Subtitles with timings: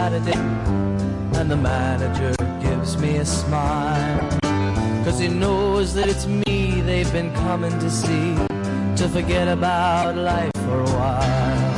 [0.00, 0.40] Saturday
[1.38, 4.18] and the manager gives me a smile.
[5.04, 8.34] Cause he knows that it's me they've been coming to see
[8.96, 11.69] to forget about life for a while.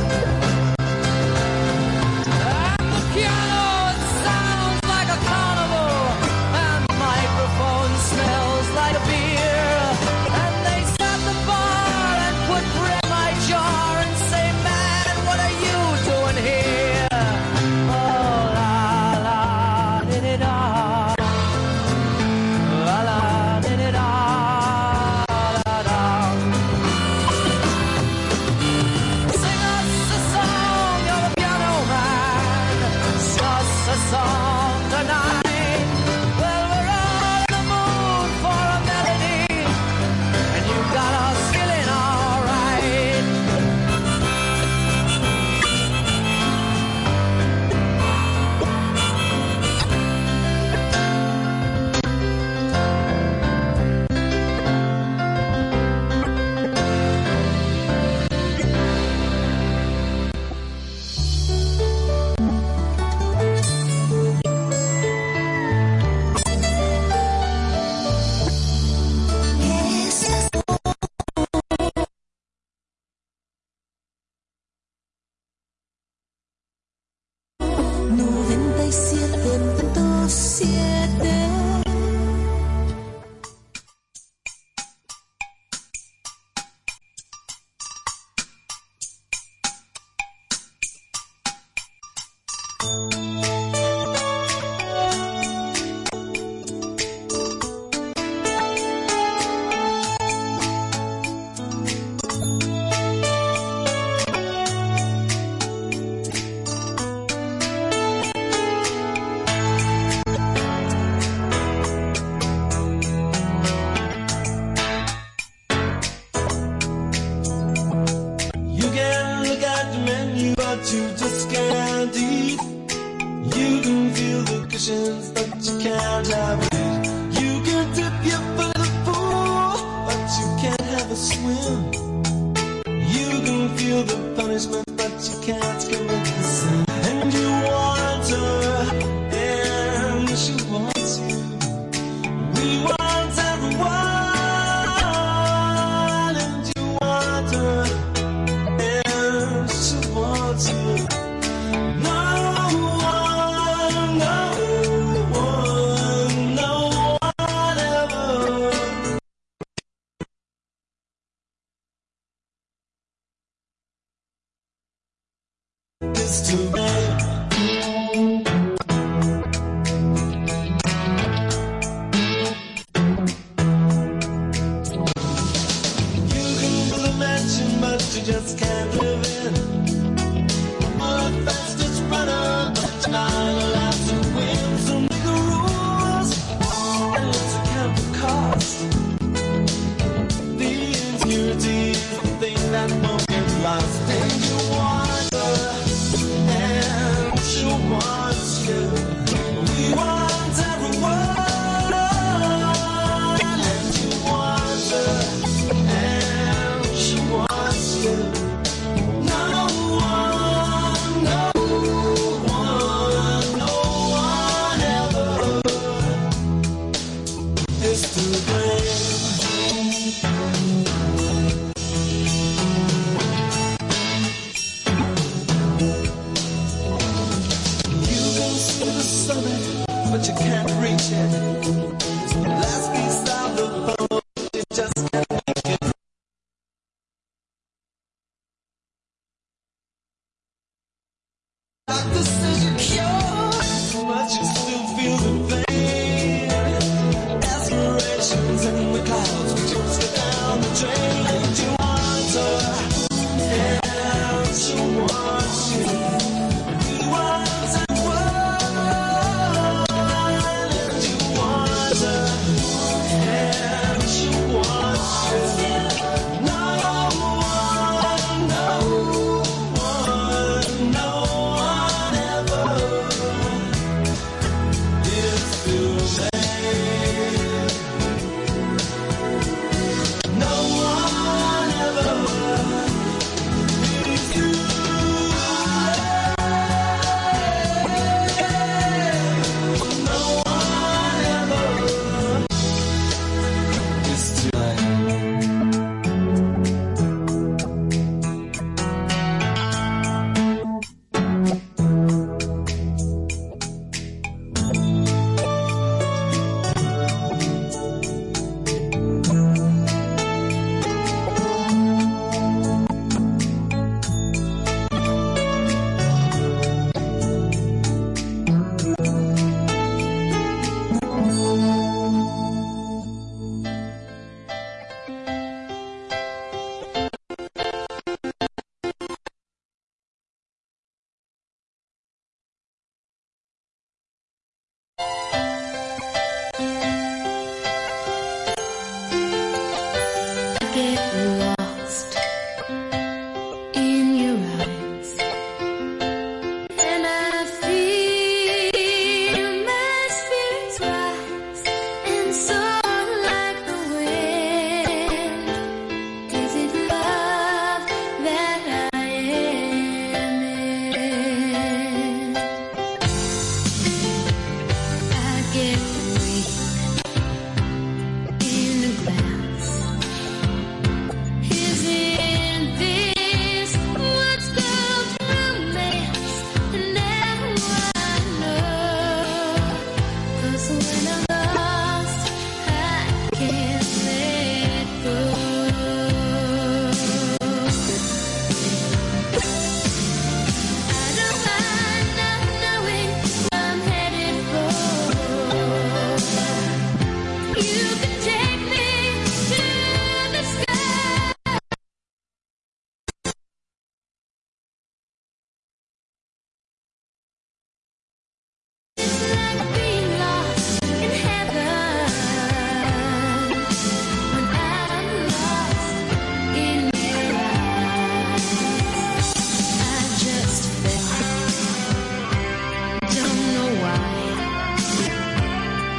[423.83, 424.79] Why?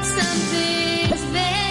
[0.03, 1.64] Something's there.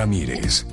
[0.00, 0.64] Ramírez.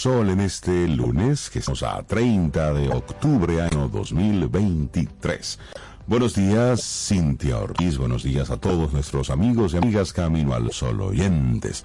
[0.00, 5.58] Sol en este lunes, que estamos a 30 de octubre, año 2023.
[6.06, 11.02] Buenos días, Cintia Ortiz, buenos días a todos nuestros amigos y amigas Camino al Sol
[11.02, 11.84] oyentes.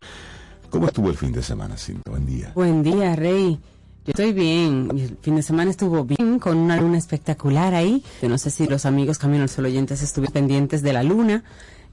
[0.70, 2.10] ¿Cómo estuvo el fin de semana, Cintia?
[2.10, 2.54] Buen día.
[2.56, 3.60] Buen día, Rey.
[4.06, 4.92] Yo estoy bien.
[4.98, 8.02] El fin de semana estuvo bien, con una luna espectacular ahí.
[8.22, 11.44] Yo no sé si los amigos Camino al Sol oyentes estuvieron pendientes de la luna,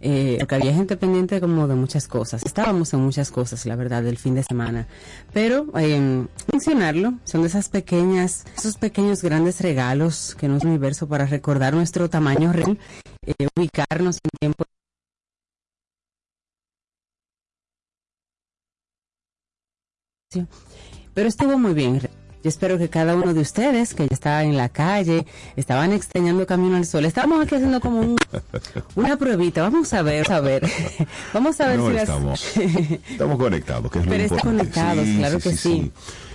[0.02, 2.42] eh, porque había gente pendiente como de muchas cosas.
[2.44, 4.88] Estábamos en muchas cosas, la verdad, del fin de semana.
[5.32, 11.26] Pero eh, mencionarlo, son de esas pequeñas, esos pequeños grandes regalos que nos universo para
[11.26, 12.78] recordar nuestro tamaño real,
[13.26, 14.64] eh, ubicarnos en tiempo
[21.14, 22.00] Pero estuvo muy bien.
[22.42, 26.44] Yo espero que cada uno de ustedes que ya estaba en la calle, estaban extrañando
[26.44, 27.04] Camino al Sol.
[27.04, 28.16] Estábamos aquí haciendo como un,
[28.96, 29.62] una pruebita.
[29.62, 30.68] Vamos a ver, a ver.
[31.32, 32.02] Vamos a ver No si las...
[32.02, 32.56] estamos,
[33.10, 35.92] estamos conectados, que es lo Pero conectados, claro que sí.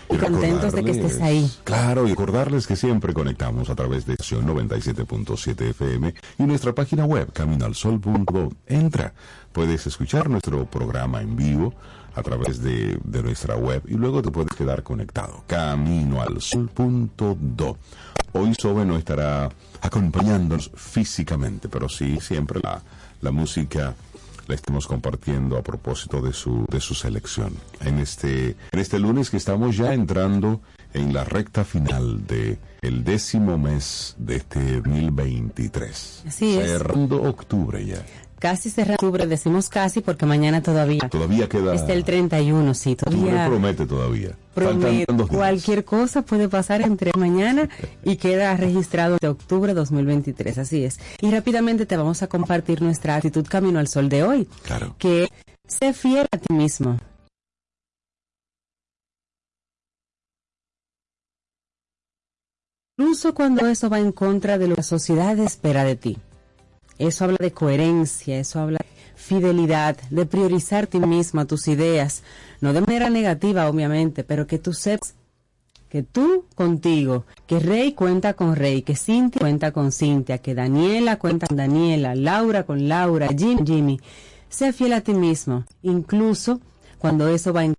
[0.09, 1.51] Y contentos de que estés ahí.
[1.65, 7.03] Claro, y recordarles que siempre conectamos a través de estación 97.7 FM y nuestra página
[7.03, 8.53] web, caminalsol.do.
[8.67, 9.13] Entra,
[9.51, 11.73] puedes escuchar nuestro programa en vivo
[12.17, 15.43] a través de, de nuestra web y luego te puedes quedar conectado.
[15.47, 17.77] Caminoalsol.do.
[18.33, 19.49] Hoy Sobe no estará
[19.81, 22.81] acompañándonos físicamente, pero sí siempre la,
[23.21, 23.95] la música
[24.47, 27.53] la estemos compartiendo a propósito de su, de su selección.
[27.81, 30.61] En este, en este lunes que estamos ya entrando
[30.93, 36.23] en la recta final de el décimo mes de este 2023.
[36.27, 36.65] Así es.
[36.65, 38.03] Cerrando octubre ya.
[38.39, 41.09] Casi cerrando octubre, decimos casi porque mañana todavía.
[41.09, 41.73] Todavía queda...
[41.73, 43.47] Está el 31, sí, todavía.
[43.47, 44.35] promete todavía.
[44.53, 47.67] Promete, Faltan dos cualquier cosa puede pasar entre mañana
[48.03, 50.99] y queda registrado de octubre 2023, así es.
[51.21, 54.95] Y rápidamente te vamos a compartir nuestra actitud camino al sol de hoy, Claro.
[54.99, 55.29] que
[55.67, 56.97] sé fiel a ti mismo.
[62.99, 66.17] Incluso cuando eso va en contra de lo que la sociedad espera de ti.
[66.99, 71.67] Eso habla de coherencia, eso habla de fidelidad, de priorizar a ti mismo, a tus
[71.67, 72.23] ideas,
[72.61, 75.15] no de manera negativa, obviamente, pero que tú sepas
[75.89, 81.17] que tú contigo, que Rey cuenta con Rey, que Cintia cuenta con Cintia, que Daniela
[81.17, 83.99] cuenta con Daniela, Laura con Laura, Jim, Jimmy.
[84.49, 86.59] Sé fiel a ti mismo, incluso
[86.97, 87.76] cuando eso va en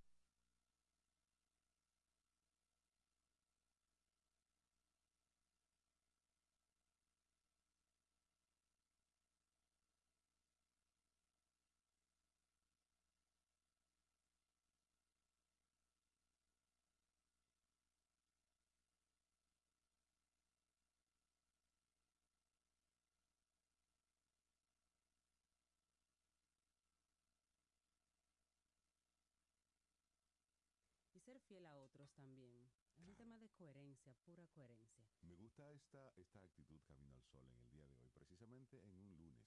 [31.49, 32.53] fiel a otros también.
[33.01, 35.05] Es un tema de coherencia, pura coherencia.
[35.27, 38.93] Me gusta esta, esta actitud Camino al Sol en el día de hoy, precisamente en
[39.01, 39.41] un lunes,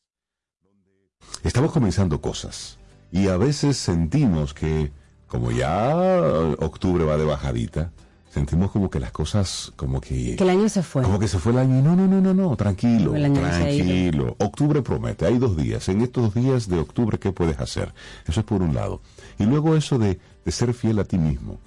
[0.61, 1.11] donde
[1.43, 2.77] estamos comenzando cosas
[3.11, 4.91] y a veces sentimos que,
[5.27, 5.95] como ya
[6.59, 7.91] octubre va de bajadita,
[8.29, 10.35] sentimos como que las cosas, como que...
[10.37, 11.03] Que el año se fue.
[11.03, 13.41] Como que se fue el año y no, no, no, no, no, tranquilo, El año
[13.41, 13.85] se ha ido.
[13.85, 14.35] tranquilo.
[14.39, 15.87] Octubre promete, hay dos días.
[15.89, 17.93] En estos días de octubre, ¿qué puedes hacer?
[18.25, 19.01] Eso es por un lado.
[19.37, 21.59] Y luego eso de, de ser fiel a ti mismo.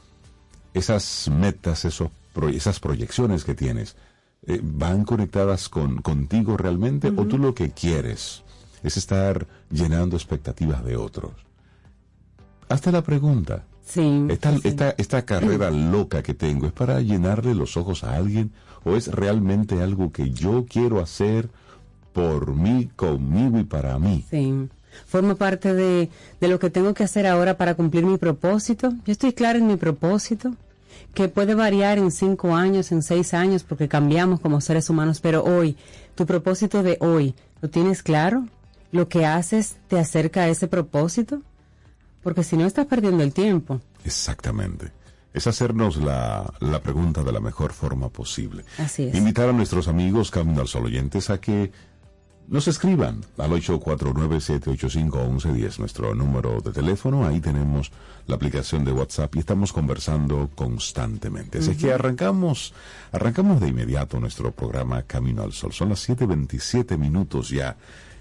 [0.75, 2.11] Esas metas, esos
[2.53, 3.97] esas proyecciones que tienes,
[4.47, 7.13] eh, ¿van conectadas con contigo realmente?
[7.17, 8.43] ¿O tú lo que quieres
[8.83, 11.33] es estar llenando expectativas de otros?
[12.69, 13.65] Hazte la pregunta.
[13.87, 14.27] Sí.
[14.29, 14.61] Esta, sí.
[14.65, 18.53] esta, esta carrera loca que tengo, ¿es para llenarle los ojos a alguien?
[18.85, 21.49] ¿O es realmente algo que yo quiero hacer
[22.13, 24.25] por mí, conmigo y para mí?
[24.29, 24.69] Sí.
[25.07, 26.09] Forma parte de,
[26.41, 28.93] de lo que tengo que hacer ahora para cumplir mi propósito.
[29.05, 30.55] Yo estoy clara en mi propósito,
[31.13, 35.45] que puede variar en cinco años, en seis años, porque cambiamos como seres humanos, pero
[35.45, 35.77] hoy,
[36.15, 38.47] tu propósito de hoy, ¿lo tienes claro?
[38.93, 41.43] ¿Lo que haces te acerca a ese propósito?
[42.23, 43.81] Porque si no, estás perdiendo el tiempo.
[44.05, 44.93] Exactamente.
[45.33, 48.65] Es hacernos la, la pregunta de la mejor forma posible.
[48.79, 49.15] Así es.
[49.17, 51.73] Invitar a nuestros amigos Camino al Sol oyentes a que
[52.49, 57.27] nos escriban al 849-785-1110, nuestro número de teléfono.
[57.27, 57.91] Ahí tenemos
[58.27, 61.59] la aplicación de WhatsApp y estamos conversando constantemente.
[61.59, 62.75] Así que arrancamos,
[63.13, 65.73] arrancamos de inmediato nuestro programa Camino al Sol.
[65.73, 67.77] Son las 7.27 minutos ya.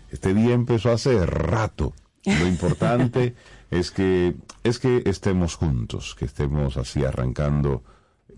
[0.10, 1.94] Este día empezó hace rato.
[2.26, 3.36] Lo importante
[3.72, 7.84] es que, es que estemos juntos, que estemos así arrancando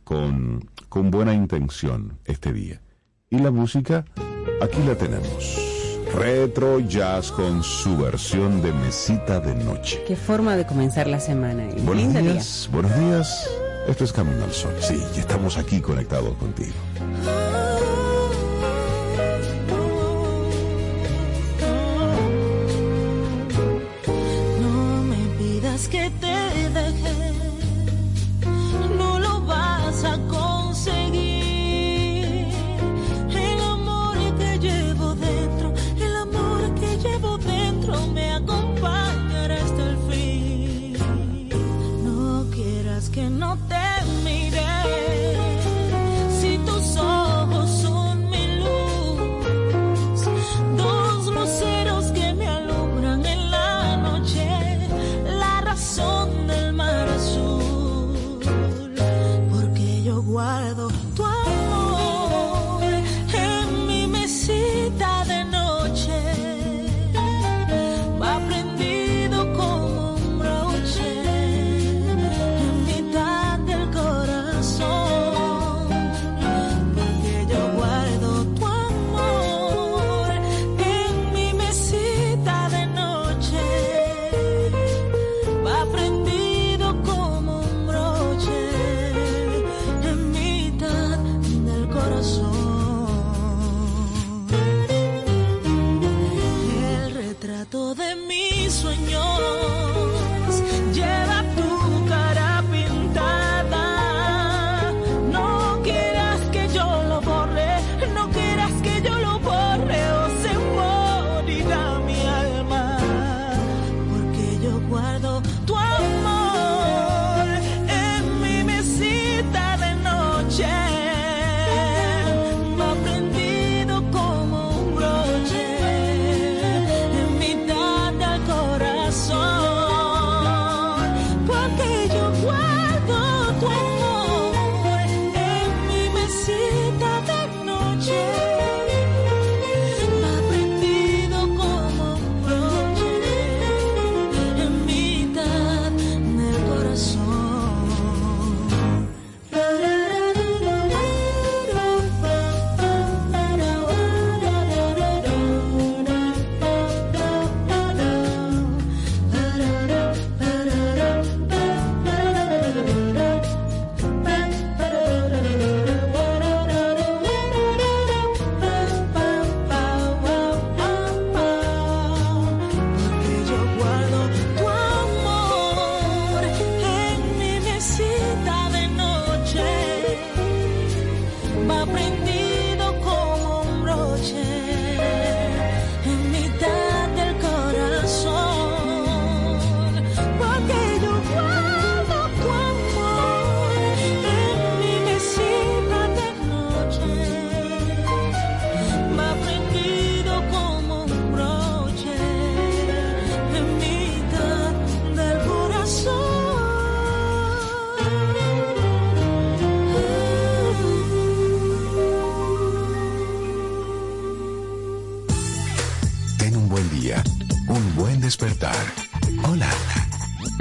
[0.04, 2.82] con, con buena intención este día.
[3.30, 4.06] Y la música,
[4.62, 5.74] aquí la tenemos.
[6.15, 10.01] Retro Jazz con su versión de mesita de noche.
[10.08, 11.63] Qué forma de comenzar la semana.
[11.65, 12.32] y Buenos lindo día.
[12.34, 13.49] días, buenos días.
[13.88, 14.73] Esto es Camino al Sol.
[14.80, 16.73] Sí, y estamos aquí conectados contigo.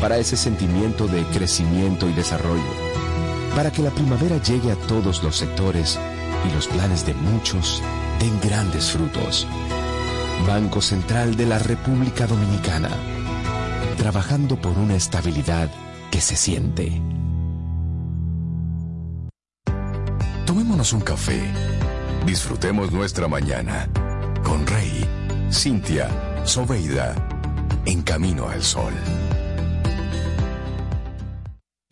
[0.00, 2.72] Para ese sentimiento de crecimiento y desarrollo.
[3.54, 5.98] Para que la primavera llegue a todos los sectores
[6.48, 7.82] y los planes de muchos
[8.20, 9.46] den grandes frutos.
[10.46, 12.90] Banco Central de la República Dominicana.
[13.96, 15.70] Trabajando por una estabilidad
[16.10, 17.02] que se siente.
[20.46, 21.40] Tomémonos un café.
[22.24, 23.88] Disfrutemos nuestra mañana
[24.42, 25.04] con Rey,
[25.52, 26.08] Cintia,
[26.44, 27.14] Soveida,
[27.84, 28.94] en Camino al Sol.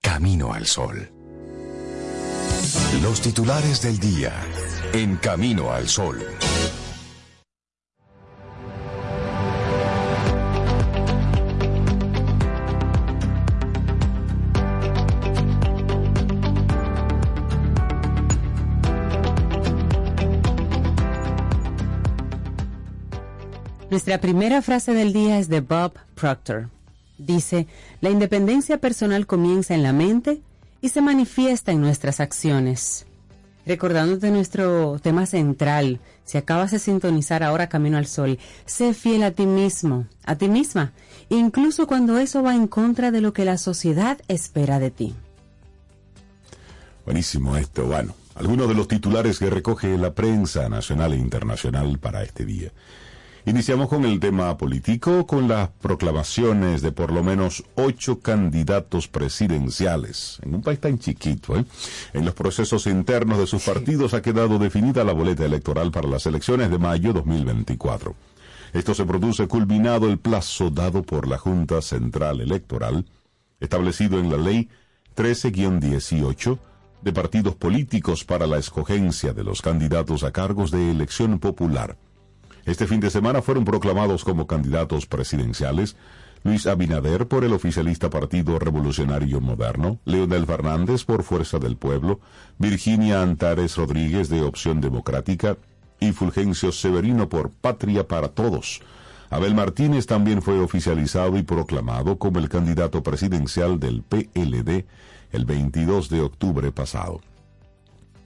[0.00, 1.10] Camino al Sol.
[3.02, 4.32] Los titulares del día
[4.92, 6.24] en Camino al Sol.
[23.90, 26.70] Nuestra primera frase del día es de Bob Proctor.
[27.18, 27.66] Dice,
[28.00, 30.40] la independencia personal comienza en la mente
[30.80, 33.06] y se manifiesta en nuestras acciones.
[33.66, 39.32] Recordándote nuestro tema central, si acabas de sintonizar ahora Camino al Sol, sé fiel a
[39.32, 40.92] ti mismo, a ti misma,
[41.28, 45.14] incluso cuando eso va en contra de lo que la sociedad espera de ti.
[47.04, 52.22] Buenísimo esto, bueno, algunos de los titulares que recoge la prensa nacional e internacional para
[52.22, 52.70] este día.
[53.48, 60.38] Iniciamos con el tema político, con las proclamaciones de por lo menos ocho candidatos presidenciales.
[60.42, 61.64] En un país tan chiquito, ¿eh?
[62.12, 66.26] En los procesos internos de sus partidos ha quedado definida la boleta electoral para las
[66.26, 68.14] elecciones de mayo 2024.
[68.74, 73.06] Esto se produce culminado el plazo dado por la Junta Central Electoral,
[73.60, 74.68] establecido en la Ley
[75.16, 76.58] 13-18
[77.00, 81.96] de partidos políticos para la escogencia de los candidatos a cargos de elección popular
[82.68, 85.96] este fin de semana fueron proclamados como candidatos presidenciales
[86.44, 92.20] Luis Abinader por el oficialista Partido Revolucionario Moderno, Leonel Fernández por Fuerza del Pueblo,
[92.58, 95.56] Virginia Antares Rodríguez de Opción Democrática
[95.98, 98.82] y Fulgencio Severino por Patria para Todos.
[99.30, 104.84] Abel Martínez también fue oficializado y proclamado como el candidato presidencial del PLD
[105.32, 107.20] el 22 de octubre pasado.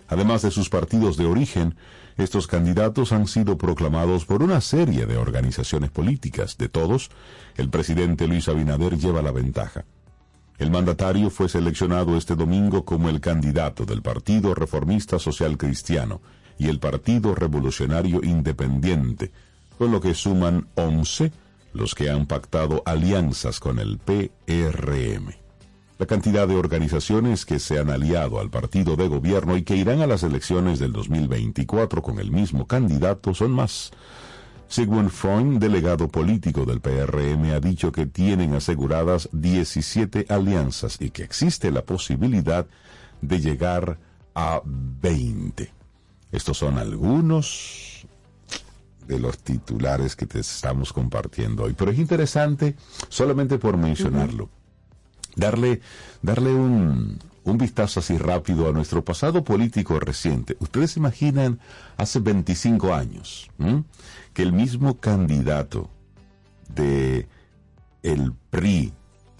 [0.08, 1.76] Además de sus partidos de origen,
[2.16, 6.58] estos candidatos han sido proclamados por una serie de organizaciones políticas.
[6.58, 7.10] De todos,
[7.56, 9.84] el presidente Luis Abinader lleva la ventaja.
[10.58, 16.20] El mandatario fue seleccionado este domingo como el candidato del Partido Reformista Social Cristiano
[16.58, 19.32] y el Partido Revolucionario Independiente,
[19.78, 21.32] con lo que suman 11
[21.72, 25.41] los que han pactado alianzas con el PRM.
[26.02, 30.00] La cantidad de organizaciones que se han aliado al partido de gobierno y que irán
[30.00, 33.92] a las elecciones del 2024 con el mismo candidato son más.
[34.66, 41.22] Sigmund Freund, delegado político del PRM, ha dicho que tienen aseguradas 17 alianzas y que
[41.22, 42.66] existe la posibilidad
[43.20, 43.96] de llegar
[44.34, 45.72] a 20.
[46.32, 48.08] Estos son algunos
[49.06, 51.74] de los titulares que te estamos compartiendo hoy.
[51.74, 52.74] Pero es interesante
[53.08, 54.50] solamente por mencionarlo
[55.36, 55.80] darle,
[56.22, 60.56] darle un, un vistazo así rápido a nuestro pasado político reciente.
[60.60, 61.58] Ustedes se imaginan
[61.96, 63.50] hace 25 años
[64.32, 65.90] que el mismo candidato
[66.74, 67.26] de
[68.02, 68.92] el PRI,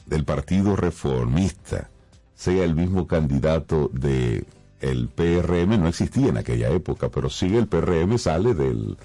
[0.06, 1.90] del Partido Reformista,
[2.34, 4.44] sea el mismo candidato de
[4.80, 8.96] el PRM, no existía en aquella época, pero sí el PRM sale del,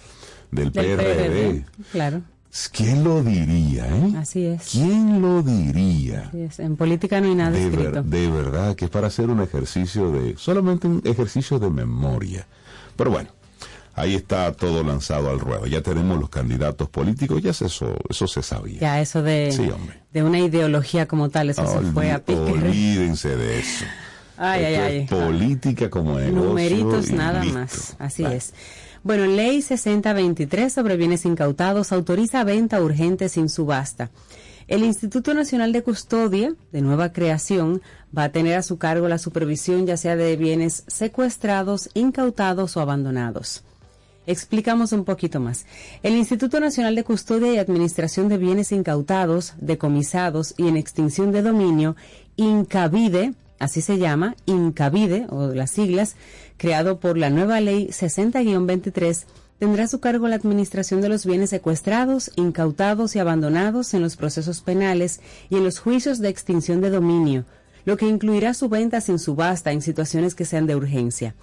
[0.51, 1.65] del, PRD.
[1.91, 2.23] Claro.
[2.71, 4.13] ¿Quién lo diría, eh?
[4.17, 4.69] Así es.
[4.71, 6.31] ¿Quién lo diría?
[6.57, 8.01] En política no hay nada de, escrito.
[8.03, 12.47] de verdad que es para hacer un ejercicio de, solamente un ejercicio de memoria.
[12.95, 13.29] Pero bueno,
[13.93, 15.67] ahí está todo lanzado al ruedo.
[15.67, 18.79] Ya tenemos los candidatos políticos, ya eso, eso se sabía.
[18.79, 19.99] Ya eso de, Sí, hombre.
[20.11, 22.39] de una ideología como tal, eso se fue a pique.
[22.39, 23.85] Olvídense de eso.
[24.39, 24.97] Ay, ay, ay.
[24.99, 26.43] es política como negocio.
[26.49, 27.57] Numeritos nada listo.
[27.59, 27.95] más.
[27.97, 28.53] Así es.
[29.03, 34.09] Bueno, Ley 6023 sobre bienes incautados autoriza venta urgente sin subasta.
[34.67, 37.81] El Instituto Nacional de Custodia, de nueva creación,
[38.15, 42.81] va a tener a su cargo la supervisión ya sea de bienes secuestrados, incautados o
[42.81, 43.63] abandonados.
[44.25, 45.65] Explicamos un poquito más.
[46.03, 51.43] El Instituto Nacional de Custodia y Administración de Bienes Incautados, decomisados y en extinción de
[51.43, 51.95] dominio,
[52.35, 56.15] Incavide, así se llama, Incavide, o las siglas,
[56.57, 59.25] creado por la nueva ley 60-23,
[59.59, 64.15] tendrá a su cargo la administración de los bienes secuestrados, incautados y abandonados en los
[64.15, 67.45] procesos penales y en los juicios de extinción de dominio,
[67.85, 71.35] lo que incluirá su venta sin subasta en situaciones que sean de urgencia.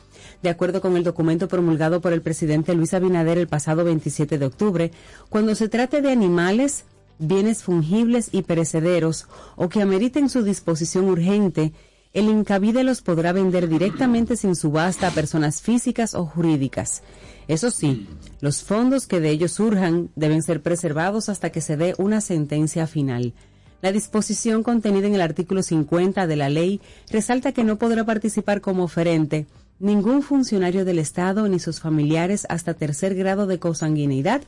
[0.42, 4.46] De acuerdo con el documento promulgado por el presidente Luis Abinader el pasado 27 de
[4.46, 4.90] octubre,
[5.28, 6.84] cuando se trate de animales,
[7.18, 11.72] bienes fungibles y perecederos o que ameriten su disposición urgente,
[12.14, 17.02] el Incavide los podrá vender directamente sin subasta a personas físicas o jurídicas.
[17.48, 18.06] Eso sí,
[18.40, 22.86] los fondos que de ellos surjan deben ser preservados hasta que se dé una sentencia
[22.86, 23.34] final.
[23.82, 28.60] La disposición contenida en el artículo 50 de la ley resalta que no podrá participar
[28.60, 29.46] como oferente
[29.80, 34.42] ningún funcionario del Estado ni sus familiares hasta tercer grado de consanguineidad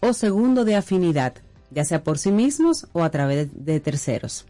[0.00, 1.34] o segundo de afinidad,
[1.70, 4.46] ya sea por sí mismos o a través de terceros.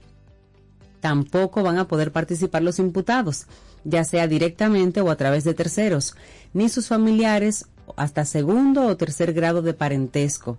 [1.01, 3.47] Tampoco van a poder participar los imputados,
[3.85, 6.15] ya sea directamente o a través de terceros,
[6.53, 10.59] ni sus familiares hasta segundo o tercer grado de parentesco,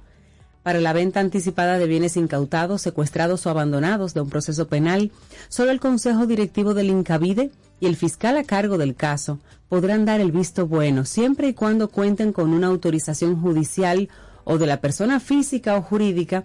[0.63, 5.11] para la venta anticipada de bienes incautados, secuestrados o abandonados de un proceso penal,
[5.47, 10.19] solo el Consejo Directivo del Incavide y el fiscal a cargo del caso podrán dar
[10.19, 14.09] el visto bueno siempre y cuando cuenten con una autorización judicial
[14.43, 16.43] o de la persona física o jurídica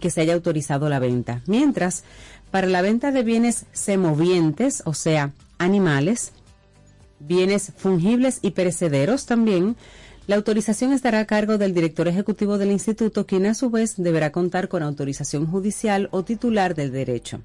[0.00, 1.42] que se haya autorizado la venta.
[1.46, 2.04] Mientras,
[2.52, 6.32] para la venta de bienes semovientes, o sea, animales,
[7.18, 9.74] bienes fungibles y perecederos también,
[10.26, 14.32] la autorización estará a cargo del director ejecutivo del instituto, quien a su vez deberá
[14.32, 17.40] contar con autorización judicial o titular del derecho.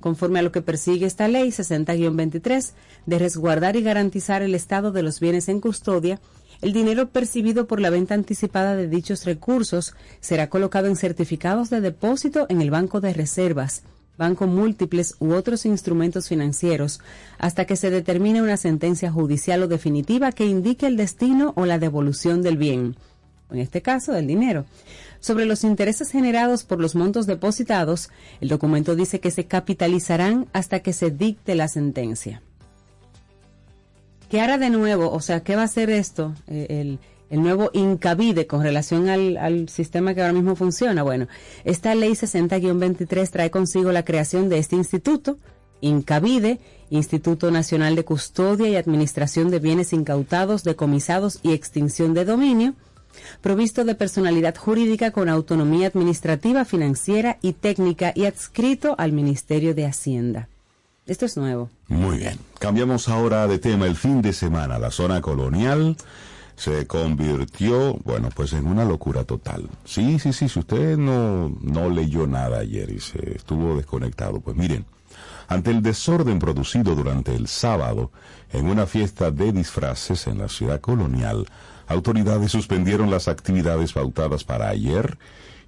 [0.00, 2.72] Conforme a lo que persigue esta ley 60-23
[3.06, 6.20] de resguardar y garantizar el estado de los bienes en custodia,
[6.60, 11.80] el dinero percibido por la venta anticipada de dichos recursos será colocado en certificados de
[11.80, 13.82] depósito en el Banco de Reservas,
[14.18, 17.00] banco múltiples u otros instrumentos financieros
[17.38, 21.78] hasta que se determine una sentencia judicial o definitiva que indique el destino o la
[21.78, 22.96] devolución del bien,
[23.50, 24.64] en este caso del dinero.
[25.20, 28.10] Sobre los intereses generados por los montos depositados,
[28.40, 32.42] el documento dice que se capitalizarán hasta que se dicte la sentencia.
[34.28, 35.10] ¿Qué hará de nuevo?
[35.10, 36.34] O sea, ¿qué va a hacer esto?
[36.48, 36.98] Eh, el,
[37.30, 41.02] el nuevo incavide con relación al, sistema que ahora mismo funciona.
[41.02, 41.26] Bueno,
[41.64, 45.38] esta ley 60-23 trae consigo la creación de este instituto,
[45.80, 46.58] Incavide,
[46.88, 52.74] Instituto Nacional de Custodia y Administración de Bienes Incautados, Decomisados y Extinción de Dominio,
[53.42, 59.86] provisto de personalidad jurídica con autonomía administrativa, financiera y técnica y adscrito al Ministerio de
[59.86, 60.48] Hacienda.
[61.06, 61.70] Esto es nuevo.
[61.88, 62.38] Muy bien.
[62.58, 63.86] Cambiamos ahora de tema.
[63.86, 65.96] El fin de semana, la zona colonial
[66.56, 69.68] se convirtió, bueno, pues en una locura total.
[69.84, 74.56] Sí, sí, sí, si usted no, no leyó nada ayer y se estuvo desconectado, pues
[74.56, 74.86] miren,
[75.48, 78.10] ante el desorden producido durante el sábado
[78.52, 81.46] en una fiesta de disfraces en la ciudad colonial,
[81.86, 85.18] autoridades suspendieron las actividades pautadas para ayer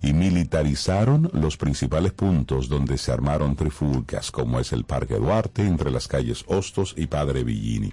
[0.01, 5.91] y militarizaron los principales puntos donde se armaron trifulcas, como es el Parque Duarte, entre
[5.91, 7.93] las calles Hostos y Padre Villini.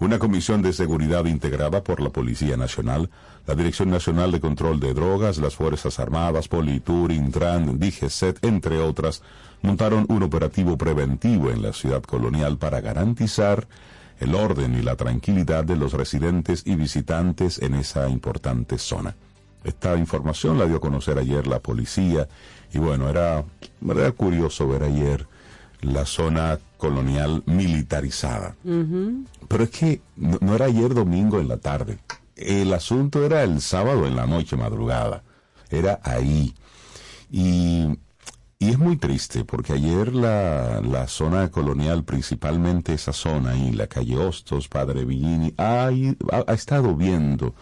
[0.00, 3.10] Una comisión de seguridad integrada por la Policía Nacional,
[3.48, 9.22] la Dirección Nacional de Control de Drogas, las Fuerzas Armadas, Politur, Intran, DGCET, entre otras,
[9.60, 13.66] montaron un operativo preventivo en la ciudad colonial para garantizar
[14.20, 19.16] el orden y la tranquilidad de los residentes y visitantes en esa importante zona.
[19.64, 22.28] Esta información la dio a conocer ayer la policía
[22.72, 23.44] y bueno, era,
[23.84, 25.26] era curioso ver ayer
[25.80, 28.56] la zona colonial militarizada.
[28.62, 31.98] Pero es que no, era ayer domingo en la tarde.
[32.36, 35.22] El asunto era el sábado en la noche, madrugada.
[35.70, 36.54] Era ahí.
[37.30, 37.98] Y,
[38.58, 43.86] y es muy triste porque ayer la, la, zona colonial, principalmente esa zona ahí, la
[43.86, 45.90] calle Hostos, Padre Villini, ha,
[46.46, 47.54] ha, estado viendo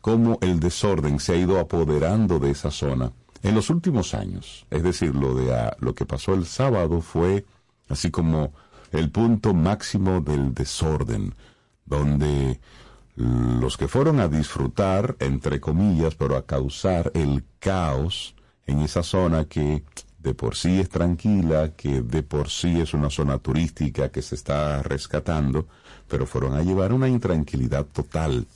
[0.00, 3.12] cómo el desorden se ha ido apoderando de esa zona
[3.42, 4.66] en los últimos años.
[4.70, 7.44] Es decir, lo, de, lo que pasó el sábado fue
[7.88, 8.52] así como
[8.92, 11.34] el punto máximo del desorden,
[11.86, 12.60] donde
[13.16, 18.34] los que fueron a disfrutar, entre comillas, pero a causar el caos
[18.66, 19.82] en esa zona que
[20.18, 24.34] de por sí es tranquila, que de por sí es una zona turística que se
[24.34, 25.66] está rescatando,
[26.08, 28.46] pero fueron a llevar una intranquilidad total.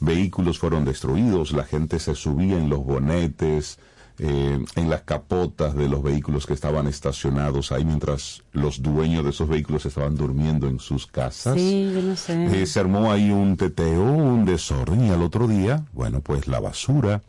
[0.00, 3.78] Vehículos fueron destruidos, la gente se subía en los bonetes,
[4.18, 9.30] eh, en las capotas de los vehículos que estaban estacionados ahí mientras los dueños de
[9.30, 11.54] esos vehículos estaban durmiendo en sus casas.
[11.54, 12.62] Sí, yo no sé.
[12.62, 16.60] Eh, se armó ahí un teteo, un desorden y al otro día, bueno, pues la
[16.60, 17.22] basura,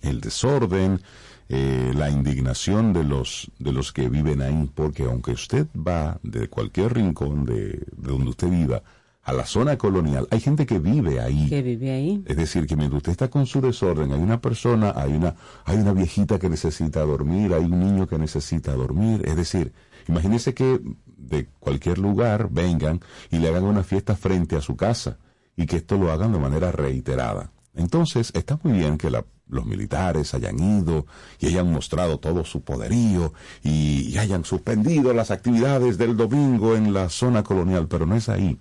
[0.00, 1.02] el desorden,
[1.50, 6.48] eh, la indignación de los de los que viven ahí, porque aunque usted va de
[6.48, 8.82] cualquier rincón de, de donde usted viva
[9.24, 11.48] a la zona colonial, hay gente que vive ahí.
[11.48, 12.24] Que vive ahí.
[12.26, 15.78] Es decir, que mientras usted está con su desorden, hay una persona, hay una, hay
[15.78, 19.22] una viejita que necesita dormir, hay un niño que necesita dormir.
[19.24, 19.72] Es decir,
[20.08, 23.00] imagínese que de cualquier lugar vengan
[23.30, 25.18] y le hagan una fiesta frente a su casa
[25.56, 27.52] y que esto lo hagan de manera reiterada.
[27.74, 31.06] Entonces, está muy bien que los militares hayan ido
[31.38, 36.92] y hayan mostrado todo su poderío y, y hayan suspendido las actividades del domingo en
[36.92, 38.58] la zona colonial, pero no es ahí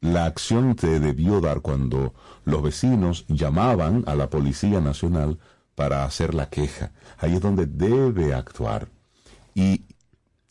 [0.00, 5.38] la acción te debió dar cuando los vecinos llamaban a la Policía Nacional
[5.74, 6.92] para hacer la queja.
[7.18, 8.88] Ahí es donde debe actuar.
[9.54, 9.84] Y,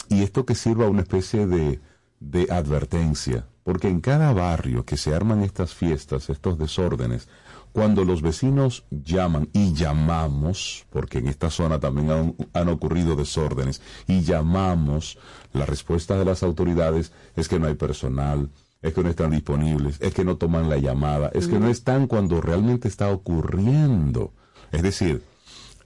[0.08, 1.80] y esto que sirva una especie de,
[2.20, 7.28] de advertencia, porque en cada barrio que se arman estas fiestas, estos desórdenes,
[7.72, 14.22] Cuando los vecinos llaman y llamamos, porque en esta zona también han ocurrido desórdenes, y
[14.22, 15.20] llamamos,
[15.54, 18.50] la respuesta de las autoridades es que no hay personal,
[18.82, 22.08] es que no están disponibles, es que no toman la llamada, es que no están
[22.08, 24.34] cuando realmente está ocurriendo.
[24.72, 25.24] Es decir,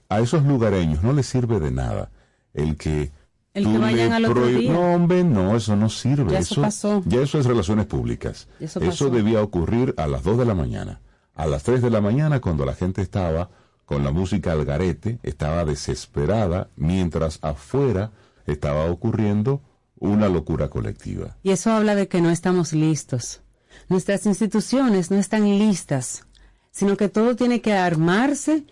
[0.08, 2.10] a esos lugareños no les sirve de nada
[2.52, 3.10] el que
[3.52, 4.72] El que vayan al otro prohí- día.
[4.72, 6.32] No, hombre, no, eso no sirve.
[6.32, 7.02] Ya eso pasó.
[7.06, 8.48] Ya eso es relaciones públicas.
[8.60, 9.10] Eso pasó.
[9.10, 11.00] debía ocurrir a las 2 de la mañana.
[11.34, 13.50] A las 3 de la mañana, cuando la gente estaba
[13.86, 18.12] con la música al garete, estaba desesperada, mientras afuera
[18.46, 19.60] estaba ocurriendo
[19.98, 21.36] una locura colectiva.
[21.42, 23.42] Y eso habla de que no estamos listos.
[23.88, 26.26] Nuestras instituciones no están listas,
[26.70, 28.64] sino que todo tiene que armarse,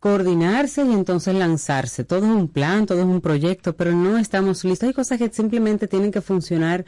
[0.00, 2.04] coordinarse y entonces lanzarse.
[2.04, 4.88] Todo es un plan, todo es un proyecto, pero no estamos listos.
[4.88, 6.84] Hay cosas que simplemente tienen que funcionar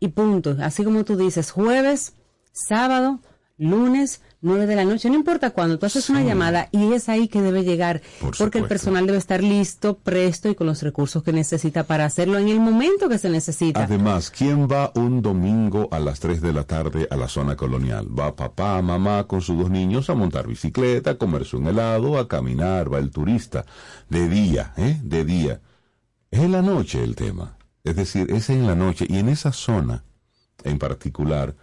[0.00, 0.56] y punto.
[0.60, 2.14] Así como tú dices, jueves,
[2.52, 3.20] sábado,
[3.56, 7.28] lunes, nueve de la noche, no importa cuándo, tú haces una llamada y es ahí
[7.28, 11.22] que debe llegar, Por porque el personal debe estar listo, presto y con los recursos
[11.22, 13.84] que necesita para hacerlo en el momento que se necesita.
[13.84, 18.06] Además, ¿quién va un domingo a las 3 de la tarde a la zona colonial?
[18.16, 22.28] Va papá, mamá con sus dos niños a montar bicicleta, a comerse un helado, a
[22.28, 23.64] caminar, va el turista.
[24.08, 25.00] De día, ¿eh?
[25.02, 25.60] De día.
[26.30, 27.56] Es en la noche el tema.
[27.84, 29.06] Es decir, es en la noche.
[29.08, 30.04] Y en esa zona,
[30.62, 31.56] en particular,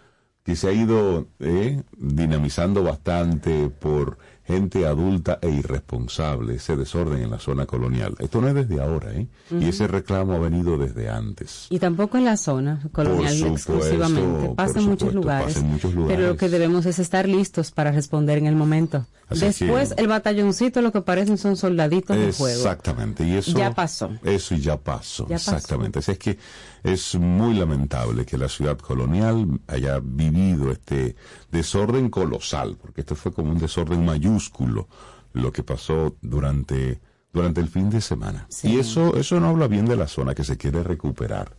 [0.46, 4.16] que se ha ido eh, dinamizando bastante por
[4.46, 8.14] gente adulta e irresponsable, ese desorden en la zona colonial.
[8.20, 9.26] Esto no es desde ahora, ¿eh?
[9.50, 11.66] Y ese reclamo ha venido desde antes.
[11.68, 14.54] Y tampoco en la zona colonial supuesto, exclusivamente.
[14.54, 15.46] Pasa en muchos lugares.
[15.54, 19.04] pasa en muchos Pero lo que debemos es estar listos para responder en el momento.
[19.28, 22.56] Así Después, que- el batalloncito lo que parecen son soldaditos de juego.
[22.56, 24.10] Exactamente, y eso Ya pasó.
[24.22, 25.56] Eso ya pasó, Ya pasó.
[25.56, 25.98] exactamente.
[25.98, 26.38] Así es que
[26.86, 31.16] es muy lamentable que la ciudad colonial haya vivido este
[31.50, 34.86] desorden colosal, porque esto fue como un desorden mayúsculo
[35.32, 37.00] lo que pasó durante
[37.32, 38.46] durante el fin de semana.
[38.48, 38.68] Sí.
[38.68, 41.56] Y eso eso no habla bien de la zona que se quiere recuperar.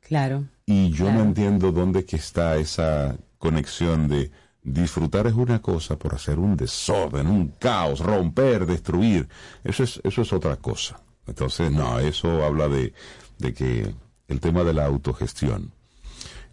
[0.00, 0.44] Claro.
[0.64, 4.30] Y yo no entiendo dónde que está esa conexión de
[4.62, 9.28] disfrutar es una cosa por hacer un desorden, un caos, romper, destruir.
[9.64, 11.00] Eso es, eso es otra cosa.
[11.26, 12.94] Entonces, no, eso habla de,
[13.38, 13.94] de que
[14.28, 15.72] el tema de la autogestión.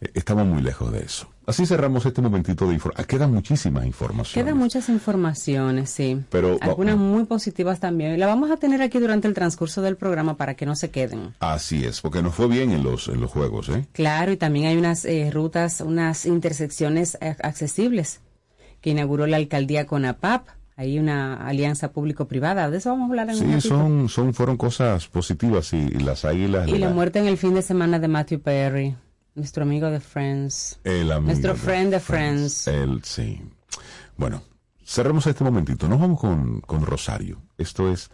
[0.01, 1.27] eh, Estamos muy lejos de eso.
[1.47, 3.05] Así cerramos este momentito de información.
[3.07, 4.43] Quedan muchísimas informaciones.
[4.45, 6.19] Quedan muchas informaciones, sí.
[6.31, 8.19] Pero- Algunas muy positivas también.
[8.19, 11.35] La vamos a tener aquí durante el transcurso del programa para que no se queden.
[11.39, 13.85] Así es, porque nos fue bien en los, en los juegos, ¿eh?
[13.91, 18.21] Claro, y también hay unas eh, rutas, unas intersecciones eh, accesibles
[18.81, 20.47] que inauguró la alcaldía con APAP.
[20.77, 22.69] Hay una alianza público-privada.
[22.69, 25.99] De eso vamos a hablar en un Sí, son, son, fueron cosas positivas y, y
[25.99, 26.67] las águilas.
[26.67, 28.95] Y la la- muerte en el fin de semana de Matthew Perry,
[29.35, 30.79] nuestro amigo de Friends.
[30.83, 32.67] El amigo Nuestro de friend de Friends.
[32.67, 33.41] El, sí.
[34.17, 34.41] Bueno,
[34.83, 35.87] cerremos este momentito.
[35.87, 37.41] Nos vamos con, con Rosario.
[37.57, 38.09] Esto es,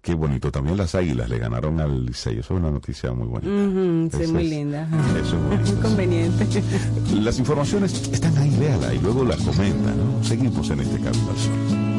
[0.00, 0.50] qué bonito.
[0.50, 2.38] También las águilas le ganaron al Licey.
[2.38, 3.50] Eso es una noticia muy bonita.
[3.52, 4.88] Ujú, sí, Eso muy es- linda.
[5.22, 5.80] Eso es bonito.
[5.82, 6.46] Conveniente.
[7.20, 10.24] Las informaciones están ahí, véala y luego las comenta, ¿no?
[10.24, 11.95] Seguimos en este camino al sol.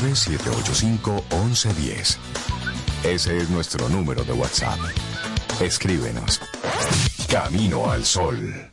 [0.00, 2.16] 849-785-1110.
[3.04, 4.78] Ese es nuestro número de WhatsApp.
[5.60, 6.40] Escríbenos.
[7.28, 8.70] Camino al Sol.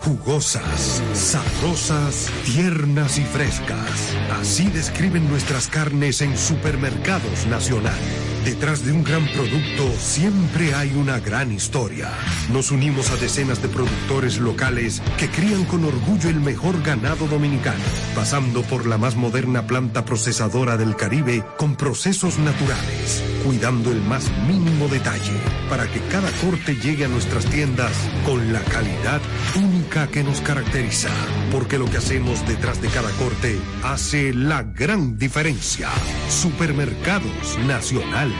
[0.00, 4.14] Jugosas, sabrosas, tiernas y frescas.
[4.40, 7.98] Así describen nuestras carnes en Supermercados Nacional.
[8.44, 12.10] Detrás de un gran producto siempre hay una gran historia.
[12.50, 17.84] Nos unimos a decenas de productores locales que crían con orgullo el mejor ganado dominicano,
[18.18, 24.28] pasando por la más moderna planta procesadora del Caribe con procesos naturales, cuidando el más
[24.48, 25.38] mínimo detalle
[25.70, 27.92] para que cada corte llegue a nuestras tiendas
[28.26, 29.20] con la calidad
[29.54, 31.10] única que nos caracteriza.
[31.52, 35.88] Porque lo que hacemos detrás de cada corte hace la gran diferencia.
[36.28, 38.32] Supermercados Nacional.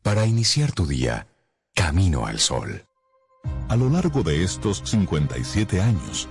[0.00, 1.26] Para iniciar tu día,
[1.74, 2.86] Camino al Sol.
[3.68, 6.30] A lo largo de estos 57 años,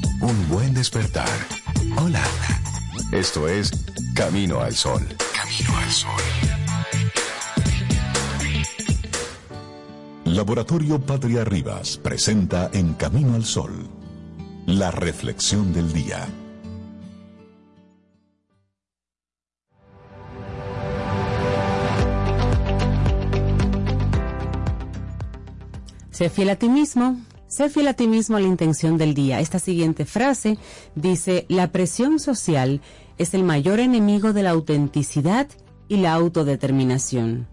[0.21, 1.27] un buen despertar.
[1.97, 2.23] Hola.
[3.11, 3.71] Esto es
[4.15, 5.01] Camino al Sol.
[5.33, 6.21] Camino al Sol.
[10.25, 13.89] Laboratorio Patria Rivas presenta En Camino al Sol,
[14.65, 16.27] la reflexión del día.
[26.11, 27.17] Sé fiel a ti mismo,
[27.51, 29.41] sé fiel a ti mismo a la intención del día.
[29.41, 30.57] Esta siguiente frase
[30.95, 32.81] dice, la presión social
[33.17, 35.47] es el mayor enemigo de la autenticidad
[35.89, 37.47] y la autodeterminación.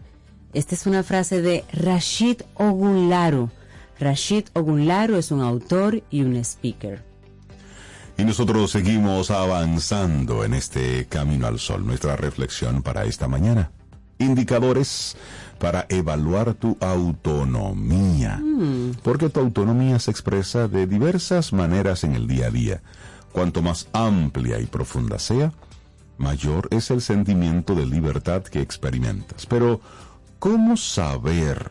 [0.54, 3.50] Esta es una frase de Rashid Ogunlaro.
[3.98, 7.04] Rashid Ogunlaro es un autor y un speaker.
[8.16, 13.72] Y nosotros seguimos avanzando en este camino al sol, nuestra reflexión para esta mañana.
[14.18, 15.16] Indicadores
[15.58, 18.40] para evaluar tu autonomía.
[19.02, 22.82] Porque tu autonomía se expresa de diversas maneras en el día a día.
[23.32, 25.52] Cuanto más amplia y profunda sea,
[26.16, 29.46] mayor es el sentimiento de libertad que experimentas.
[29.46, 29.80] Pero,
[30.38, 31.70] ¿cómo saber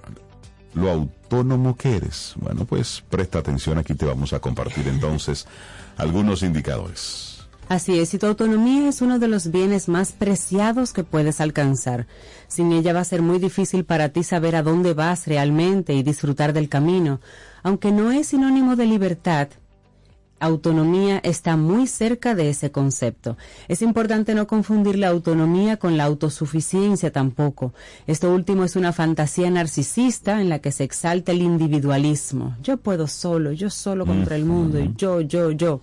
[0.73, 2.33] lo autónomo que eres?
[2.37, 5.47] Bueno, pues presta atención, aquí te vamos a compartir entonces
[5.97, 7.26] algunos indicadores.
[7.69, 12.07] Así es, y tu autonomía es uno de los bienes más preciados que puedes alcanzar.
[12.47, 16.01] Sin ella va a ser muy difícil para ti saber a dónde vas realmente y
[16.01, 17.19] disfrutar del camino.
[17.63, 19.49] Aunque no es sinónimo de libertad,
[20.39, 23.37] autonomía está muy cerca de ese concepto.
[23.67, 27.73] Es importante no confundir la autonomía con la autosuficiencia tampoco.
[28.05, 32.55] Esto último es una fantasía narcisista en la que se exalta el individualismo.
[32.61, 35.81] Yo puedo solo, yo solo contra el mundo, y yo, yo, yo.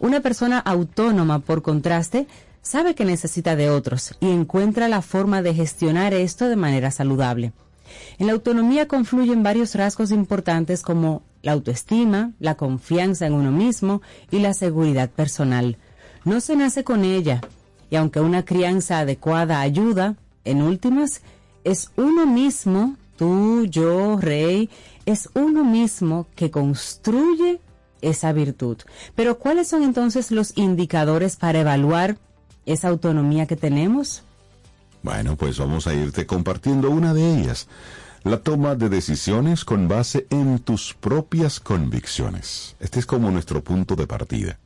[0.00, 2.26] Una persona autónoma, por contraste,
[2.60, 7.52] sabe que necesita de otros y encuentra la forma de gestionar esto de manera saludable.
[8.18, 14.02] En la autonomía confluyen varios rasgos importantes como la autoestima, la confianza en uno mismo
[14.30, 15.76] y la seguridad personal.
[16.24, 17.40] No se nace con ella,
[17.90, 21.22] y aunque una crianza adecuada ayuda, en últimas,
[21.64, 24.70] es uno mismo, tú, yo, rey,
[25.06, 27.60] es uno mismo que construye
[28.00, 28.78] esa virtud.
[29.14, 32.16] Pero ¿cuáles son entonces los indicadores para evaluar
[32.66, 34.22] esa autonomía que tenemos?
[35.02, 37.68] Bueno, pues vamos a irte compartiendo una de ellas.
[38.24, 42.76] La toma de decisiones con base en tus propias convicciones.
[42.78, 44.60] Este es como nuestro punto de partida.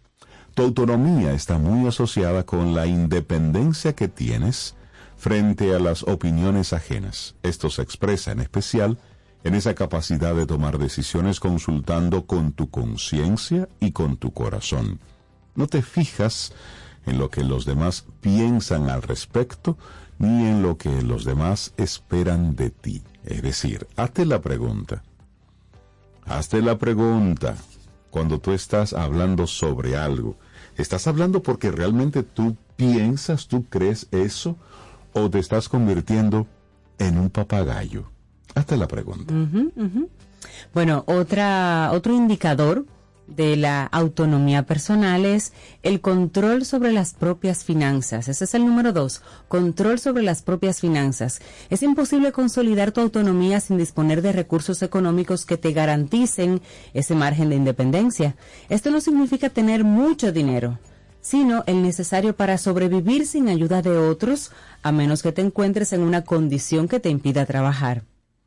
[0.54, 4.74] Tu autonomía está muy asociada con la independencia que tienes
[5.16, 7.34] frente a las opiniones ajenas.
[7.42, 8.98] Esto se expresa en especial
[9.42, 15.00] en esa capacidad de tomar decisiones consultando con tu conciencia y con tu corazón.
[15.54, 16.52] No te fijas
[17.06, 19.78] en lo que los demás piensan al respecto,
[20.18, 23.02] ni en lo que los demás esperan de ti.
[23.26, 25.02] Es decir, hazte la pregunta.
[26.24, 27.56] Hazte la pregunta
[28.10, 30.36] cuando tú estás hablando sobre algo.
[30.76, 34.56] ¿Estás hablando porque realmente tú piensas, tú crees eso?
[35.12, 36.46] ¿O te estás convirtiendo
[36.98, 38.10] en un papagayo?
[38.54, 39.34] Hazte la pregunta.
[40.72, 42.86] Bueno, otra, otro indicador
[43.26, 45.52] de la autonomía personal es
[45.82, 48.28] el control sobre las propias finanzas.
[48.28, 51.40] Ese es el número dos, control sobre las propias finanzas.
[51.70, 56.62] Es imposible consolidar tu autonomía sin disponer de recursos económicos que te garanticen
[56.94, 58.36] ese margen de independencia.
[58.68, 60.78] Esto no significa tener mucho dinero.
[61.26, 64.52] sino el necesario para sobrevivir sin ayuda de otros,
[64.84, 68.04] a menos que te encuentres en una condición que te impida trabajar.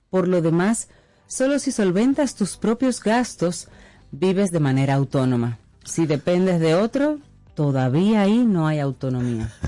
[0.10, 0.88] Por lo demás,
[1.28, 3.68] solo si solventas tus propios gastos,
[4.12, 5.58] vives de manera autónoma.
[5.84, 7.20] Si dependes de otro,
[7.56, 9.52] todavía ahí no hay autonomía.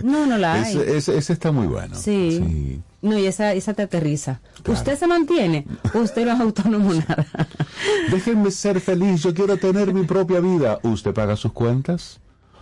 [0.00, 0.78] No, no la hay.
[0.78, 1.96] Ese, está muy bueno.
[1.96, 2.80] Sí.
[3.02, 4.40] No, y esa, esa te aterriza.
[4.64, 7.26] Usted se mantiene, usted no es autónomo nada.
[8.12, 10.78] Déjenme ser feliz, yo quiero tener mi propia vida.
[10.84, 12.20] ¿Usted paga sus cuentas?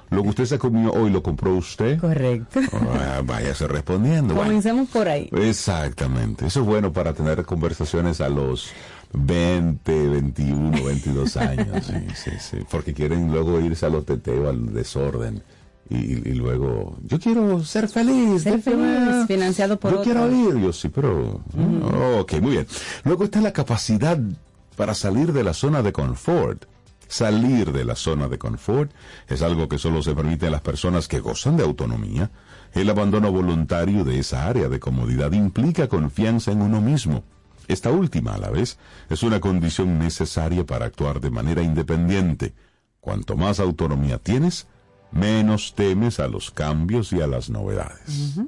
[0.09, 1.99] Lo que usted se comió hoy lo compró usted.
[2.01, 2.61] Correcto.
[2.73, 4.35] Ah, váyase respondiendo.
[4.35, 5.29] Bueno, Comencemos por ahí.
[5.33, 6.47] exactamente.
[6.47, 8.71] Eso es bueno para tener conversaciones a los
[9.13, 11.87] 20, 21, 22 años.
[11.87, 12.59] Sí, sí, sí.
[12.71, 15.43] Porque quieren luego irse a los teteos, al desorden.
[15.89, 18.43] Y, y luego, yo quiero ser feliz.
[18.43, 20.59] Ser feliz, financiado por Yo quiero ir.
[20.59, 21.41] Yo sí, pero...
[22.19, 22.67] Ok, muy bien.
[23.05, 24.19] Luego está la capacidad
[24.77, 26.65] para salir de la zona de confort.
[27.09, 28.91] Salir de la zona de confort
[29.29, 32.31] es algo que solo se permite a las personas que gozan de autonomía.
[32.73, 37.23] El abandono voluntario de esa área de comodidad implica confianza en uno mismo.
[37.69, 38.79] Esta última, a la vez,
[39.11, 42.55] es una condición necesaria para actuar de manera independiente.
[43.01, 44.67] Cuanto más autonomía tienes,
[45.13, 48.39] menos temes a los cambios y a las novedades.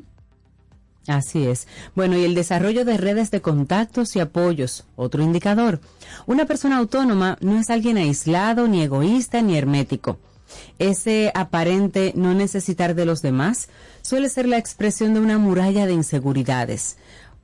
[1.06, 1.66] Así es.
[1.96, 5.80] Bueno, y el desarrollo de redes de contactos y apoyos, otro indicador.
[6.26, 10.18] Una persona autónoma no es alguien aislado, ni egoísta, ni hermético.
[10.78, 13.68] Ese aparente no necesitar de los demás
[14.02, 16.96] suele ser la expresión de una muralla de inseguridades.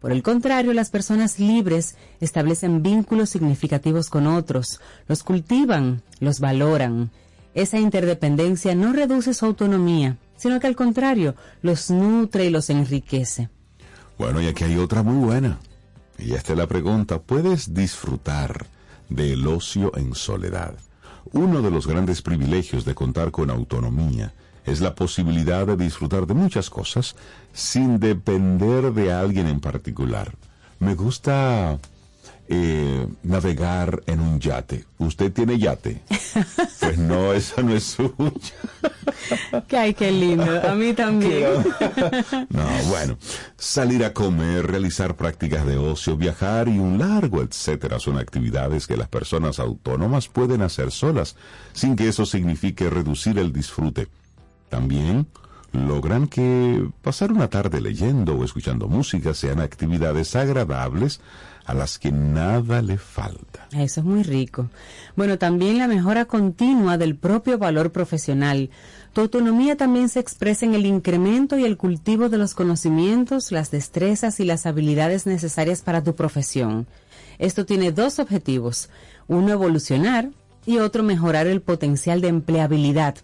[0.05, 7.11] Por el contrario, las personas libres establecen vínculos significativos con otros, los cultivan, los valoran.
[7.55, 13.49] Esa interdependencia no reduce su autonomía, sino que al contrario, los nutre y los enriquece.
[14.19, 15.59] Bueno, y aquí hay otra muy buena.
[16.19, 17.19] Y esta es la pregunta.
[17.19, 18.67] ¿Puedes disfrutar
[19.09, 20.75] del ocio en soledad?
[21.33, 24.35] Uno de los grandes privilegios de contar con autonomía
[24.67, 27.17] es la posibilidad de disfrutar de muchas cosas
[27.55, 30.35] sin depender de alguien en particular.
[30.81, 31.79] Me gusta
[32.49, 34.85] eh, navegar en un yate.
[34.99, 36.03] ¿Usted tiene yate?
[36.81, 38.13] Pues no, esa no es suya.
[39.71, 40.69] Ay, qué lindo.
[40.69, 41.47] A mí también.
[42.51, 43.17] No, bueno,
[43.57, 48.97] salir a comer, realizar prácticas de ocio, viajar y un largo etcétera son actividades que
[48.97, 51.37] las personas autónomas pueden hacer solas,
[51.73, 54.09] sin que eso signifique reducir el disfrute.
[54.69, 55.29] También
[55.75, 61.21] logran que pasar una tarde leyendo o escuchando música sean actividades agradables
[61.65, 63.69] a las que nada le falta.
[63.73, 64.69] Eso es muy rico.
[65.17, 68.71] Bueno, también la mejora continua del propio valor profesional.
[69.13, 73.71] Tu autonomía también se expresa en el incremento y el cultivo de los conocimientos, las
[73.71, 76.87] destrezas y las habilidades necesarias para tu profesión.
[77.39, 78.91] Esto tiene dos objetivos.
[79.27, 80.31] Uno, evolucionar
[80.67, 83.17] y otro, mejorar el potencial de empleabilidad.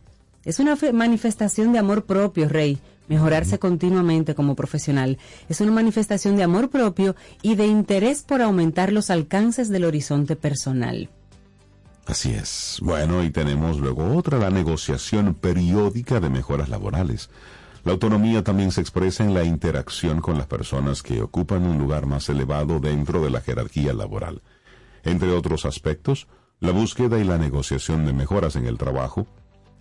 [0.45, 2.79] Es una fe- manifestación de amor propio, Rey.
[3.09, 5.19] Mejorarse continuamente como profesional
[5.49, 10.37] es una manifestación de amor propio y de interés por aumentar los alcances del horizonte
[10.37, 11.11] personal.
[12.07, 12.79] Así es.
[12.83, 17.31] Bueno, y tenemos luego otra, la negociación periódica de mejoras laborales.
[17.85, 22.07] La autonomía también se expresa en la interacción con las personas que ocupan un lugar
[22.07, 24.43] más elevado dentro de la jerarquía laboral.
[25.03, 26.29] Entre otros aspectos,
[26.61, 29.27] la búsqueda y la negociación de mejoras en el trabajo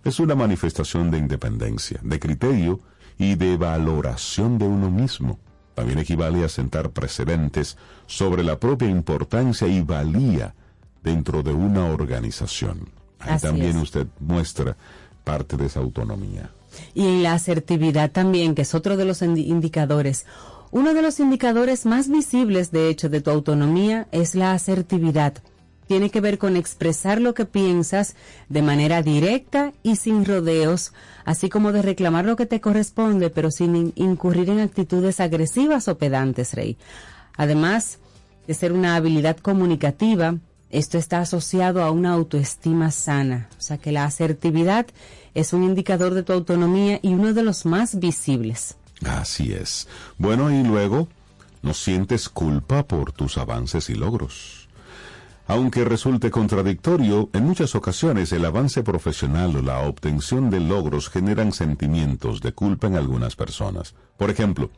[0.04, 2.80] es una manifestación de independencia, de criterio
[3.18, 5.38] y de valoración de uno mismo.
[5.74, 7.76] También equivale a sentar precedentes
[8.06, 10.54] sobre la propia importancia y valía
[11.02, 12.88] dentro de una organización.
[13.18, 13.82] Ahí Así también es.
[13.82, 14.76] usted muestra
[15.24, 16.50] parte de esa autonomía.
[16.94, 20.24] Y la asertividad también, que es otro de los indi- indicadores.
[20.70, 25.34] Uno de los indicadores más visibles, de hecho, de tu autonomía es la asertividad.
[25.90, 28.14] Tiene que ver con expresar lo que piensas
[28.48, 30.92] de manera directa y sin rodeos,
[31.24, 35.88] así como de reclamar lo que te corresponde, pero sin in- incurrir en actitudes agresivas
[35.88, 36.76] o pedantes, Rey.
[37.36, 37.98] Además
[38.46, 40.36] de ser una habilidad comunicativa,
[40.70, 43.48] esto está asociado a una autoestima sana.
[43.58, 44.86] O sea que la asertividad
[45.34, 48.76] es un indicador de tu autonomía y uno de los más visibles.
[49.04, 49.88] Así es.
[50.18, 51.08] Bueno, y luego,
[51.62, 54.68] no sientes culpa por tus avances y logros.
[55.50, 61.50] Aunque resulte contradictorio, en muchas ocasiones el avance profesional o la obtención de logros generan
[61.50, 63.96] sentimientos de culpa en algunas personas.
[64.16, 64.70] Por ejemplo,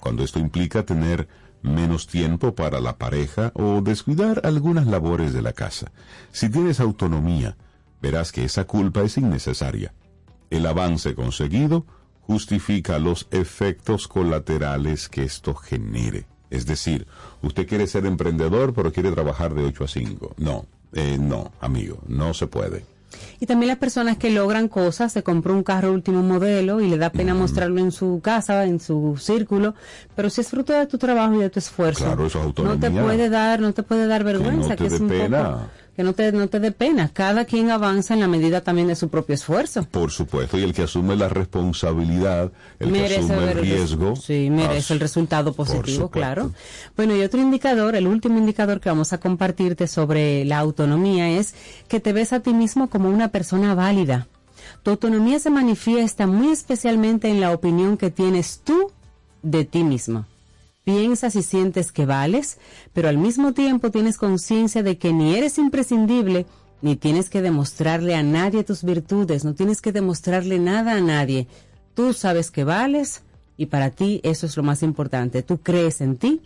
[0.00, 1.28] cuando esto implica tener
[1.62, 5.92] menos tiempo para la pareja o descuidar algunas labores de la casa.
[6.30, 7.56] Si tienes autonomía,
[8.02, 9.94] verás que esa culpa es innecesaria.
[10.50, 11.86] El avance conseguido
[12.20, 16.26] justifica los efectos colaterales que esto genere.
[16.50, 17.06] Es decir,
[17.42, 20.34] usted quiere ser emprendedor pero quiere trabajar de 8 a 5.
[20.38, 22.84] No, eh, no, amigo, no se puede.
[23.40, 26.98] Y también las personas que logran cosas, se compró un carro último modelo y le
[26.98, 29.74] da pena mostrarlo en su casa, en su círculo,
[30.14, 32.78] pero si es fruto de tu trabajo y de tu esfuerzo, Claro, eso es no
[32.78, 35.42] te puede dar, no te puede dar vergüenza, no te que, es un pena.
[35.52, 35.66] poco
[35.98, 37.10] que no te no te dé pena.
[37.12, 39.82] Cada quien avanza en la medida también de su propio esfuerzo.
[39.90, 44.14] Por supuesto, y el que asume la responsabilidad, el que asume el riesgo.
[44.14, 46.52] Sí, merece as- el resultado positivo, claro.
[46.96, 51.56] Bueno, y otro indicador, el último indicador que vamos a compartirte sobre la autonomía es
[51.88, 54.28] que te ves a ti mismo como una persona válida.
[54.84, 58.92] Tu autonomía se manifiesta muy especialmente en la opinión que tienes tú
[59.42, 60.26] de ti mismo.
[60.88, 62.56] Piensas y sientes que vales,
[62.94, 66.46] pero al mismo tiempo tienes conciencia de que ni eres imprescindible,
[66.80, 71.46] ni tienes que demostrarle a nadie tus virtudes, no tienes que demostrarle nada a nadie.
[71.92, 73.20] Tú sabes que vales
[73.58, 75.42] y para ti eso es lo más importante.
[75.42, 76.40] Tú crees en ti,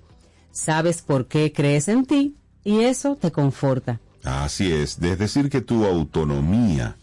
[0.50, 2.34] sabes por qué crees en ti
[2.64, 4.00] y eso te conforta.
[4.24, 6.96] Así es, es decir que tu autonomía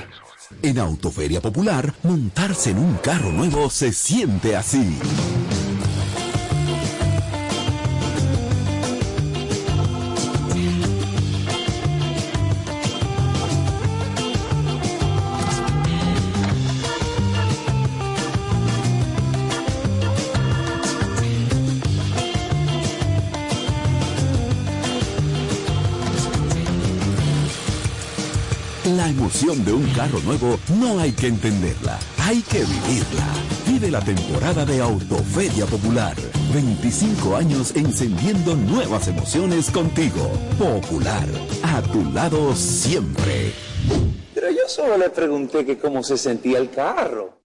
[0.62, 4.98] En Autoferia Popular, montarse en un carro nuevo se siente así.
[29.38, 33.26] Emoción de un carro nuevo no hay que entenderla, hay que vivirla.
[33.66, 36.16] Vive la temporada de Autoferia Popular.
[36.52, 40.32] 25 años encendiendo nuevas emociones contigo.
[40.58, 41.28] Popular,
[41.62, 43.52] a tu lado siempre.
[44.34, 47.38] Pero yo solo le pregunté que cómo se sentía el carro.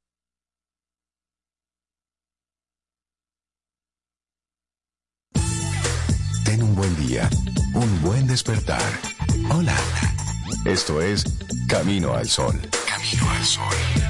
[6.43, 7.29] Ten un buen día,
[7.75, 8.81] un buen despertar.
[9.55, 9.75] Hola.
[10.65, 11.25] Esto es
[11.73, 12.53] Camino al Sol.
[12.87, 14.03] Camino al Sol.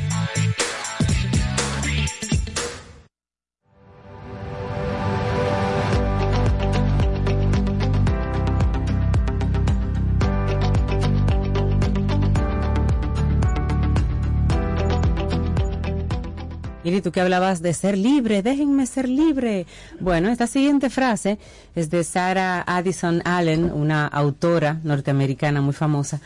[16.86, 19.66] Y tú que hablabas de ser libre, déjenme ser libre.
[20.02, 21.40] Bueno, esta siguiente frase
[21.76, 26.20] es de Sarah Addison Allen, una autora norteamericana muy famosa.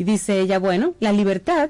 [0.00, 1.68] Y dice ella, bueno, la libertad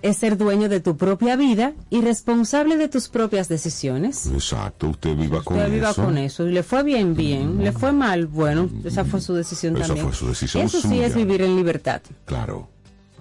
[0.00, 4.28] es ser dueño de tu propia vida y responsable de tus propias decisiones.
[4.32, 6.04] Exacto, usted viva con Usted viva eso.
[6.06, 6.48] con eso.
[6.48, 7.62] Y le fue bien, bien.
[7.62, 10.06] Le fue mal, bueno, esa fue su decisión Esa también.
[10.06, 11.04] fue su decisión Eso sí suya.
[11.06, 12.00] es vivir en libertad.
[12.24, 12.66] Claro.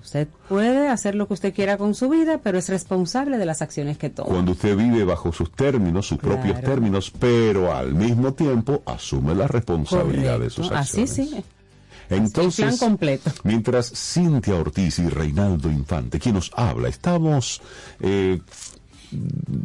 [0.02, 3.62] Usted puede hacer lo que usted quiera con su vida, pero es responsable de las
[3.62, 4.30] acciones que toma.
[4.30, 6.68] Cuando usted vive bajo sus términos, sus propios Claro.
[6.70, 10.78] términos, pero al mismo tiempo asume la responsabilidad de sus Correcto.
[10.78, 11.32] Así acciones.
[11.44, 11.44] sí.
[12.10, 13.32] Entonces, El plan completo.
[13.44, 17.62] mientras Cintia Ortiz y Reinaldo Infante, quien nos habla, estamos
[18.00, 18.42] eh,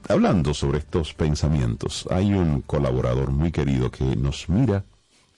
[0.08, 4.84] hablando sobre estos pensamientos, hay un colaborador muy querido que nos mira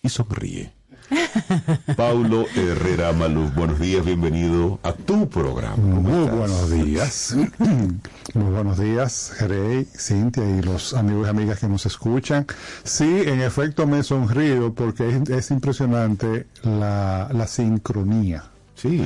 [0.02, 0.72] y sonríe.
[1.96, 5.74] Paulo Herrera Maluf, buenos días, bienvenido a tu programa.
[5.76, 6.36] ¿Cómo Muy estás?
[6.36, 7.36] buenos días.
[8.34, 12.46] Muy buenos días, Jerey, Cintia y los amigos y amigas que nos escuchan.
[12.84, 18.44] Sí, en efecto me sonrío porque es, es impresionante la, la sincronía.
[18.74, 19.02] Sí.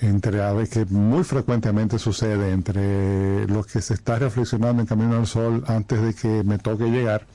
[0.00, 5.26] Entre aves que muy frecuentemente sucede entre lo que se está reflexionando en Camino al
[5.26, 7.26] Sol antes de que me toque llegar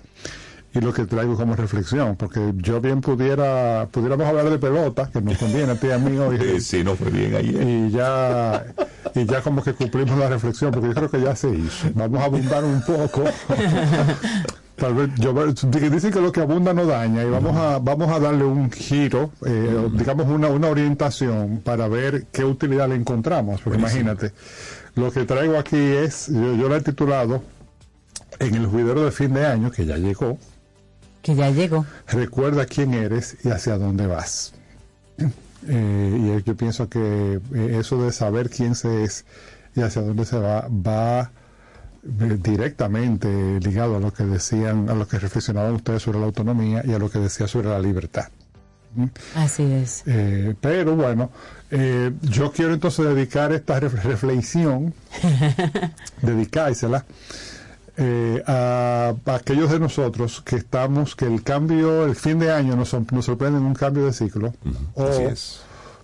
[0.74, 5.22] y lo que traigo como reflexión, porque yo bien pudiera, pudiéramos hablar de pelota, que
[5.22, 6.62] nos conviene a ti y a mí hoy.
[6.62, 7.68] Sí, no fue bien ayer.
[7.68, 8.66] Y ya,
[9.14, 11.90] y ya como que cumplimos la reflexión, porque yo creo que ya se hizo.
[11.94, 13.24] Vamos a abundar un poco
[14.82, 15.32] Tal vez yo,
[15.92, 19.30] dicen que lo que abunda no daña y vamos a vamos a darle un giro,
[19.46, 23.62] eh, digamos una, una orientación para ver qué utilidad le encontramos.
[23.62, 24.32] Porque imagínate,
[24.96, 27.44] lo que traigo aquí es, yo, yo lo he titulado
[28.40, 30.40] en el juidero de fin de año, que ya llegó,
[31.22, 31.86] Que ya llegó.
[32.08, 34.54] recuerda quién eres y hacia dónde vas.
[35.68, 39.26] Eh, y yo pienso que eh, eso de saber quién se es
[39.76, 41.30] y hacia dónde se va va
[42.04, 46.82] eh, directamente ligado a lo que decían, a lo que reflexionaban ustedes sobre la autonomía
[46.84, 48.30] y a lo que decía sobre la libertad.
[49.36, 50.02] Así es.
[50.08, 51.30] Eh, pero bueno,
[51.70, 54.96] eh, yo quiero entonces dedicar esta ref- reflexión,
[56.24, 57.06] dedicársela
[57.98, 62.76] eh, a, a aquellos de nosotros que estamos, que el cambio, el fin de año
[62.76, 64.54] nos, sor- nos sorprende en un cambio de ciclo,
[64.96, 65.62] o Así es.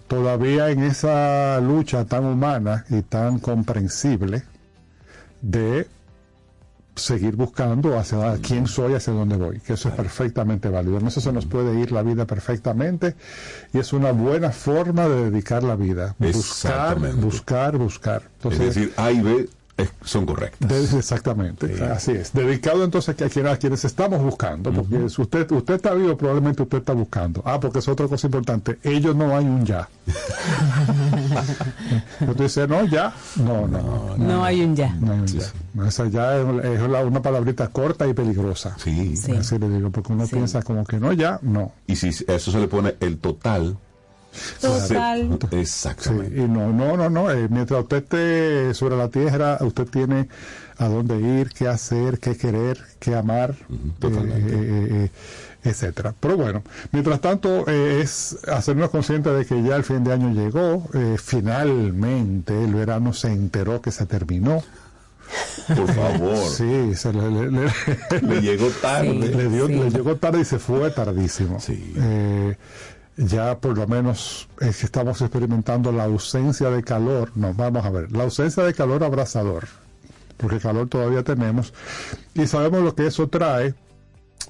[0.08, 4.44] todavía en esa lucha tan humana y tan comprensible
[5.42, 5.88] de
[6.96, 10.98] seguir buscando hacia quién soy, hacia dónde voy, que eso es perfectamente válido.
[10.98, 13.16] En eso se nos puede ir la vida perfectamente
[13.72, 16.16] y es una buena forma de dedicar la vida.
[16.18, 18.24] Buscar, buscar, buscar.
[18.38, 19.48] Entonces, es decir, A y B
[20.04, 20.70] son correctas.
[20.92, 22.34] de- exactamente, así es.
[22.34, 26.64] Dedicado entonces a, quien- a quienes estamos buscando, porque si usted, usted está vivo, probablemente
[26.64, 27.42] usted está buscando.
[27.46, 29.88] Ah, porque es otra cosa importante, ellos no hay un ya.
[32.22, 33.14] Usted dice, no, ya.
[33.36, 34.16] No, no.
[34.18, 34.94] No hay un ya.
[34.96, 35.44] No hay un ya.
[35.88, 38.76] Esa ya es, es la- una palabrita corta y peligrosa.
[38.78, 39.16] Sí.
[39.16, 39.34] Sí.
[39.34, 40.36] Así le digo, porque uno Sí.
[40.36, 41.72] piensa como que no, ya, no.
[41.86, 43.78] Y si a eso se le pone el total.
[44.62, 45.38] Total.
[45.50, 46.38] Sí, exactamente.
[46.40, 47.32] y no, no, no, no.
[47.32, 50.28] eh, mientras usted esté sobre la tierra, usted tiene
[50.78, 53.56] a dónde ir, qué hacer, qué querer, qué amar,
[54.00, 54.54] totalmente.
[54.54, 55.12] eh, eh,
[55.64, 56.14] etcétera.
[56.20, 60.32] Pero bueno, mientras tanto eh, es hacernos conscientes de que ya el fin de año
[60.34, 64.64] llegó, eh, finalmente el verano se enteró que se terminó.
[65.68, 66.38] Por favor.
[66.38, 69.10] Sí, se le, le- le- Le llegó tarde.
[69.12, 69.34] Sí.
[69.36, 69.74] le, dio- Sí.
[69.74, 71.60] le llegó tarde y se fue tardísimo.
[71.60, 71.94] Sí.
[71.98, 72.56] Eh,
[73.18, 77.32] ya por lo menos es que estamos experimentando la ausencia de calor.
[77.36, 79.68] No, vamos a ver, la ausencia de calor abrasador,
[80.38, 81.74] porque calor todavía tenemos
[82.36, 83.74] y sabemos lo que eso trae.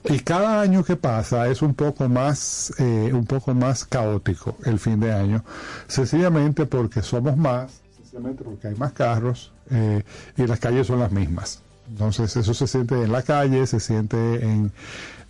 [0.03, 4.80] Y cada año que pasa es un poco más, eh, un poco más caótico el
[4.80, 5.43] fin de año,
[5.88, 10.03] sencillamente porque somos más, sencillamente porque hay más carros eh,
[10.38, 11.61] y las calles son las mismas.
[11.89, 14.72] Entonces eso se siente en la calle, se siente en,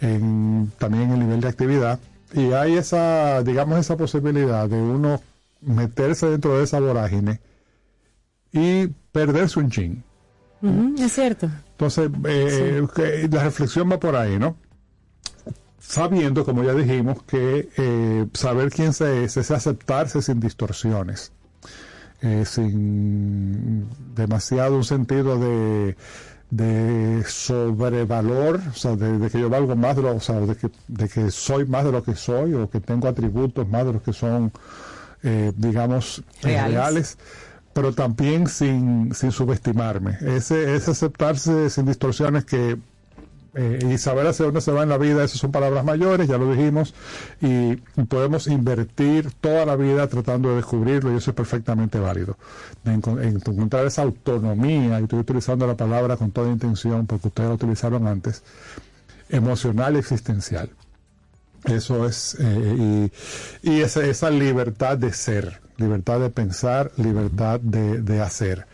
[0.01, 1.99] en también en el nivel de actividad
[2.34, 5.21] y hay esa, digamos, esa posibilidad de uno
[5.61, 7.39] meterse dentro de esa vorágine
[8.51, 10.03] y perderse un chin.
[10.99, 11.49] Es cierto.
[11.71, 14.57] Entonces, eh, que la reflexión va por ahí, ¿no?
[15.80, 21.32] Sabiendo, como ya dijimos, que eh, saber quién se es es aceptarse sin distorsiones,
[22.21, 25.95] eh, sin demasiado un sentido de,
[26.49, 30.55] de sobrevalor, o sea, de, de que yo valgo más de lo, o sea, de
[30.55, 33.93] que, de que soy más de lo que soy, o que tengo atributos más de
[33.93, 34.51] los que son,
[35.23, 36.71] eh, digamos, Reales.
[36.73, 37.17] reales
[37.77, 40.17] pero también sin, sin subestimarme.
[40.21, 42.79] Ese, ese aceptarse sin distorsiones que
[43.57, 46.37] eh, y saber hacia dónde se va en la vida, esas son palabras mayores, ya
[46.37, 46.93] lo dijimos,
[47.41, 52.37] y podemos invertir toda la vida tratando de descubrirlo y eso es perfectamente válido.
[52.83, 57.29] De encon- en encontrar esa autonomía, y estoy utilizando la palabra con toda intención porque
[57.29, 58.43] ustedes la utilizaron antes,
[59.29, 60.69] emocional y existencial.
[61.65, 63.09] Eso es, eh,
[63.63, 68.67] y, esa, libertad de ser, libertad de pensar, libertad de hacer.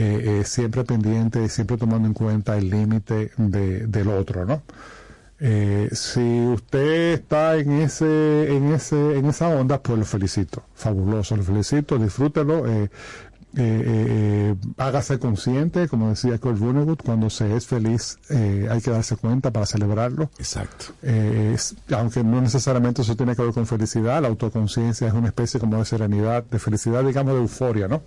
[0.00, 4.62] Eh, eh, siempre pendiente y siempre tomando en cuenta el límite de, del otro, ¿no?
[5.40, 11.36] Eh, si usted está en ese, en ese, en esa onda, pues lo felicito, fabuloso,
[11.36, 12.88] lo felicito, disfrútelo, eh,
[13.56, 19.16] eh, hágase consciente, como decía Kurt Vonnegut, cuando se es feliz eh, hay que darse
[19.16, 20.30] cuenta para celebrarlo.
[20.38, 20.94] Exacto.
[21.96, 25.76] Aunque no necesariamente eso tiene que ver con felicidad, la autoconciencia es una especie como
[25.78, 28.00] de serenidad, de felicidad, digamos, de euforia, ¿no?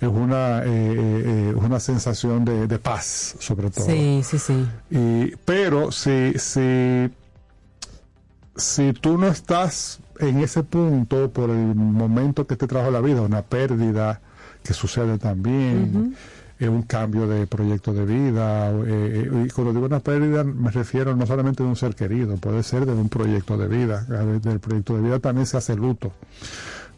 [0.00, 3.86] Es una, eh, eh, eh, una sensación de, de paz, sobre todo.
[3.86, 4.66] Sí, sí, sí.
[4.90, 7.10] Y, pero si, si,
[8.56, 13.22] si tú no estás en ese punto por el momento que te trajo la vida,
[13.22, 14.20] una pérdida
[14.62, 16.14] que sucede también,
[16.60, 21.14] eh, un cambio de proyecto de vida, eh, y cuando digo una pérdida me refiero
[21.14, 24.42] no solamente de un ser querido, puede ser de un proyecto de vida, a veces
[24.42, 26.12] del proyecto de vida también se hace luto,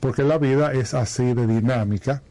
[0.01, 2.23] porque la vida es así de dinámica.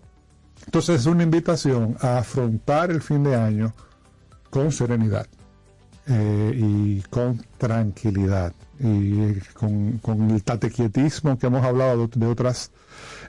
[0.69, 3.73] Entonces es una invitación a afrontar el fin de año
[4.51, 5.25] con serenidad
[6.05, 12.69] eh, y con tranquilidad y con, con el tatequietismo que hemos hablado de, de otras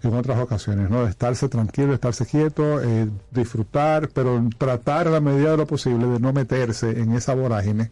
[0.02, 1.04] en otras ocasiones, ¿no?
[1.04, 6.08] De estarse tranquilo, estarse quieto, eh, disfrutar, pero tratar a la medida de lo posible
[6.08, 7.90] de no meterse en esa vorágine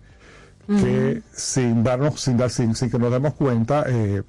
[0.66, 4.22] que sin darnos, sin dar, sin, sin que nos demos cuenta, eh,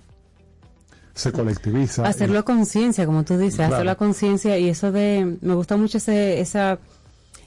[1.20, 2.06] se colectiviza.
[2.08, 3.76] Hacerlo a conciencia, como tú dices, Claro.
[3.76, 6.80] hacerlo a conciencia y eso de, me gusta mucho ese, esa,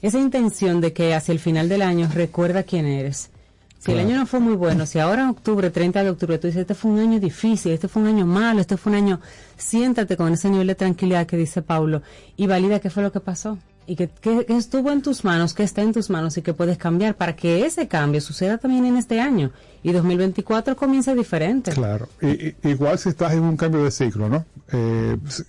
[0.01, 3.29] esa intención de que hacia el final del año recuerda quién eres.
[3.79, 6.47] Si el año no fue muy bueno, si ahora en octubre, 30 de octubre, tú
[6.47, 9.19] dices, este fue un año difícil, este fue un año malo, este fue un año,
[9.57, 12.01] siéntate con ese nivel de tranquilidad que dice Paulo
[12.37, 13.57] y valida qué fue lo que pasó
[13.87, 16.53] y que, que- que estuvo en tus manos, que está en tus manos y que
[16.53, 19.51] puedes cambiar para que ese cambio suceda también en este año
[19.83, 21.71] y 2024 comience diferente.
[21.71, 24.45] Claro, y, y- igual si estás en un cambio de ciclo, ¿no?
[24.71, 25.43] Eh, si,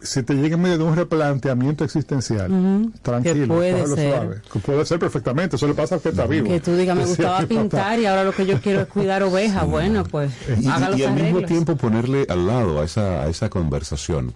[0.00, 4.10] si- te llega en medio de un replanteamiento existencial, Ujú, tranquilo, que puede cógelo ser.
[4.12, 6.48] suave, que puede ser perfectamente, eso le pasa al que está vivo.
[6.48, 8.86] Que tú digas, me Sí, gustaba sí, pintar y ahora lo que yo quiero es
[8.88, 9.66] cuidar ovejas.
[9.66, 10.30] Bueno, pues
[10.60, 14.32] Y, haga los y al mismo tiempo ponerle al lado a esa, a esa conversación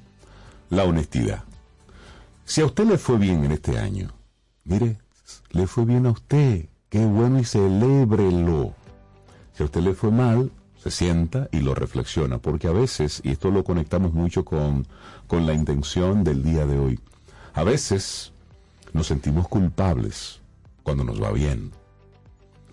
[0.70, 1.44] la honestidad.
[2.44, 4.10] Si a usted le fue bien en este año,
[4.64, 4.98] mire,
[5.50, 8.74] le fue bien a usted, qué bueno y celébrelo.
[9.54, 13.30] Si a usted le fue mal, se sienta y lo reflexiona, porque a veces, y
[13.30, 14.86] esto lo conectamos mucho con,
[15.26, 17.00] con la intención del día de hoy,
[17.54, 18.32] a veces
[18.92, 20.40] nos sentimos culpables
[20.82, 21.72] cuando nos va bien.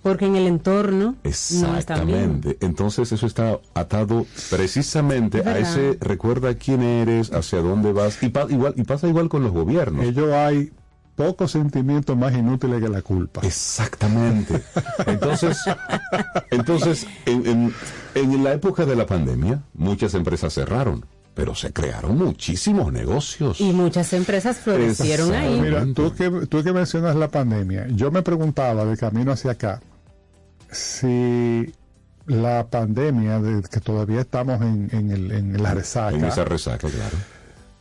[0.04, 2.18] Porque en el entorno no está bien.
[2.18, 2.58] Exactamente.
[2.62, 8.30] Entonces eso está atado precisamente Es a ese recuerda quién eres, hacia dónde vas y,
[8.30, 10.04] pa- igual y pasa igual con los gobiernos.
[10.04, 10.72] Ellos hay
[11.16, 13.42] pocos sentimientos más inútiles que la culpa.
[13.44, 14.64] Exactamente.
[15.06, 15.58] Entonces,
[16.50, 17.74] entonces en, en-
[18.16, 23.62] en la época de la pandemia muchas empresas cerraron, pero se crearon muchísimos negocios.
[23.62, 25.60] Y muchas empresas florecieron ahí.
[25.62, 29.80] Mira, tú que, tú que mencionas la pandemia, yo me preguntaba de camino hacia acá
[30.72, 31.74] si
[32.28, 36.88] la pandemia, de que todavía estamos en, en el- en la resaca, En esa resaca,
[36.88, 37.18] claro.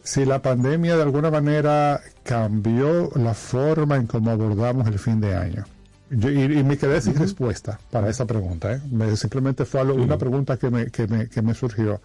[0.03, 5.35] si la pandemia de alguna manera cambió la forma en cómo abordamos el fin de
[5.37, 5.65] año.
[6.11, 8.73] Yo- y, y me quedé sin respuesta para esa pregunta.
[8.75, 8.81] ¿eh?
[8.91, 12.01] Me- simplemente fue algo- una pregunta que me, que, me, que me surgió.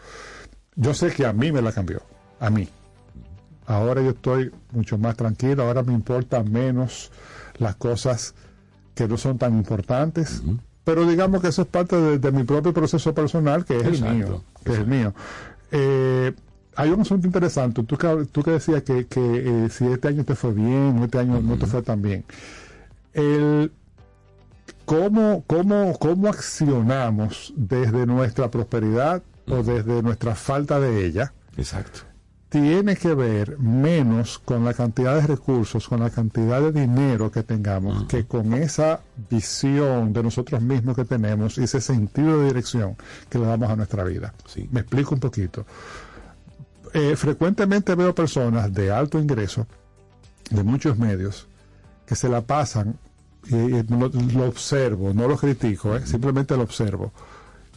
[0.76, 2.02] Yo sé que a mí me la cambió,
[2.40, 2.68] a mí.
[3.66, 7.12] Ahora yo estoy mucho más tranquilo, ahora me importan menos
[7.58, 8.36] las cosas
[8.94, 10.44] que no son tan importantes.
[10.86, 14.08] Pero digamos que eso es parte de, de mi propio proceso personal, que es Exacto,
[14.08, 14.44] el mío.
[14.64, 15.14] Que es el mío.
[15.72, 16.34] Eh,
[16.76, 17.84] hay un asunto interesante.
[17.84, 21.20] Tú que, tú que decías que, que, eh, si este año te fue bien este
[21.20, 22.24] año no te fue tan bien.
[23.14, 23.72] El,
[24.86, 31.34] ¿cómo, cómo, ¿Cómo accionamos desde nuestra prosperidad o desde nuestra falta de ella?
[31.58, 32.02] Exacto.
[32.56, 37.44] Tiene que ver menos con la cantidad de recursos, con la cantidad de dinero que
[37.44, 42.96] tengamos, que con esa visión de nosotros mismos que tenemos y ese sentido de dirección
[43.30, 44.34] que le damos a nuestra vida.
[44.46, 44.70] Sí.
[44.72, 45.66] Me explico un poquito.
[46.94, 49.68] Eh, frecuentemente veo personas de alto ingreso,
[50.50, 51.50] de muchos medios,
[52.06, 52.98] que se la pasan,
[53.50, 57.12] y, y lo, lo observo, no lo critico, eh, simplemente lo observo,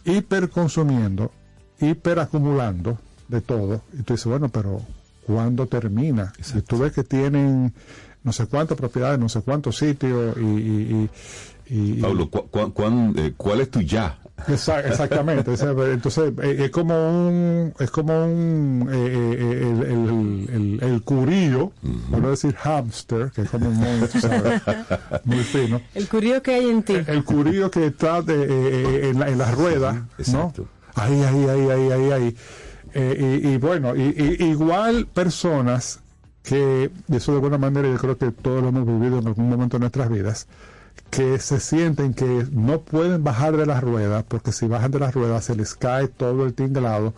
[0.05, 1.33] hiperconsumiendo,
[1.81, 2.97] hiperacumulando
[3.29, 3.83] de todo.
[3.99, 4.83] Y tú dices, bueno, pero
[5.27, 6.33] ¿cuándo termina?
[6.55, 7.73] Y tú ves que tienen
[8.25, 10.41] no sé cuántas propiedades, no sé cuántos sitios y...
[10.41, 11.11] y-
[11.71, 14.19] y- y- Pablo, ¿cu- cu- eh, ¿cuál es tu ya?
[14.47, 15.53] Exa- exactamente.
[15.53, 16.95] Entonces, eh, es como
[17.29, 21.73] un, es como un, eh, eh, el, el, el, el curillo,
[22.11, 24.63] por no decir hamster, que es como muy, sabes,
[25.25, 25.81] muy fino.
[25.95, 26.95] El curio que hay en ti.
[27.07, 30.07] El curillo que está de, eh, en, la, en las ruedas, ¿no?
[30.19, 30.67] exacto.
[30.95, 32.37] Ahí, ahí, ahí, ahí, ahí, ahí.
[32.95, 34.03] Eh, y, bueno, y,
[34.41, 36.01] y- igual personas
[36.43, 39.49] que, y eso de alguna manera yo creo que todos lo hemos vivido en algún
[39.51, 40.47] momento de nuestras vidas,
[41.11, 45.15] que se sienten que no pueden bajar de las ruedas, porque si bajan de las
[45.15, 47.15] ruedas se les cae todo el tinglado,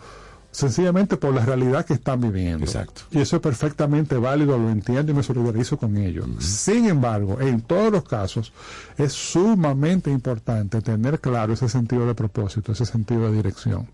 [0.51, 2.65] sencillamente por la realidad que están viviendo.
[2.65, 3.03] Exacto.
[3.11, 6.27] Y eso es perfectamente válido, lo entiendo y me solidarizo con ellos.
[6.39, 8.51] Sin embargo, en todos los casos,
[8.97, 13.87] es sumamente importante tener claro ese sentido de propósito, ese sentido de dirección.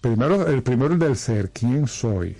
[0.00, 2.36] Primero, el primero el del ser, quién soy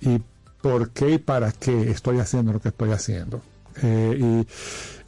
[0.00, 0.20] y
[0.60, 3.42] por qué y para qué estoy haciendo lo que estoy haciendo.
[3.82, 4.44] Eh,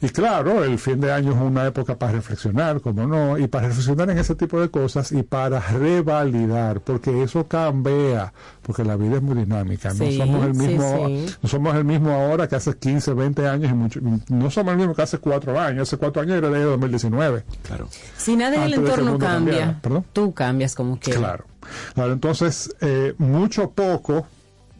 [0.01, 3.47] y, y claro, el fin de año es una época para reflexionar, como no, y
[3.47, 8.95] para reflexionar en ese tipo de cosas y para revalidar, porque eso cambia, porque la
[8.95, 9.93] vida es muy dinámica.
[9.93, 11.25] No somos el mismo, sí.
[11.41, 13.99] no somos el mismo ahora que hace 15, 20 años y mucho,
[14.29, 15.87] no somos el mismo que hace 4 años.
[15.87, 17.43] Hace 4 años era el año 2019.
[17.63, 17.87] Claro.
[18.17, 19.81] Si nada en el que entorno cambia,
[20.13, 21.21] tú cambias como quieras.
[21.21, 21.45] Claro.
[21.93, 24.27] Claro, entonces, eh, mucho poco,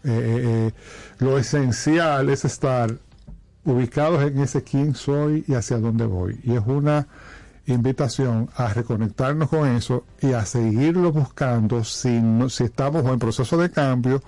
[0.03, 0.71] eh, eh,
[1.19, 2.97] lo esencial es estar
[3.67, 6.39] ubicados en ese quién soy y hacia dónde voy.
[6.43, 7.07] Y es una
[7.65, 12.17] invitación a reconectarnos con eso y a seguirlo buscando si,
[12.63, 14.23] estamos en proceso de cambio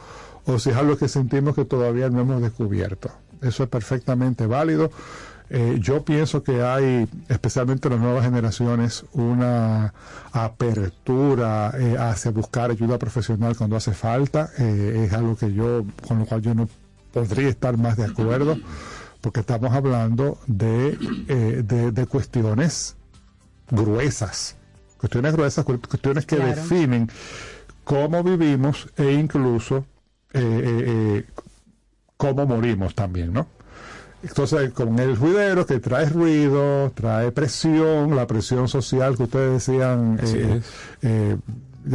[0.46, 3.10] o si es algo que sentimos que todavía no hemos descubierto.
[3.42, 4.92] Eso es perfectamente válido.
[5.50, 9.94] Eh, yo pienso que hay, especialmente en las nuevas generaciones, una
[10.34, 14.50] apertura eh, hacia buscar ayuda profesional cuando hace falta.
[14.60, 16.68] Eh, es algo que yo, con lo cual yo no
[17.14, 18.58] podría estar más de acuerdo,
[19.22, 20.98] porque estamos hablando de,
[21.28, 22.96] eh, de, de cuestiones
[23.72, 24.56] gruesas,
[24.98, 26.56] cuestiones gruesas, cu- cuestiones que Claro.
[26.56, 27.10] definen
[27.84, 29.86] cómo vivimos e incluso
[30.34, 31.26] eh, eh,
[32.18, 33.48] cómo morimos también, ¿no?
[34.22, 40.20] Entonces, con el ruidero que trae ruido, trae presión, la presión social que ustedes decían,
[40.22, 40.62] eh,
[41.02, 41.38] eh,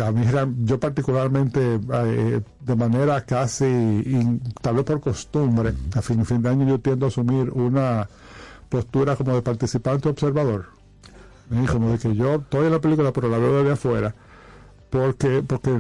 [0.03, 0.25] a mí,
[0.65, 6.67] yo particularmente, eh, de manera casi, tal vez por costumbre, a fin, fin de año
[6.67, 8.09] yo tiendo a asumir una
[8.69, 10.67] postura como de participante observador.
[11.71, 14.15] Como de que yo estoy en la película, pero la veo desde afuera,
[14.91, 15.79] porque, porque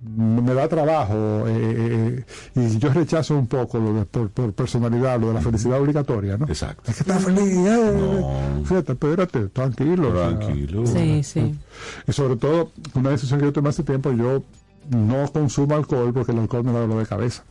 [0.00, 5.20] me da trabajo eh, eh, y yo rechazo un poco lo de, por, por personalidad,
[5.20, 6.46] lo de la felicidad obligatoria, ¿no?
[6.46, 6.90] Exacto.
[6.90, 10.10] Es que está feliz, eh, fíjate, espérate, tranquilo.
[10.10, 10.86] o sea, Tranquilo.
[10.86, 11.58] Sí, sí.
[12.06, 14.42] y sobre todo, una decisión que yo tomé hace tiempo, yo
[14.90, 17.42] no consumo alcohol porque el alcohol me da dolor de cabeza.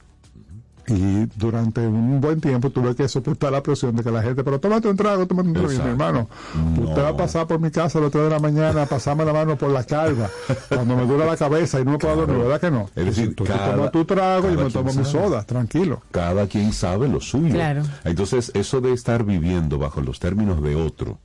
[0.88, 4.60] Y durante un buen tiempo tuve que soportar la presión de que la gente, pero
[4.60, 5.72] tómate un trago, tómate un trago.
[5.74, 6.30] Y mi hermano,
[6.76, 6.84] No.
[6.90, 9.26] usted va a pasar por mi casa a las 3 de la mañana, a pasarme
[9.26, 10.30] la mano por la calva,
[10.70, 12.90] cuando me duele la cabeza y no me puedo dormir, ¿verdad que no?
[12.96, 15.26] Es decir, tú tomas tu trago y me tomo quien mi sabe.
[15.28, 16.02] soda, tranquilo.
[16.12, 17.54] Cada quien sabe lo suyo.
[17.54, 17.84] Claro.
[18.06, 21.20] Entonces, eso de estar viviendo bajo los términos de otro,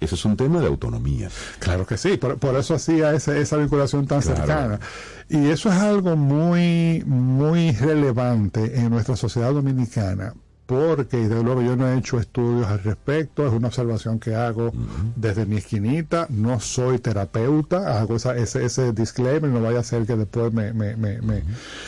[0.00, 1.28] eso es un tema de autonomía.
[1.58, 4.36] Claro que sí, por, por eso hacía ese- esa vinculación tan Claro.
[4.36, 4.80] cercana.
[5.28, 10.34] Y eso es algo muy, muy relevante en nuestra sociedad dominicana,
[10.66, 14.34] porque, y desde luego yo no he hecho estudios al respecto, es una observación que
[14.34, 14.72] hago
[15.14, 20.06] desde mi esquinita, no soy terapeuta, hago esa- ese, ese disclaimer, no vaya a ser
[20.06, 20.72] que después me...
[20.72, 21.42] me, me, me-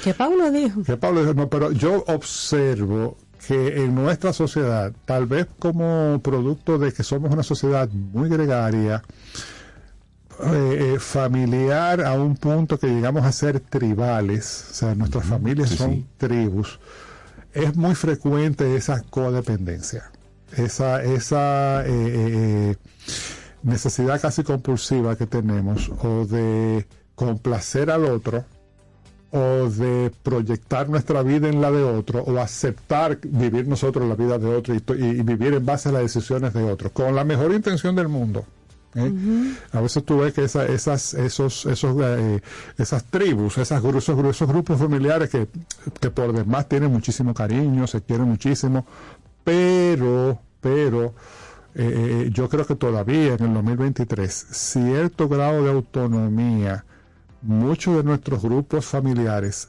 [0.04, 0.82] Que Pablo dijo.
[0.84, 6.78] que Pablo dijo, no, pero yo observo que en nuestra sociedad, tal vez como producto
[6.78, 9.02] de que somos una sociedad muy gregaria,
[10.40, 15.70] eh, eh, familiar a un punto que llegamos a ser tribales, o sea, nuestras familias
[15.70, 16.06] sí, son sí.
[16.16, 16.78] tribus,
[17.52, 20.10] es muy frecuente esa codependencia,
[20.56, 22.76] esa, esa eh,
[23.62, 28.44] necesidad casi compulsiva que tenemos o de complacer al otro
[29.30, 34.38] o de proyectar nuestra vida en la de otro o aceptar vivir nosotros la vida
[34.38, 37.94] de otro y, vivir en base a las decisiones de otro con la mejor intención
[37.94, 38.46] del mundo
[38.94, 39.12] ¿eh?
[39.72, 42.40] a veces tú ves que esa- esas esos esos eh,
[42.78, 45.46] esas tribus esas esos, esos grupos familiares que,
[46.00, 48.86] que por demás tienen muchísimo cariño se quieren muchísimo
[49.44, 51.12] pero pero
[51.74, 56.84] eh, eh, yo creo que todavía en el 2023 cierto grado de autonomía
[57.42, 59.68] muchos de nuestros grupos familiares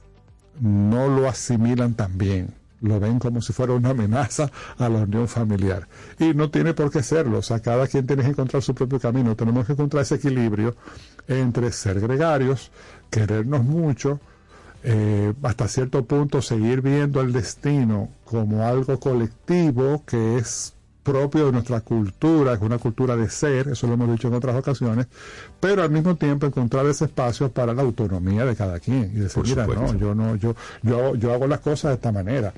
[0.60, 2.54] no lo asimilan tan bien.
[2.82, 5.88] Lo ven como si fuera una amenaza a la unión familiar.
[6.18, 7.40] Y no tiene por qué serlo.
[7.40, 9.36] O sea, cada quien tiene que encontrar su propio camino.
[9.36, 10.76] Tenemos que encontrar ese equilibrio
[11.28, 12.72] entre ser gregarios,
[13.10, 14.20] querernos mucho,
[14.84, 20.74] eh, hasta cierto punto seguir viendo el destino como algo colectivo que es
[21.04, 24.56] propio de nuestra cultura, es una cultura de ser, eso lo hemos dicho en otras
[24.56, 25.08] ocasiones,
[25.60, 29.44] pero al mismo tiempo encontrar ese espacio para la autonomía de cada quien y decir,
[29.44, 32.54] mira, no, yo no, yo, yo, yo hago las cosas de esta manera.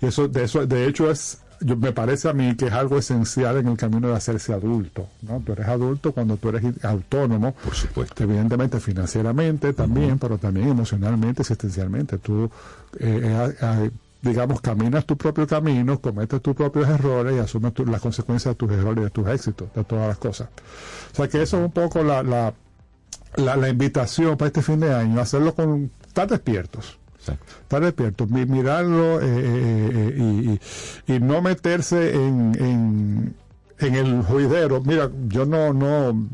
[0.00, 2.98] Y eso, de eso, de hecho es, yo, me parece a mí que es algo
[2.98, 5.40] esencial en el camino de hacerse adulto, ¿no?
[5.40, 8.24] Tú eres adulto cuando tú eres autónomo, Por supuesto.
[8.24, 12.18] evidentemente financieramente también, pero también emocionalmente, existencialmente.
[12.18, 12.50] Tú,
[12.98, 13.90] eh, eh, eh,
[14.24, 18.56] digamos, caminas tu propio camino, cometes tus propios errores y asumes tu- las consecuencias de
[18.56, 20.48] tus errores y de tus éxitos, de todas las cosas.
[21.12, 22.54] O sea que eso es un poco la, la,
[23.36, 26.98] la, la invitación para este fin de año, hacerlo con, estar despiertos.
[27.18, 27.52] Exacto.
[27.62, 30.60] Estar despiertos, mi- mirarlo eh, eh, eh,
[31.06, 33.34] y, y- y no meterse en, en,
[33.78, 34.80] en el juidero.
[34.82, 36.28] Mira, yo no, no,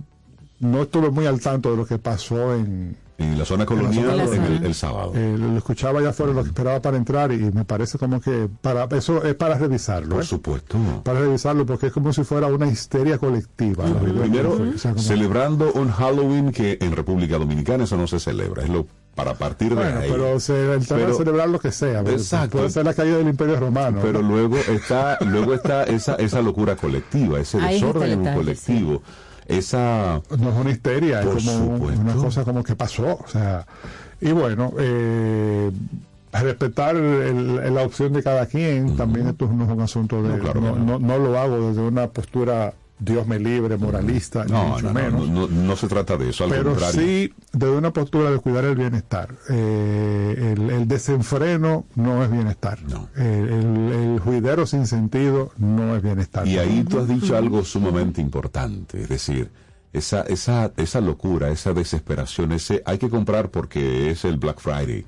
[0.61, 4.47] no estuve muy al tanto de lo que pasó en, En la zona colonial, zona
[4.47, 5.13] el, el sábado.
[5.15, 8.49] eh, lo escuchaba allá afuera, lo que esperaba para entrar y me parece como que
[8.63, 10.15] para eso es para revisarlo.
[10.17, 10.27] Por ¿eh?
[10.27, 10.79] supuesto.
[11.05, 13.85] Para revisarlo porque es como si fuera una histeria colectiva.
[13.87, 14.23] la verdad.
[14.23, 18.63] Primero, O sea, como- celebrando un Halloween que en República Dominicana eso no se celebra.
[18.65, 20.09] Es lo para partir de Bueno, ahí.
[20.11, 20.53] pero se,
[20.89, 22.01] Pero- es celebrar lo que sea.
[22.01, 22.57] Exacto.
[22.59, 23.99] Puede ser la caída del Imperio Romano.
[24.01, 24.29] Pero ¿no?
[24.31, 29.03] luego está, luego está esa, esa locura colectiva, ese Ahí desorden en un colectivo,
[29.59, 32.01] esa no es una histeria, Por es como supuesto.
[32.01, 33.19] una cosa como que pasó.
[33.25, 33.67] O sea,
[34.21, 35.71] y bueno, eh,
[36.33, 40.39] respetar el- el- la opción de cada quien también esto no es un asunto de.
[40.39, 40.77] Claro no.
[40.77, 44.95] no- no lo hago desde una postura Dios me libre, moralista, No, mucho no, no,
[45.27, 45.51] menos.
[45.51, 47.01] no, se trata de eso, al pero contrario.
[47.01, 49.35] sí desde una postura de cuidar el bienestar.
[49.49, 52.79] Eh, el, el desenfreno no es bienestar.
[53.17, 56.47] El, el- el juidero sin sentido no es bienestar.
[56.47, 59.51] Y ahí tú has dicho algo sumamente importante, es decir,
[59.93, 65.05] esa, esa, esa locura, esa desesperación, ese hay que comprar porque es el Black Friday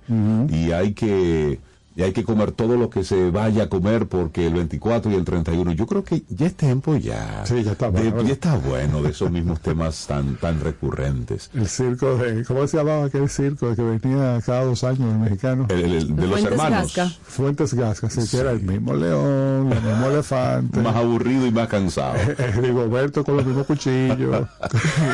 [0.49, 1.61] y hay que
[1.97, 5.15] y hay que comer todo lo que se vaya a comer porque el 24 y
[5.15, 7.45] el 31, yo creo que ya es tiempo ya.
[7.45, 8.23] Sí, ya está de- bueno.
[8.29, 11.51] ya está bueno de esos mismos temas tan tan recurrentes.
[11.55, 15.19] El circo de, ¿cómo se llamaba aquel circo de que venía cada dos años el
[15.19, 15.67] mexicano?
[15.69, 16.95] El- el- el de los Fuentes hermanos.
[16.97, 17.09] Gasca.
[17.25, 20.81] Fuentes Gasca, sí, que era el mismo león, el mismo elefante.
[20.81, 22.15] Más aburrido y más cansado.
[22.61, 24.47] Rigoberto con los mismos cuchillos.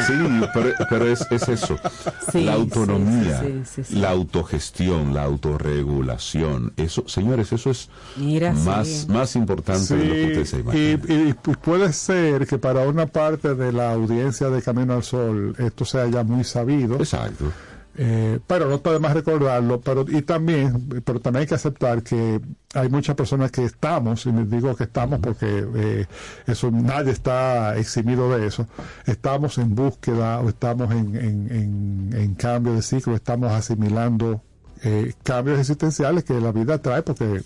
[0.06, 0.12] Sí,
[0.54, 1.76] pero, pero es, es eso.
[2.32, 3.94] Sí, la autonomía, sí, sí, sí, sí.
[3.96, 6.67] la autogestión, la autorregulación.
[6.76, 9.06] Eso, señores, eso es Mira, más, sí.
[9.08, 11.28] más importante de lo que ustedes se y, imaginan.
[11.28, 15.54] y pu- puede ser que para una parte de la audiencia de Camino al Sol
[15.58, 16.96] esto sea ya muy sabido.
[16.96, 17.46] Exacto.
[18.00, 22.04] Eh, pero no está de más recordarlo, pero y también, pero también hay que aceptar
[22.04, 22.40] que
[22.74, 26.06] hay muchas personas que estamos, y les digo que estamos porque eh,
[26.46, 28.68] eso nadie está eximido de eso,
[29.04, 34.42] estamos en búsqueda o estamos en, en, en- en cambio de ciclo, estamos asimilando
[34.82, 37.42] eh, cambios existenciales que la vida trae porque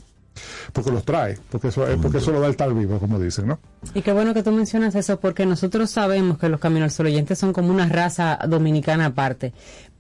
[0.73, 3.47] porque los trae, porque eso, es porque eso lo da el tal vivo, como dicen,
[3.47, 3.59] ¿no?
[3.95, 7.37] Y qué bueno que tú mencionas eso, porque nosotros sabemos que los Caminos al Sol
[7.37, 9.53] son como una raza dominicana aparte.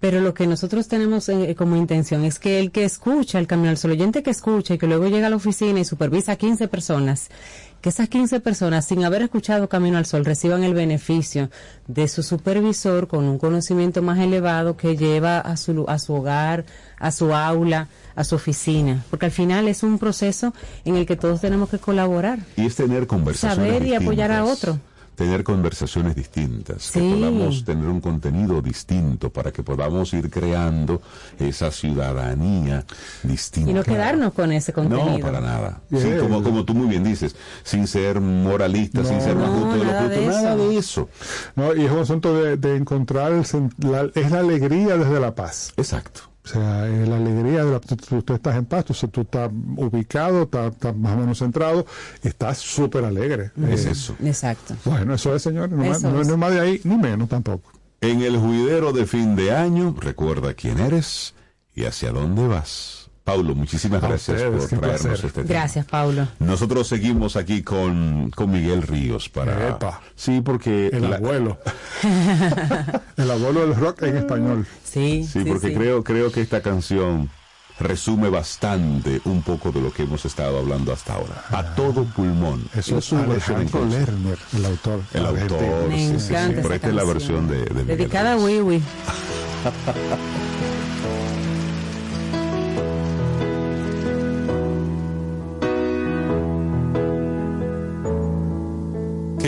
[0.02, 3.70] Pero lo que nosotros tenemos eh, como intención es que el que escucha, el Camino
[3.70, 6.36] al Sol oyente que escucha y que luego llega a la oficina y supervisa a
[6.36, 7.28] 15 personas,
[7.80, 11.50] que esas 15 personas, sin haber escuchado Camino al Sol, reciban el beneficio
[11.86, 16.64] de su supervisor con un conocimiento más elevado que lleva a su, a su hogar,
[16.98, 19.04] a su aula, a su oficina.
[19.08, 20.52] Porque al final es un proceso
[20.84, 22.40] en el que todos tenemos que colaborar.
[22.56, 24.80] Y es tener conversaciones Saber y apoyar a otro.
[25.14, 31.02] Tener conversaciones distintas, que podamos tener un contenido distinto para que podamos ir creando
[31.38, 32.84] esa ciudadanía
[33.22, 33.70] distinta.
[33.70, 35.18] Y no quedarnos con ese contenido.
[35.18, 35.80] No, para nada.
[35.90, 39.72] Sí, como, como tú muy bien dices, sin ser moralista, sin ser más No, justo
[39.72, 40.68] de lo nada justo, de nada eso.
[40.70, 41.08] de eso.
[41.56, 45.20] No, y es un asunto de, de encontrar, el sen- la- es la alegría desde
[45.20, 45.72] la paz.
[45.76, 46.22] Exacto.
[46.44, 49.20] O sea, es la alegría de la, tú, tú- tú estás en paz, tú, tú
[49.20, 51.86] estás ubicado, estás, estás más o menos centrado,
[52.22, 53.52] estás súper alegre.
[53.70, 54.16] Es Eh, eso.
[54.24, 54.74] Exacto.
[54.84, 56.26] Bueno, eso es, señores, no, Eso no, es.
[56.26, 57.70] no es más de ahí, ni menos tampoco.
[58.00, 61.34] En el juidero de fin de año, recuerda quién eres
[61.76, 63.01] y hacia dónde vas.
[63.24, 65.26] Paulo, muchísimas A gracias ustedes, por traernos placer.
[65.26, 65.60] este tema.
[65.60, 66.26] Gracias, Paulo.
[66.40, 69.68] Nosotros seguimos aquí con, con Miguel Ríos para...
[69.68, 70.00] Epa.
[70.16, 70.88] Sí, porque...
[70.88, 71.58] El la- abuelo.
[73.16, 74.66] el abuelo del rock en español.
[74.84, 75.74] Sí, Sí, porque sí.
[75.74, 77.30] Creo, creo que esta canción
[77.78, 81.44] resume bastante un poco de lo que hemos estado hablando hasta ahora.
[81.50, 82.68] A todo pulmón.
[82.74, 83.66] Eso es su versión.
[83.88, 85.00] Lerner, el autor.
[85.14, 86.34] El autor, sí, sí, sí.
[86.56, 88.36] Pero esta es la versión de, de Dedicada a.
[88.36, 88.82] Wiwi.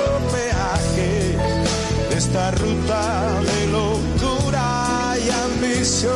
[2.31, 6.15] esta ruta de locura y ambición.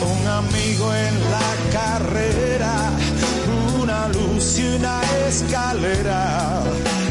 [0.00, 2.90] Un amigo en la carrera,
[3.78, 6.62] una luz y una escalera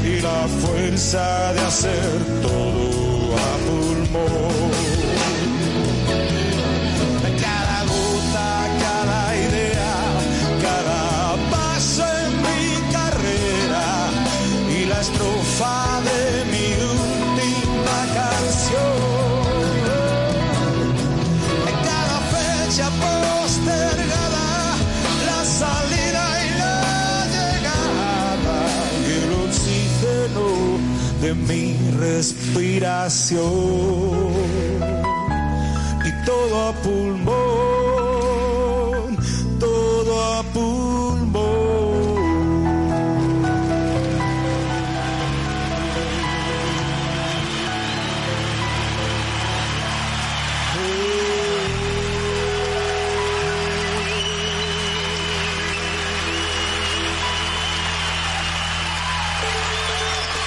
[0.03, 4.84] y la fuerza de hacer todo a pulmón.
[31.47, 33.39] Mi respiración.
[36.05, 37.55] Y todo a pulmón,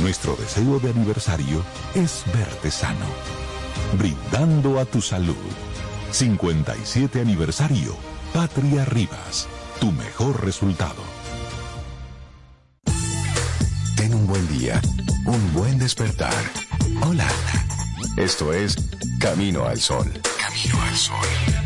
[0.00, 1.62] Nuestro deseo de aniversario
[1.94, 3.06] es verte sano,
[3.98, 5.34] brindando a tu salud.
[6.10, 7.96] 57 aniversario,
[8.32, 9.48] Patria Rivas,
[9.80, 11.02] tu mejor resultado.
[13.96, 14.80] Ten un buen día,
[15.26, 16.32] un buen despertar.
[17.02, 17.28] Hola.
[18.16, 18.76] Esto es
[19.20, 20.10] Camino al Sol.
[20.40, 21.65] Camino al Sol.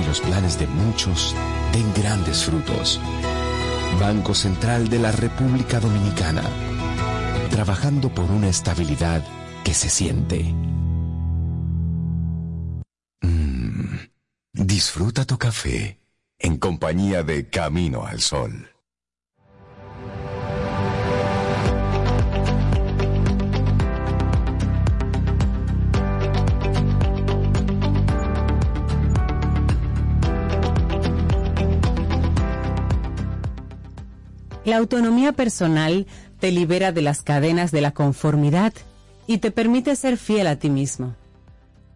[0.00, 1.34] y los planes de muchos
[1.72, 3.00] den grandes frutos.
[4.00, 6.42] Banco Central de la República Dominicana.
[7.50, 9.22] Trabajando por una estabilidad
[9.62, 10.52] que se siente.
[13.22, 13.96] Mm,
[14.52, 16.00] disfruta tu café
[16.38, 18.73] en compañía de Camino al Sol.
[34.64, 36.06] La autonomía personal
[36.40, 38.72] te libera de las cadenas de la conformidad
[39.26, 41.14] y te permite ser fiel a ti mismo.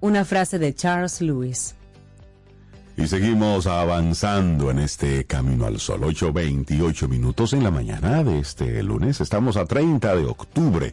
[0.00, 1.74] Una frase de Charles Lewis.
[2.96, 6.00] Y seguimos avanzando en este camino al sol.
[6.02, 9.20] 8.28 minutos en la mañana de este lunes.
[9.20, 10.92] Estamos a 30 de octubre.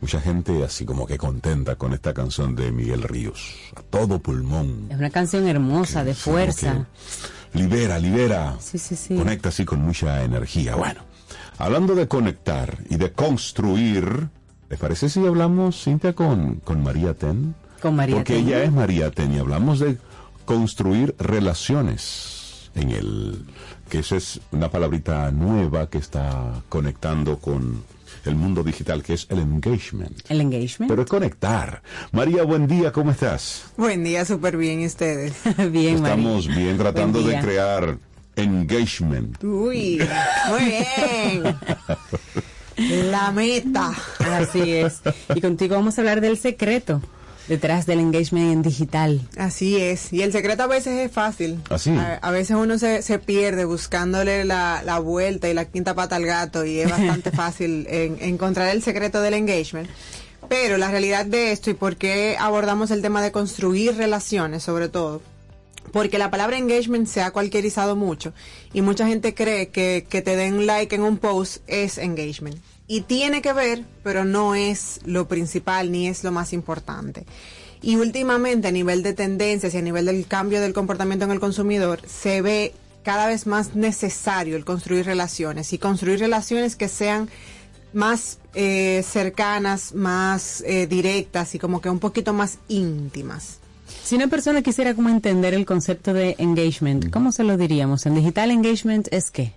[0.00, 3.54] Mucha gente así como que contenta con esta canción de Miguel Ríos.
[3.76, 4.86] A todo pulmón.
[4.90, 6.86] Es una canción hermosa, de fuerza.
[7.54, 8.56] Libera, libera.
[8.60, 9.16] Sí, sí, sí.
[9.16, 10.74] Conecta así con mucha energía.
[10.74, 11.00] Bueno,
[11.58, 14.28] hablando de conectar y de construir,
[14.70, 17.54] ¿les parece si hablamos, Cintia, con, con María Ten?
[17.80, 18.46] Con María Porque Ten.
[18.48, 19.98] ella es María Ten y hablamos de
[20.44, 23.44] construir relaciones en el
[23.90, 27.84] que esa es una palabrita nueva que está conectando con
[28.24, 30.18] el mundo digital que es el engagement.
[30.28, 30.88] El engagement.
[30.88, 31.82] Pero es conectar.
[32.12, 33.64] María, buen día, ¿cómo estás?
[33.76, 35.34] Buen día, súper bien, ¿y ustedes?
[35.70, 37.98] bien, Estamos bien tratando de crear
[38.36, 39.42] engagement.
[39.42, 40.00] Uy,
[40.48, 41.56] muy bien.
[43.10, 43.92] La meta.
[44.18, 45.02] Así es.
[45.34, 47.02] Y contigo vamos a hablar del secreto
[47.48, 49.20] detrás del engagement digital.
[49.36, 50.12] Así es.
[50.12, 51.58] Y el secreto a veces es fácil.
[51.70, 51.90] Así.
[51.90, 56.16] A, a veces uno se, se pierde buscándole la, la vuelta y la quinta pata
[56.16, 59.88] al gato y es bastante fácil en- encontrar el secreto del engagement.
[60.48, 64.88] Pero la realidad de esto y por qué abordamos el tema de construir relaciones sobre
[64.88, 65.22] todo,
[65.92, 68.32] porque la palabra engagement se ha cualquierizado mucho
[68.72, 72.56] y mucha gente cree que, que te den like en un post es engagement.
[72.92, 77.24] Y tiene que ver, pero no es lo principal ni es lo más importante.
[77.80, 81.40] Y últimamente a nivel de tendencias y a nivel del cambio del comportamiento en el
[81.40, 87.30] consumidor, se ve cada vez más necesario el construir relaciones y construir relaciones que sean
[87.94, 93.56] más eh, cercanas, más eh, directas y como que un poquito más íntimas.
[94.04, 98.04] Si una persona quisiera como entender el concepto de engagement, ¿cómo se lo diríamos?
[98.04, 99.54] En digital engagement es qué?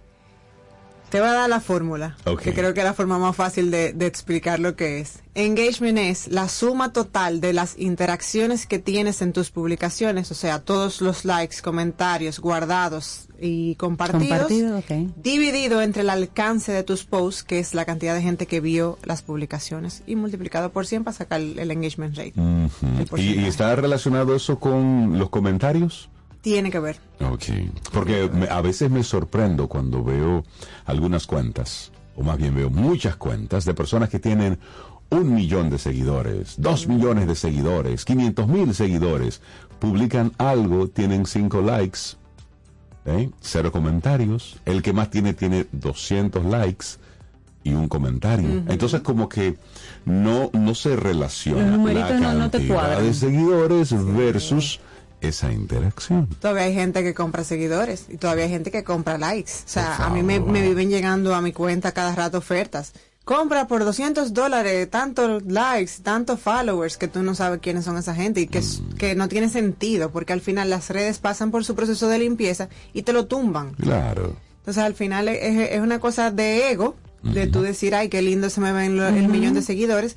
[1.09, 3.93] Te voy a dar la fórmula, que creo que es la forma más fácil de,
[3.93, 5.19] de explicar lo que es.
[5.35, 10.59] Engagement es la suma total de las interacciones que tienes en tus publicaciones, o sea,
[10.59, 14.81] todos los likes, comentarios guardados y compartidos, Compartido,
[15.17, 18.97] dividido entre el alcance de tus posts, que es la cantidad de gente que vio
[19.03, 22.33] las publicaciones, y multiplicado por 100 para sacar el, el engagement rate.
[22.37, 23.17] Ujú.
[23.17, 26.09] ¿Y, y está relacionado eso con los comentarios?
[26.45, 26.97] Tiene que ver.
[27.21, 27.43] Ok.
[27.91, 30.43] Porque me- a veces me sorprendo cuando veo
[30.85, 34.59] algunas cuentas, o más bien veo muchas cuentas de personas que tienen
[35.09, 39.41] un millón de seguidores, dos millones de seguidores, 500 mil seguidores,
[39.79, 41.99] publican algo, tienen cinco likes,
[43.05, 43.31] ¿eh?
[43.41, 46.85] cero comentarios, el que más tiene tiene 200 likes
[47.63, 48.63] y un comentario.
[48.67, 49.57] Entonces como que
[50.05, 54.79] no, no se relaciona la numeritos no- no te cantidad de seguidores versus
[55.27, 56.27] esa interacción.
[56.39, 59.51] Todavía hay gente que compra seguidores y todavía hay gente que compra likes.
[59.65, 62.93] O sea, a mí me, me viven llegando a mi cuenta cada rato ofertas.
[63.23, 68.13] Compra por 200 dólares, tantos likes, tantos followers, que tú no sabes quiénes son esa
[68.13, 71.65] gente y que, es- que no tiene sentido, porque al final las redes pasan por
[71.65, 73.73] su proceso de limpieza y te lo tumban.
[73.73, 74.35] Claro.
[74.59, 78.51] Entonces al final es, es una cosa de ego, de tú decir, ay, qué lindo
[78.51, 79.31] se me ven lo- el Ujú.
[79.31, 80.15] millón de seguidores,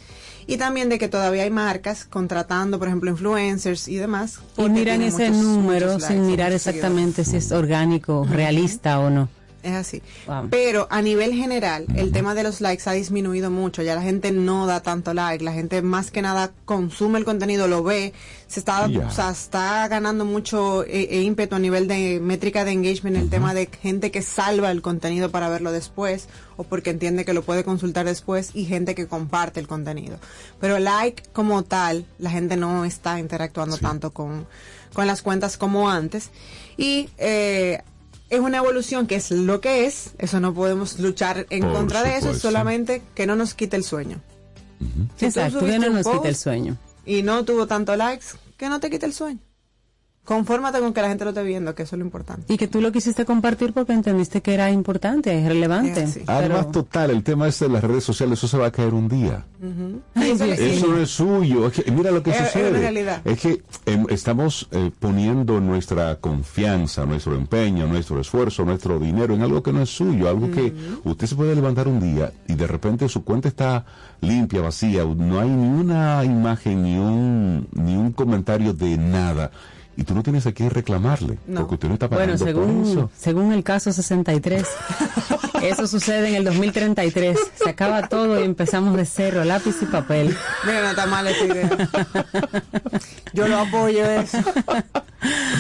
[0.49, 4.41] y también de que todavía hay marcas contratando, por ejemplo, influencers y demás.
[4.57, 9.29] Y miran ese muchos- número muchos sin mirar exactamente si es orgánico, realista o no.
[9.63, 10.03] Es así.
[10.51, 13.83] Pero a nivel general, el tema de los likes ha disminuido mucho.
[13.83, 15.43] Ya la gente no da tanto like.
[15.43, 18.13] La gente más que nada consume el contenido, lo ve.
[18.47, 19.07] Se está, Ya.
[19.07, 23.53] o sea, está ganando mucho eh, ímpetu a nivel de métrica de engagement, el tema
[23.53, 27.65] de gente que salva el contenido para verlo después o porque entiende que lo puede
[27.65, 30.19] consultar después y gente que comparte el contenido.
[30.61, 34.47] Pero like como tal, la gente no está interactuando tanto con,
[34.95, 36.31] con las cuentas como antes.
[36.77, 37.83] Y eh,
[38.31, 42.03] es una evolución que es lo que es, eso no podemos luchar en Por contra
[42.03, 44.21] de eso, solamente que no nos quite el sueño.
[45.17, 46.77] Si Exacto, que no nos quite el sueño.
[47.07, 48.27] Y no tuvo tanto likes,
[48.57, 49.41] que no te quite el sueño.
[50.29, 52.53] Confórmate con que la gente lo esté viendo, que eso es lo importante.
[52.53, 56.07] Y que tú lo quisiste compartir porque entendiste que era importante, es relevante.
[56.27, 58.93] Además, Pero- total, el tema este de las redes sociales, eso se va a caer
[58.93, 59.47] un día.
[60.15, 61.67] Ay, Eso no es suyo.
[61.69, 63.21] Es que, mira lo que Es- es sucede.
[63.25, 69.41] Es que em, estamos eh, poniendo nuestra confianza, nuestro empeño, nuestro esfuerzo, nuestro dinero en
[69.41, 70.75] algo que no es suyo, algo que
[71.05, 73.87] usted se puede levantar un día y de repente su cuenta está
[74.21, 79.51] limpia, vacía, no hay ni una imagen, ni un, ni un comentario de nada.
[80.01, 82.87] Y tú no tienes a qué reclamarle, porque usted no está pagando Bueno, por según,
[82.93, 83.11] eso.
[83.19, 84.65] según el caso 63,
[85.62, 87.37] eso sucede en el 2033.
[87.65, 90.37] Se acaba todo y empezamos de cero, lápiz y papel.
[90.65, 91.70] Mira, no está mal esta idea.
[93.33, 94.39] Yo lo apoyo eso.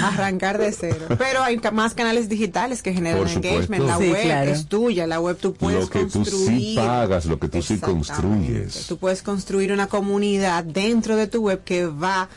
[0.04, 1.06] Arrancar de cero.
[1.18, 3.84] Pero hay más canales digitales que generan engagement.
[3.86, 4.50] La Sí, web claro.
[4.52, 6.76] es tuya, la web tú puedes Lo que tú sí construir.
[6.78, 8.86] pagas, lo que tú sí construyes.
[8.86, 12.28] Tú puedes construir una comunidad dentro de tu web que va a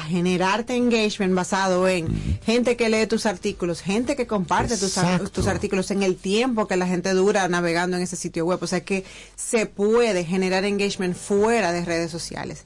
[0.00, 2.08] generarte engagement basado en
[2.44, 4.98] gente que lee tus artículos, gente que comparte tus,
[5.32, 8.58] tus artículos en el tiempo que la gente dura navegando en ese sitio web.
[8.62, 9.04] O sea que
[9.36, 12.64] se puede generar engagement fuera de redes sociales.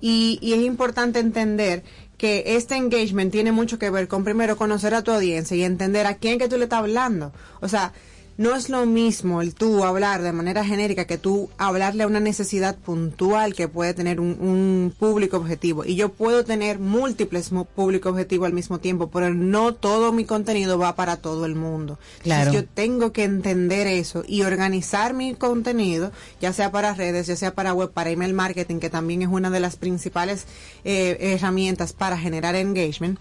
[0.00, 1.84] Y, y es importante entender
[2.18, 6.06] que este engagement tiene mucho que ver con primero conocer a tu audiencia y entender
[6.06, 7.32] a quién que tú le estás hablando.
[7.60, 7.92] O sea,
[8.38, 12.20] no es lo mismo el tú hablar de manera genérica que tú hablarle a una
[12.20, 15.84] necesidad puntual que puede tener un, un público objetivo.
[15.84, 20.24] Y yo puedo tener múltiples mu- público objetivo al mismo tiempo, pero no todo mi
[20.24, 21.98] contenido va para todo el mundo.
[22.22, 22.48] Claro.
[22.50, 26.10] Entonces yo tengo que entender eso y organizar mi contenido,
[26.40, 29.50] ya sea para redes, ya sea para web, para email marketing, que también es una
[29.50, 30.46] de las principales
[30.84, 33.18] eh, herramientas para generar engagement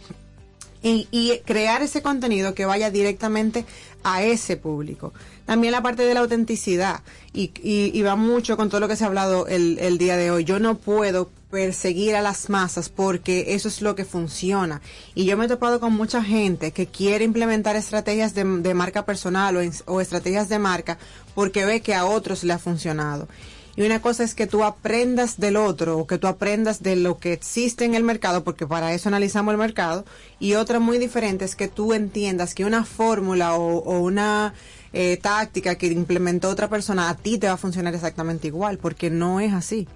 [0.84, 3.66] y, y crear ese contenido que vaya directamente
[4.04, 5.14] a ese público.
[5.46, 7.02] También la parte de la autenticidad
[7.34, 10.32] y, y, y va mucho con todo lo que se ha hablado el, día de
[10.32, 10.44] hoy.
[10.44, 14.82] Yo no puedo perseguir a las masas porque eso es lo que funciona.
[15.14, 19.58] Y yo me he topado con mucha gente que quiere implementar estrategias de, marca personal
[19.58, 20.98] o, o estrategias de marca
[21.36, 23.28] porque ve que a otros le ha funcionado.
[23.76, 27.18] Y una cosa es que tú aprendas del otro o que tú aprendas de lo
[27.18, 30.06] que existe en el mercado, porque para eso analizamos el mercado.
[30.40, 34.54] Y otra muy diferente es que tú entiendas que una fórmula o, una
[34.92, 39.10] eh, táctica que implementó otra persona a ti te va a funcionar exactamente igual, porque
[39.10, 39.88] no es así.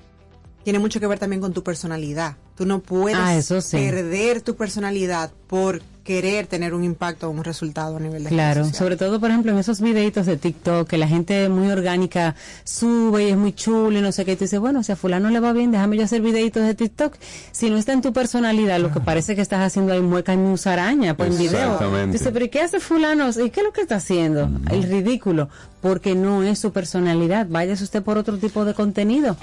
[0.64, 2.38] Tiene mucho que ver también con tu personalidad.
[2.56, 3.78] Tú no puedes Ah, eso sí.
[3.78, 8.66] perder tu personalidad por querer tener un impacto o un resultado a nivel de Claro,
[8.72, 13.26] sobre todo, por ejemplo, en esos videitos de TikTok que la gente muy orgánica sube
[13.28, 15.32] y es muy chulo y no sé qué, y tú dices, bueno, si a fulano
[15.32, 17.16] le va bien, déjame yo hacer videitos de TikTok.
[17.52, 20.38] Si no está en tu personalidad, lo que parece que estás haciendo ahí mueca y
[20.38, 21.74] musaraña pues, en video.
[21.74, 22.18] Exactamente.
[22.20, 23.28] Dice, pero ¿y qué hace fulano?
[23.32, 24.48] ¿Y qué es lo que está haciendo?
[24.70, 25.50] El ridículo,
[25.82, 27.48] porque no es su personalidad.
[27.50, 29.36] Váyase usted por otro tipo de contenido.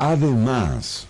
[0.00, 1.06] Además,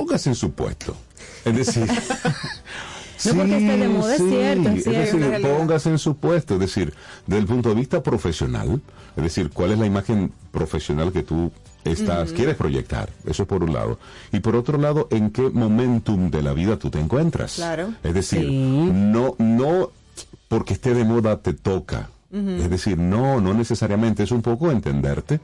[0.00, 0.96] póngase en su puesto.
[1.44, 1.86] Es decir,
[3.26, 5.18] No porque esté de moda, es cierto, es cierto.
[5.18, 6.54] decir, póngase en su puesto.
[6.54, 6.94] Es decir,
[7.26, 8.80] desde el punto de vista profesional,
[9.16, 11.52] es decir, cuál es la imagen profesional que tú
[11.84, 13.10] estás, quieres proyectar.
[13.26, 13.98] Eso es por un lado.
[14.32, 17.54] Y por otro lado, en qué momentum de la vida tú te encuentras.
[17.56, 17.92] Claro.
[18.02, 19.90] Es decir, no, no
[20.48, 22.10] porque esté de moda te toca.
[22.32, 25.40] Es decir, no, no necesariamente, es un poco entenderte.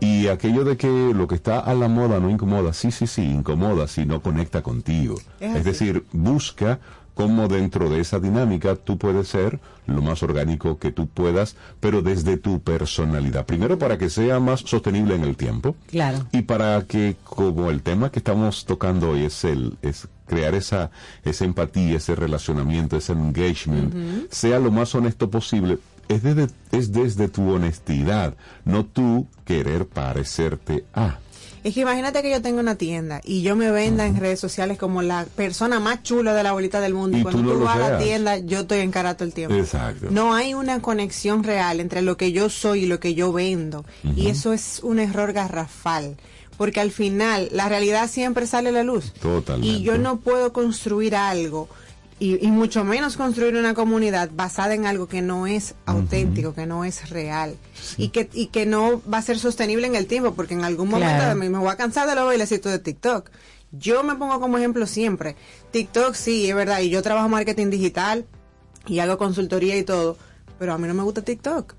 [0.00, 3.22] Y aquello de que lo que está a la moda no incomoda, sí, sí, sí,
[3.22, 5.14] incomoda si no conecta contigo.
[5.40, 6.78] Es Es, decir, busca
[7.14, 12.02] cómo dentro de esa dinámica tú puedes ser lo más orgánico que tú puedas, pero
[12.02, 13.46] desde tu personalidad.
[13.46, 16.26] Primero para que sea más sostenible en el tiempo Claro.
[16.32, 20.90] y para que como el tema que estamos tocando hoy es el es crear esa
[21.24, 23.94] esa empatía, ese relacionamiento, ese engagement,
[24.30, 25.78] sea lo más honesto posible.
[26.08, 31.18] Es desde, es desde tu honestidad, no tú querer parecerte a.
[31.64, 34.76] Es que imagínate que yo tengo una tienda y yo me venda en redes sociales
[34.76, 37.16] como la persona más chula de la bolita del mundo.
[37.16, 39.56] Y, cuando tú no vas a la tienda, yo estoy en cara todo el tiempo.
[39.56, 40.08] Exacto.
[40.10, 43.86] No hay una conexión real entre lo que yo soy y lo que yo vendo.
[44.14, 46.16] Y eso es un error garrafal.
[46.58, 49.12] Porque al final, la realidad siempre sale a la luz.
[49.14, 49.66] Totalmente.
[49.66, 51.68] Y yo no puedo construir algo,
[52.24, 56.66] y, y mucho menos construir una comunidad basada en algo que no es auténtico, que
[56.66, 57.56] no es real.
[57.96, 60.88] Y, que, y que no va a ser sostenible en el tiempo, porque en algún
[60.88, 61.36] momento Claro.
[61.38, 63.30] me, me voy a cansar de los bailecitos de TikTok.
[63.72, 65.36] Yo me pongo como ejemplo siempre.
[65.72, 68.24] TikTok sí, es verdad, y yo trabajo marketing digital
[68.86, 70.16] y hago consultoría y todo,
[70.58, 71.74] pero a mí no me gusta TikTok.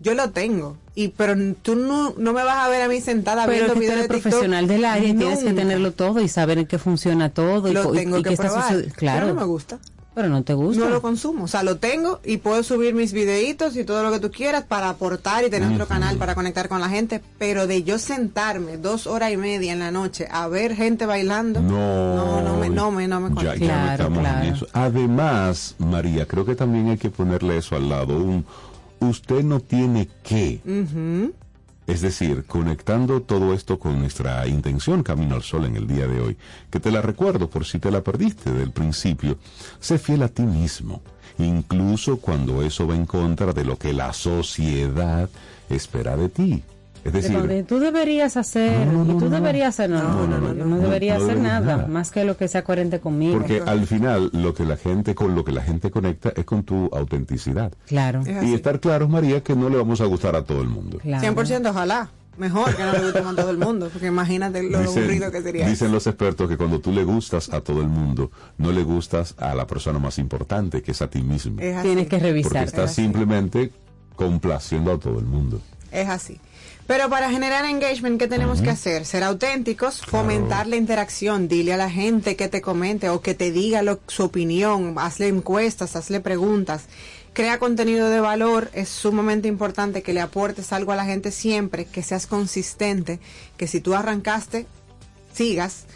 [0.00, 0.76] Yo lo tengo.
[0.94, 3.72] Y pero tú no, no me vas a ver a mí sentada Pero viendo es
[3.72, 4.30] que tú videos eres de TikTok.
[4.30, 7.68] profesional del área y tienes que tenerlo todo y saber en qué funciona todo.
[7.68, 8.82] y Lo y- tengo y que está probar.
[8.94, 9.20] Claro.
[9.26, 9.78] Pero no me gusta.
[10.14, 10.82] Pero no te gusta.
[10.82, 14.10] No lo consumo, o sea, lo tengo y puedo subir mis videitos y todo lo
[14.10, 17.66] que tú quieras para aportar y tener otro canal para conectar con la gente, pero
[17.66, 22.16] de yo sentarme dos horas y media en la noche a ver gente bailando, No,
[22.16, 23.66] no, no me, no me, no me Ya, conecta.
[23.98, 24.66] ya en eso.
[24.72, 28.16] Además, María, creo que también hay que ponerle eso al lado.
[28.16, 28.46] Un,
[29.00, 30.60] usted no tiene que.
[31.86, 36.20] Es decir, conectando todo esto con nuestra intención Camino al Sol en el día de
[36.20, 36.36] hoy,
[36.68, 39.38] que te la recuerdo por si te la perdiste del principio,
[39.78, 41.00] sé fiel a ti mismo,
[41.38, 45.30] incluso cuando eso va en contra de lo que la sociedad
[45.70, 46.62] espera de ti.
[47.06, 50.54] Es De decir, donde tú deberías hacer, y tú deberías hacer, no, no, no, no,
[50.54, 51.86] yo no debería no hacer nada, nada.
[51.88, 53.34] más que lo que sea coherente conmigo.
[53.38, 56.64] porque al final lo que la gente con lo que la gente conecta es con
[56.64, 57.72] tu autenticidad.
[57.86, 58.22] Claro.
[58.42, 60.98] Y estar claros, María, que no le vamos a gustar a todo el mundo.
[61.04, 62.10] 100% ojalá.
[62.38, 65.40] Mejor que no le guste con todo el mundo, porque imagínate lo Dicen- aburrido que
[65.40, 65.66] sería.
[65.66, 69.34] Dicen los expertos que cuando tú le gustas a todo el mundo, no le gustas
[69.38, 71.58] a la persona más importante, que es a ti mismo.
[71.62, 71.86] Es así.
[71.88, 72.52] Tienes que revisar.
[72.52, 73.72] Porque estás simplemente
[74.16, 75.60] complaciendo a todo el mundo.
[75.92, 76.38] Es así.
[76.86, 79.06] Pero para generar engagement, ¿qué tenemos que hacer?
[79.06, 83.50] Ser auténticos, fomentar la interacción, dile a la gente que te comente o que te
[83.50, 86.82] diga lo- su opinión, hazle encuestas, hazle preguntas,
[87.32, 91.86] crea contenido de valor, es sumamente importante que le aportes algo a la gente siempre,
[91.86, 93.18] que seas consistente,
[93.56, 94.66] que si tú arrancaste,
[95.34, 95.86] sigas,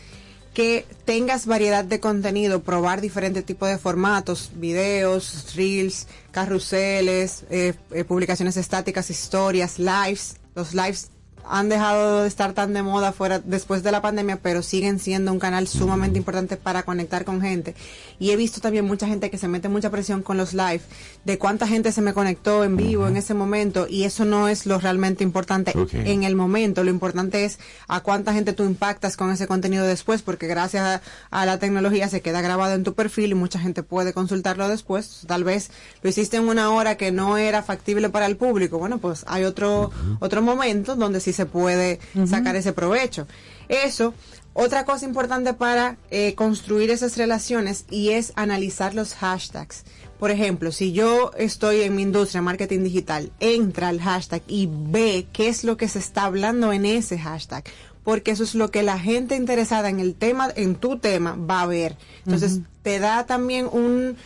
[0.55, 8.03] que tengas variedad de contenido, probar diferentes tipos de formatos, videos, reels, carruseles, eh, eh,
[8.03, 10.35] publicaciones estáticas, historias, lives.
[10.55, 11.11] Los lives
[11.45, 15.33] han dejado de estar tan de moda fuera después de la pandemia, pero siguen siendo
[15.33, 17.75] un canal sumamente importante para conectar con gente.
[18.19, 20.83] Y he visto también mucha gente que se mete mucha presión con los live,
[21.25, 24.67] de cuánta gente se me conectó en vivo en ese momento, y eso no es
[24.67, 26.83] lo realmente importante en el momento.
[26.83, 31.03] Lo importante es a cuánta gente tú impactas con ese contenido después, porque gracias a,
[31.31, 35.23] a la tecnología se queda grabado en tu perfil y mucha gente puede consultarlo después.
[35.27, 35.71] Tal vez
[36.03, 38.79] lo hiciste en una hora que no era factible para el público.
[38.79, 39.91] Bueno, pues hay otro,
[40.21, 43.27] otro momento donde sí se puede sacar ese provecho.
[43.69, 44.15] Eso.
[44.53, 49.85] Otra cosa importante para eh, construir esas relaciones y es analizar los hashtags.
[50.21, 55.27] Por ejemplo, si yo estoy en mi industria, marketing digital, entra al hashtag y ve
[55.33, 57.65] qué es lo que se está hablando en ese hashtag,
[58.05, 61.63] porque eso es lo que la gente interesada en el tema, en tu tema, va
[61.63, 61.97] a ver.
[62.27, 64.17] Entonces, te da también un,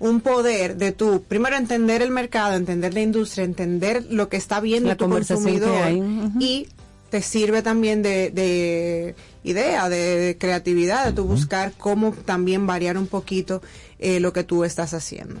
[0.00, 4.58] un poder de tú, primero entender el mercado, entender la industria, entender lo que está
[4.58, 5.92] viendo La tu consumidor
[6.40, 6.66] y
[7.10, 9.14] te sirve también de, de
[9.44, 13.60] idea, de creatividad, de tu buscar cómo también variar un poquito
[14.02, 15.40] eh, lo que tú estás haciendo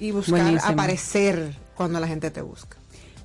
[0.00, 0.72] y buscar Buenísimo.
[0.72, 2.76] aparecer cuando la gente te busca.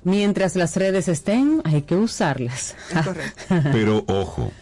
[0.04, 2.76] Mientras las redes estén, hay que usarlas.
[3.48, 4.52] Pero ojo,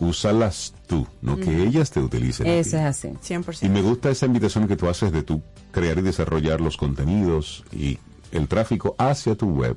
[0.00, 2.46] úsalas tú, no que ellas te utilicen.
[2.46, 3.08] Eso es así.
[3.08, 3.58] 100%.
[3.62, 7.64] Y me gusta esa invitación que tú haces de tú crear y desarrollar los contenidos
[7.72, 7.98] y
[8.32, 9.76] el tráfico hacia tu web,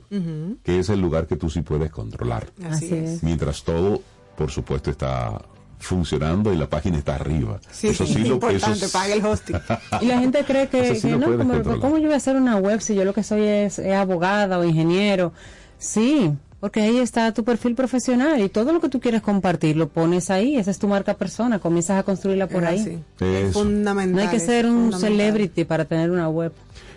[0.63, 2.47] que es el lugar que tú sí puedes controlar.
[2.63, 3.09] Así Así es.
[3.09, 3.23] es.
[3.23, 4.01] Mientras todo,
[4.37, 5.41] por supuesto, está
[5.79, 7.59] funcionando y la página está arriba.
[7.71, 9.55] Sí, eso sí, lo importante, eso es- el hosting.
[10.01, 11.79] Y la gente cree que, sí que no, como-.
[11.79, 14.59] ¿cómo yo voy a hacer una web si yo lo que soy es, es abogada
[14.59, 15.31] o ingeniero?
[15.77, 19.87] Sí, porque ahí está tu perfil profesional y todo lo que tú quieres compartir lo
[19.87, 22.79] pones ahí, esa es tu marca persona, comienzas a construirla por Es ahí.
[22.79, 23.25] así.
[23.25, 23.59] Eso.
[23.59, 24.15] Fundamental.
[24.15, 26.51] No hay que es ser un celebrity para tener una web.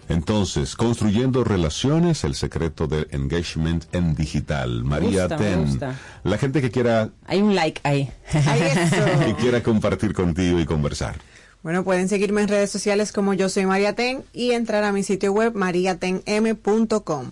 [0.09, 4.85] Entonces, construyendo relaciones, el secreto del engagement en digital.
[4.85, 5.79] María gusta, Ten,
[6.25, 8.11] la gente que quiera Hay un like ahí.
[8.33, 11.17] que quiera compartir contigo y conversar.
[11.63, 15.05] Bueno, pueden seguirme en redes sociales como yo soy María Ten y entrar a mi
[15.05, 17.27] sitio web mariatenm.com.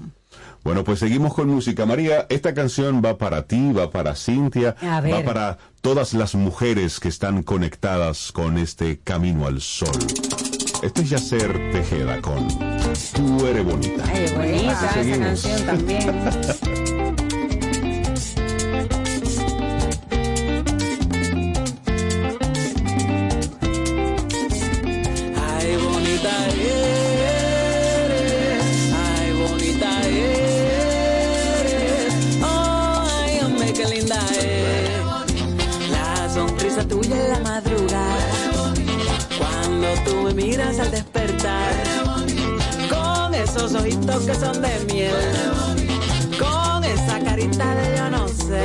[0.63, 1.87] Bueno, pues seguimos con música.
[1.87, 7.09] María, esta canción va para ti, va para Cintia, va para todas las mujeres que
[7.09, 9.97] están conectadas con este camino al sol.
[10.83, 14.03] Este es Yacer Tejeda con Tú eres bonita.
[14.07, 16.87] Ay, bonita esa canción también.
[39.81, 41.73] cuando tú me miras al despertar,
[42.91, 45.13] con esos ojitos que son de miel,
[46.39, 48.63] con esa carita de yo no sé,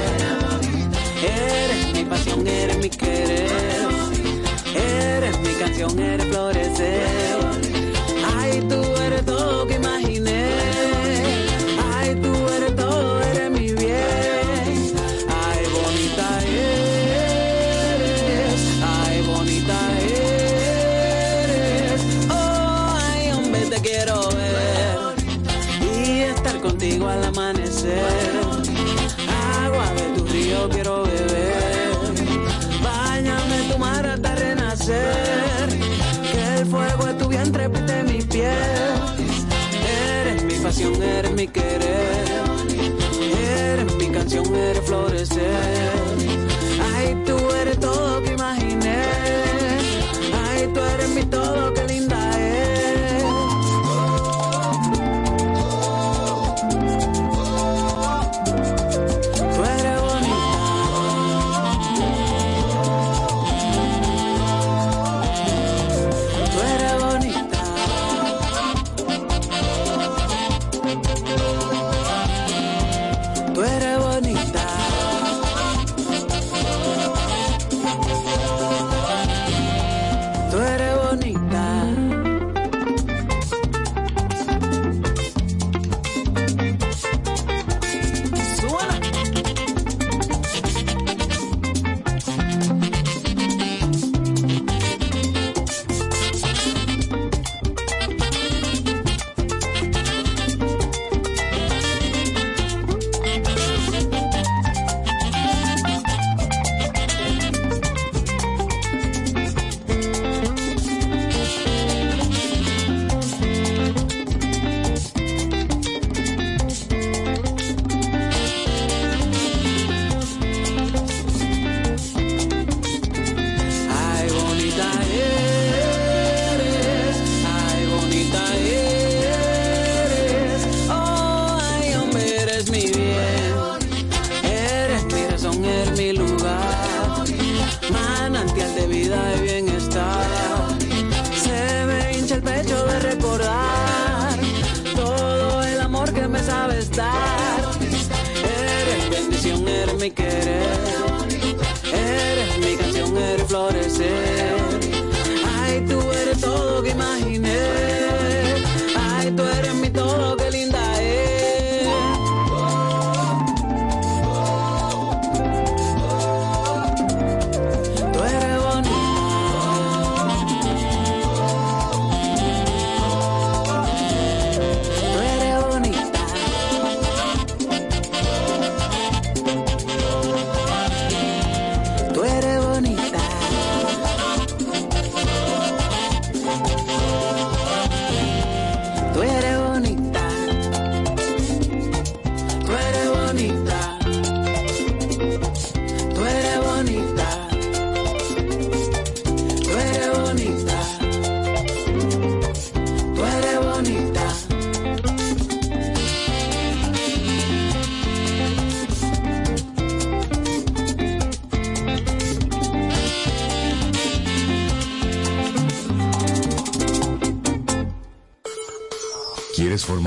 [1.24, 3.50] eres mi pasión, eres mi querer.
[4.76, 7.35] Eres mi canción, eres florecer.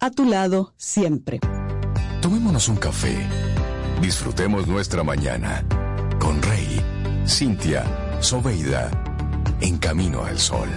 [0.00, 1.40] A tu lado siempre.
[2.22, 3.16] Tomémonos un café.
[4.00, 5.64] Disfrutemos nuestra mañana
[6.20, 6.80] con Rey,
[7.26, 7.84] Cintia,
[8.20, 8.92] Soveida,
[9.60, 10.68] en Camino al Sol.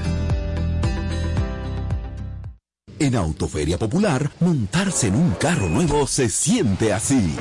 [2.98, 7.36] En Autoferia Popular, montarse en un carro nuevo se siente así.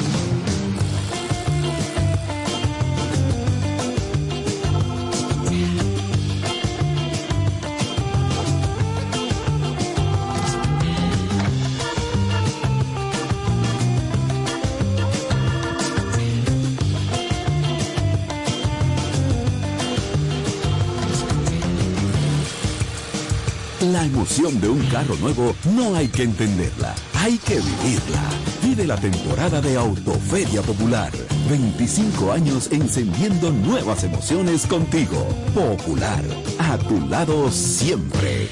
[24.40, 28.22] Emoción de un carro nuevo no hay que entenderla, hay que vivirla.
[28.62, 31.12] Vive la temporada de Autoferia Popular.
[31.48, 35.26] 25 años encendiendo nuevas emociones contigo.
[35.54, 36.22] Popular,
[36.58, 38.48] a tu lado siempre.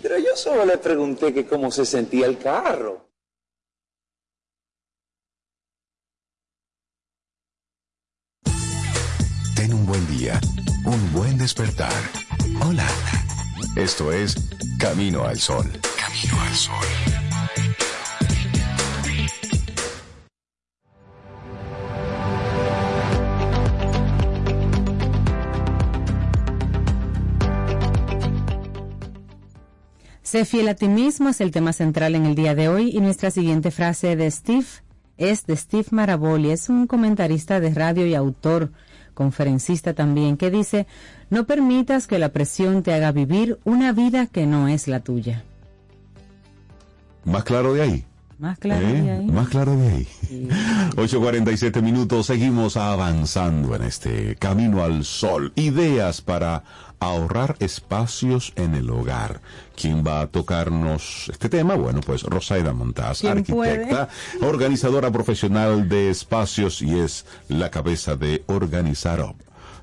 [0.00, 3.06] Pero yo solo le pregunté que cómo se sentía el carro.
[9.54, 10.40] Ten un buen día,
[10.86, 12.21] un buen despertar.
[13.76, 14.36] Esto es
[14.78, 15.64] Camino al Sol.
[15.98, 16.74] Camino al Sol.
[30.22, 33.00] Sé fiel a ti mismo es el tema central en el día de hoy y
[33.00, 34.66] nuestra siguiente frase de Steve
[35.16, 38.72] es de Steve Maraboli, es un comentarista de radio y autor,
[39.14, 40.86] conferencista también, que dice,
[41.30, 45.44] no permitas que la presión te haga vivir una vida que no es la tuya.
[47.24, 48.04] Más claro de ahí.
[48.38, 49.02] Más claro ¿Eh?
[49.02, 49.26] de ahí.
[49.26, 50.08] Más claro de ahí.
[50.96, 55.52] 8.47 minutos, seguimos avanzando en este camino al sol.
[55.54, 56.64] Ideas para
[57.06, 59.40] ahorrar espacios en el hogar.
[59.76, 61.74] ¿Quién va a tocarnos este tema?
[61.74, 64.08] Bueno, pues Rosaida Montaz, ¿Quién arquitecta,
[64.42, 69.36] organizadora profesional de espacios y es la cabeza de Organizar Up.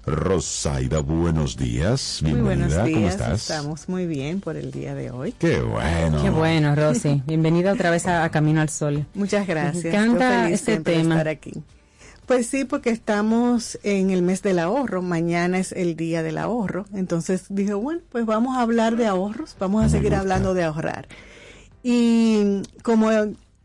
[0.05, 2.19] Rosaida, buenos días.
[2.23, 2.67] Muy Bienvenida.
[2.83, 3.41] buenos días, ¿Cómo estás?
[3.41, 5.33] estamos muy bien por el día de hoy.
[5.37, 6.21] Qué bueno.
[6.23, 7.21] Qué bueno, Rosy.
[7.27, 9.05] Bienvenida otra vez a, a Camino al Sol.
[9.13, 9.83] Muchas gracias.
[9.83, 11.15] Me encanta Yo feliz este tema.
[11.15, 11.51] estar aquí.
[12.29, 15.01] Pues sí, porque estamos en el mes del ahorro.
[15.01, 16.85] Mañana es el día del ahorro.
[16.93, 19.55] Entonces dije, bueno, pues vamos a hablar de ahorros.
[19.59, 21.07] Vamos a seguir hablando de ahorrar.
[21.81, 23.09] Y como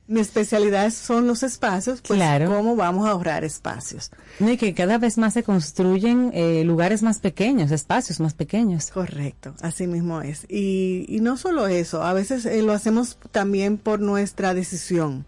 [0.06, 2.48] mi especialidad son los espacios, pues Claro.
[2.48, 4.10] cómo vamos a ahorrar espacios.
[4.40, 8.90] No, y que cada vez más se construyen eh, lugares más pequeños, espacios más pequeños.
[8.90, 10.46] Correcto, así mismo es.
[10.48, 15.26] Y, y no solo eso, a veces eh, lo hacemos también por nuestra decisión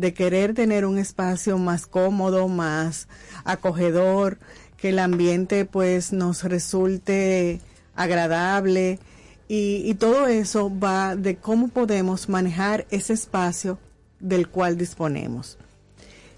[0.00, 3.06] de querer tener un espacio más cómodo, más
[3.44, 4.38] acogedor,
[4.78, 7.60] que el ambiente pues nos resulte
[7.94, 8.98] agradable.
[9.46, 13.78] Y, todo eso va de cómo podemos manejar ese espacio
[14.20, 15.58] del cual disponemos.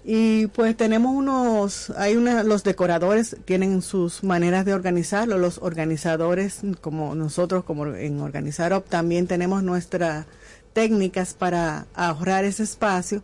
[0.03, 6.61] Y pues tenemos unos, hay una, los decoradores tienen sus maneras de organizarlo, los organizadores
[6.81, 10.25] como nosotros como en Organizar Up también tenemos nuestras
[10.73, 13.23] técnicas para ahorrar ese espacio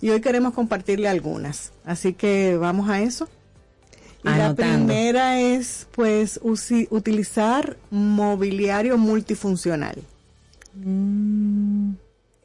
[0.00, 1.72] y hoy queremos compartirle algunas.
[1.84, 3.28] Así que vamos a eso.
[4.22, 9.96] Y la primera es, pues, utilizar mobiliario multifuncional.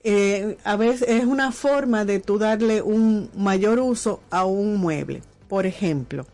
[0.04, 5.22] Eh, a veces es una forma de tú darle un mayor uso a un mueble.
[5.50, 6.26] Por ejemplo,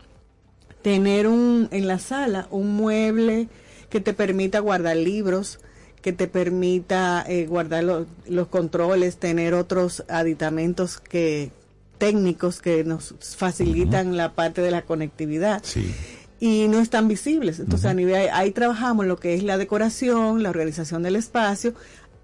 [0.82, 3.48] tener un en la sala un mueble
[3.88, 5.58] que te permita guardar libros,
[6.02, 11.50] que te permita eh, guardar lo- los controles, tener otros aditamentos que
[11.98, 15.94] técnicos que nos facilitan la parte de la conectividad Sí.
[16.40, 17.60] y no están visibles.
[17.60, 21.74] Entonces, a nivel, ahí trabajamos lo que es la decoración, la organización del espacio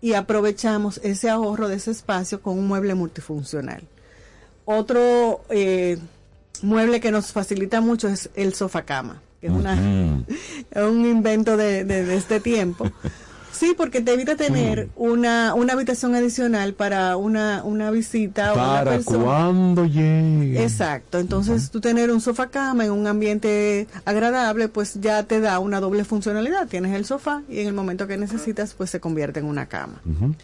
[0.00, 3.82] y aprovechamos ese ahorro de ese espacio con un mueble multifuncional.
[4.64, 5.98] Otro eh,
[6.62, 9.74] mueble que nos facilita mucho es el sofá cama, que es una,
[10.74, 12.90] un invento de, de- de este tiempo.
[13.58, 18.64] Sí, porque te evita tener una, una habitación adicional para una, una visita o una
[18.64, 19.24] Para persona.
[19.24, 20.62] cuando llegue.
[20.62, 25.58] Exacto, entonces tú tener un sofá cama en un ambiente agradable, pues ya te da
[25.58, 26.68] una doble funcionalidad.
[26.68, 30.00] Tienes el sofá y en el momento que necesitas, pues se convierte en una cama.
[30.08, 30.34] Ujú.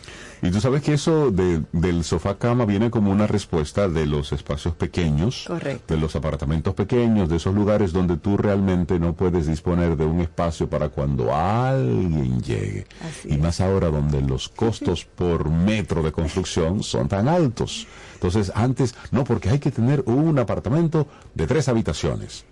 [0.45, 4.31] Y tú sabes que eso de- del sofá cama viene como una respuesta de los
[4.33, 5.95] espacios pequeños, Correcto.
[5.95, 10.21] de los apartamentos pequeños, de esos lugares donde tú realmente no puedes disponer de un
[10.21, 12.87] espacio para cuando alguien llegue.
[13.25, 17.87] y más ahora donde los costos por metro de construcción son tan altos.
[18.15, 22.45] Entonces, antes, no, porque hay que tener un apartamento de tres habitaciones.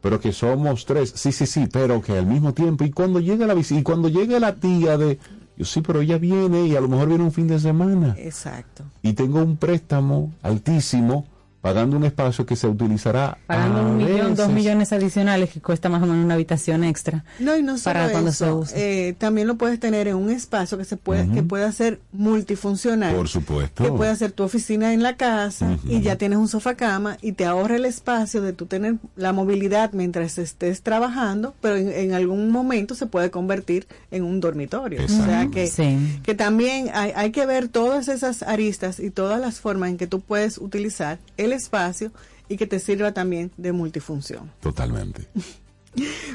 [0.00, 3.46] Pero que somos tres, sí, sí, sí, pero que al mismo tiempo, y cuando llega
[3.46, 5.18] la visita, y cuando llega la tía de,
[5.56, 8.14] yo sí, pero ella viene y a lo mejor viene un fin de semana.
[8.18, 8.84] Exacto.
[9.02, 11.26] Y tengo un préstamo altísimo
[11.62, 16.02] pagando un espacio que se utilizará Pagando un millón, dos millones adicionales que cuesta más
[16.02, 17.24] o menos una habitación extra.
[17.38, 19.08] No, y no solo Para cuando eso, se use.
[19.08, 23.14] eh, también lo puedes tener en un espacio que se puede, que pueda ser multifuncional.
[23.14, 23.84] Por supuesto.
[23.84, 27.32] que puede ser tu oficina en la casa y ya tienes un sofá cama y
[27.32, 32.14] te ahorra el espacio de tú tener la movilidad mientras estés trabajando, pero en, en
[32.14, 35.04] algún momento se puede convertir en un dormitorio.
[35.04, 36.20] O sea que, Sí.
[36.24, 40.06] que también hay, hay que ver todas esas aristas y todas las formas en que
[40.06, 42.12] tú puedes utilizar el espacio
[42.48, 44.50] y que te sirva también de multifunción.
[44.60, 45.26] Totalmente.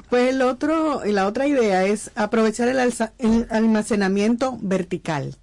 [0.07, 5.35] Pues el otro, la otra idea es aprovechar el, alza- el almacenamiento vertical.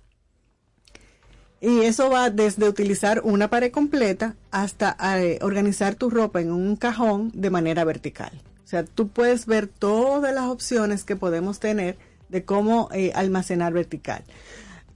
[1.60, 6.76] Y eso va desde utilizar una pared completa hasta eh, organizar tu ropa en un
[6.76, 8.40] cajón de manera vertical.
[8.64, 11.96] O sea, tú puedes ver todas las opciones que podemos tener
[12.28, 14.22] de cómo eh, almacenar vertical.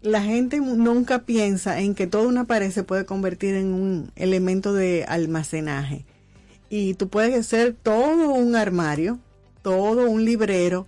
[0.00, 4.72] La gente nunca piensa en que toda una pared se puede convertir en un elemento
[4.72, 6.04] de almacenaje
[6.70, 9.18] y tú puedes hacer todo un armario,
[9.62, 10.86] todo un librero,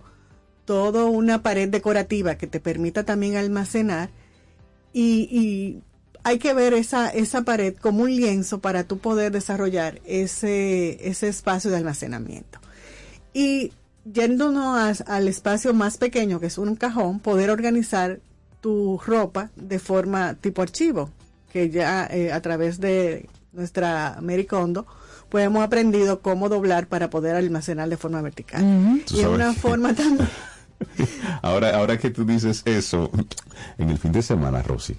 [0.65, 4.09] toda una pared decorativa que te permita también almacenar
[4.93, 5.79] y,
[6.23, 11.27] hay que ver esa, esa pared como un lienzo para tú poder desarrollar ese, ese
[11.27, 12.59] espacio de almacenamiento.
[13.33, 13.73] Y
[14.05, 18.19] yéndonos al espacio más pequeño, que es un cajón, poder organizar
[18.61, 21.09] tu ropa de forma tipo archivo,
[21.51, 24.85] que ya eh, a través de nuestra Mericondo,
[25.29, 29.03] pues hemos aprendido cómo doblar para poder almacenar de forma vertical.
[29.13, 30.29] Y es una forma también...
[31.41, 33.11] Ahora, ahora que tú dices eso,
[33.77, 34.95] en el fin de semana, Rosy,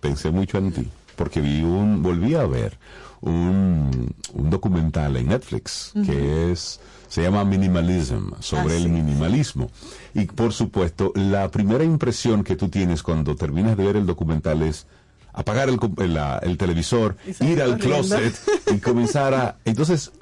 [0.00, 2.78] pensé mucho en ti, porque vi un, volví a ver
[3.20, 9.70] un, un documental en Netflix que es, se llama Minimalism, sobre el minimalismo.
[10.14, 14.62] Y por supuesto, la primera impresión que tú tienes cuando terminas de ver el documental
[14.62, 14.86] es
[15.32, 17.84] apagar el, com- la- el televisor, ir al corriendo.
[18.08, 18.34] closet
[18.74, 19.56] y comenzar a...
[19.64, 20.12] Entonces,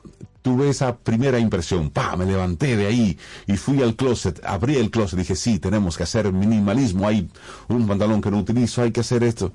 [0.42, 3.18] tuve esa primera impresión, pa, me levanté de ahí
[3.48, 7.28] y fui al closet, abrí el closet, dije, sí, tenemos que hacer minimalismo, hay
[7.68, 9.52] un pantalón que no utilizo, hay que hacer esto.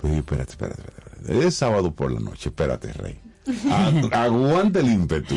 [0.00, 3.20] Pues espérate, espérate, espérate, es sábado por la noche, espérate, rey.
[3.46, 5.34] Agu- Aguante el ímpetu.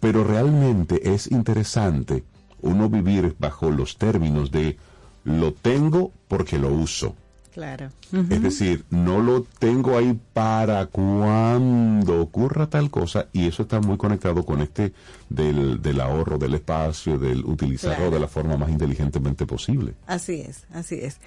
[0.00, 2.24] Pero realmente es interesante
[2.60, 4.76] uno vivir bajo los términos de
[5.24, 7.14] lo tengo porque lo uso.
[7.52, 7.88] Claro.
[8.30, 13.96] Es decir, no lo tengo ahí para cuando ocurra tal cosa y eso está muy
[13.96, 14.92] conectado con este
[15.28, 18.10] del, del ahorro del espacio, del utilizarlo Claro.
[18.10, 19.94] de la forma más inteligentemente posible.
[20.08, 21.18] Así es, así es.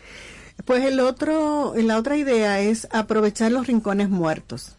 [0.66, 4.76] Pues el otro, la otra idea es aprovechar los rincones muertos.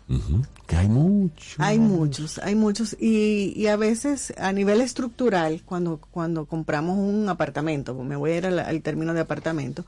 [0.67, 1.57] Que hay mucho.
[1.59, 7.29] Hay muchos, hay muchos y, y a veces a nivel estructural, cuando, cuando compramos un
[7.29, 9.87] apartamento, me voy a ir al, al término de apartamento,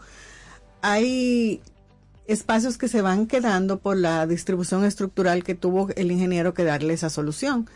[0.80, 1.60] hay
[2.26, 6.94] espacios que se van quedando por la distribución estructural que tuvo el ingeniero que darle
[6.94, 7.68] esa solución.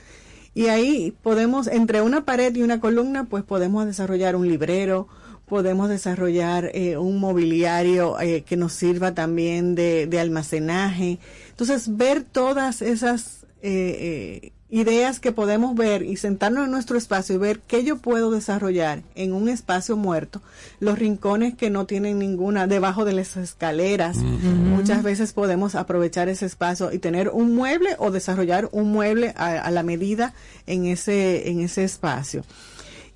[0.54, 5.08] Y ahí podemos, entre una pared y una columna, pues podemos desarrollar un librero,
[5.46, 11.18] podemos desarrollar eh, un mobiliario eh, que nos sirva también de, de almacenaje.
[11.50, 17.34] Entonces, ver todas esas eh, eh, ideas que podemos ver y sentarnos en nuestro espacio
[17.34, 20.42] y ver qué yo puedo desarrollar en un espacio muerto,
[20.80, 26.46] los rincones que no tienen ninguna debajo de las escaleras, muchas veces podemos aprovechar ese
[26.46, 30.34] espacio y tener un mueble o desarrollar un mueble a, a la medida
[30.66, 32.44] en ese en ese espacio.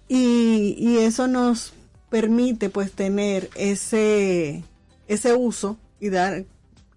[0.09, 1.73] Y, y eso nos
[2.11, 4.65] permite pues tener ese
[5.07, 6.45] ese uso y dar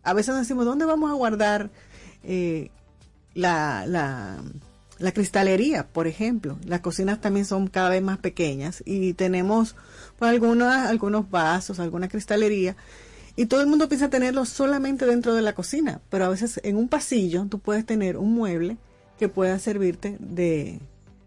[0.03, 1.69] a veces decimos dónde vamos a guardar
[2.23, 2.71] eh,
[3.33, 4.41] la, la,
[5.01, 6.57] la cristalería, por ejemplo.
[6.65, 9.75] Las cocinas también son cada vez más pequeñas y tenemos
[10.17, 12.75] pues, algunos, algunos vasos, alguna cristalería.
[13.35, 16.75] Y todo el mundo piensa tenerlo solamente dentro de la cocina, pero a veces en
[16.75, 18.77] un pasillo tú puedes tener un mueble
[19.17, 20.79] que pueda servirte de,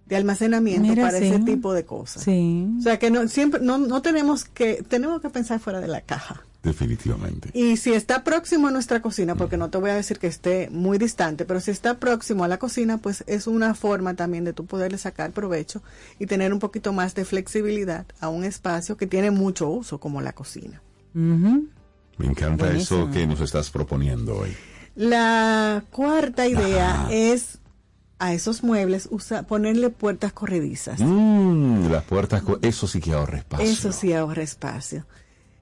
[0.07, 1.27] de almacenamiento Mira, para sí.
[1.27, 2.23] ese tipo de cosas.
[2.23, 2.69] Sí.
[2.79, 6.01] O sea que no siempre no, no tenemos que tenemos que pensar fuera de la
[6.03, 6.45] caja.
[6.63, 7.51] Definitivamente.
[7.53, 10.71] Y si está próximo a nuestra cocina, porque no te voy a decir que esté
[10.71, 14.55] muy distante, pero si está próximo a la cocina, pues es una forma también de
[14.55, 15.83] tú poderle sacar provecho
[16.19, 20.23] y tener un poquito más de flexibilidad a un espacio que tiene mucho uso como
[20.23, 20.81] la cocina.
[21.13, 23.03] Me encanta Buenísimo.
[23.05, 24.57] eso que nos estás proponiendo hoy.
[24.97, 27.59] La cuarta idea es
[28.25, 31.01] a esos muebles usa, ponerle puertas corredizas.
[31.01, 33.67] Mm, las puertas, eso sí que ahorra espacio.
[33.67, 35.07] Eso sí ahorra espacio.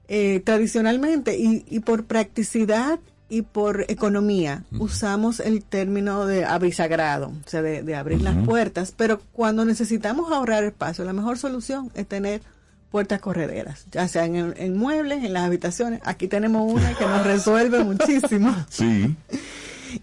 [0.07, 2.99] Eh, tradicionalmente y, y por practicidad
[3.29, 8.93] y por economía usamos el término de abrisagrado, o sea, de, de abrir las puertas,
[8.95, 12.41] pero cuando necesitamos ahorrar espacio, la mejor solución es tener
[12.91, 15.99] puertas correderas, ya sea en, en muebles, en las habitaciones.
[16.05, 18.55] Aquí tenemos una que nos resuelve muchísimo.
[18.69, 19.15] Sí.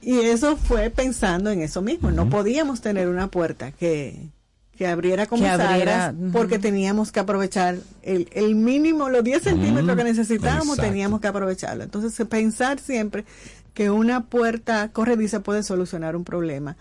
[0.00, 2.10] Y eso fue pensando en eso mismo.
[2.10, 4.28] No podíamos tener una puerta que,
[4.76, 9.96] que abriera como Que abriera, porque teníamos que aprovechar el, el mínimo, los 10 centímetros
[9.96, 10.82] que necesitábamos, exacto.
[10.82, 11.84] teníamos que aprovecharlo.
[11.84, 13.24] Entonces, pensar siempre
[13.74, 16.76] que una puerta corrediza puede solucionar un problema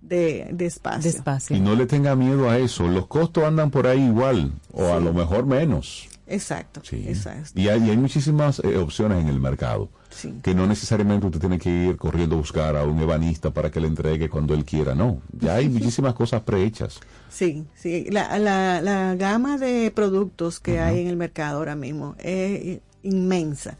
[0.00, 1.56] de, de espacio.
[1.56, 2.88] Y no le tenga miedo a eso.
[2.88, 6.08] Los costos andan por ahí igual, o a lo mejor menos.
[6.32, 7.04] Exacto, Sí.
[7.06, 7.52] exacto.
[7.60, 9.90] Y hay, y hay muchísimas eh, opciones en el mercado.
[10.10, 10.34] Sí.
[10.42, 13.80] Que no necesariamente usted tiene que ir corriendo a buscar a un ebanista para que
[13.80, 14.94] le entregue cuando él quiera.
[14.94, 17.00] No, ya hay muchísimas cosas prehechas.
[17.30, 18.06] Sí, sí.
[18.10, 23.76] La, la, la gama de productos que hay en el mercado ahora mismo es inmensa.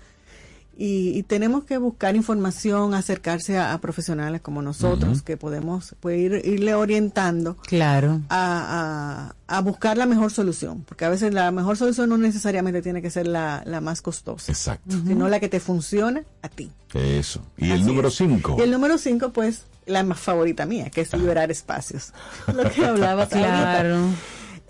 [0.76, 6.18] Y, y tenemos que buscar información, acercarse a, a profesionales como nosotros, que podemos pues,
[6.18, 8.20] ir, irle orientando Claro.
[8.30, 10.82] a, a, a buscar la mejor solución.
[10.88, 14.50] Porque a veces la mejor solución no necesariamente tiene que ser la, la más costosa,
[14.50, 14.96] Exacto.
[15.06, 16.70] sino la que te funciona a ti.
[16.94, 17.42] Eso.
[17.56, 18.14] Y el número es.
[18.16, 18.56] 5.
[18.58, 22.12] Y el número 5, pues, la más favorita mía, que es liberar espacios.
[22.54, 23.98] Lo que hablaba Claro.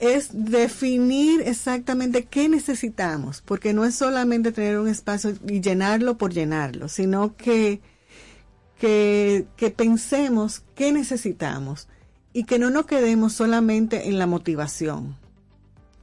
[0.03, 6.33] Es definir exactamente qué necesitamos, porque no es solamente tener un espacio y llenarlo por
[6.33, 7.81] llenarlo, sino que,
[8.81, 9.47] que,
[9.77, 11.87] pensemos qué necesitamos
[12.33, 15.17] y que no nos quedemos solamente en la motivación.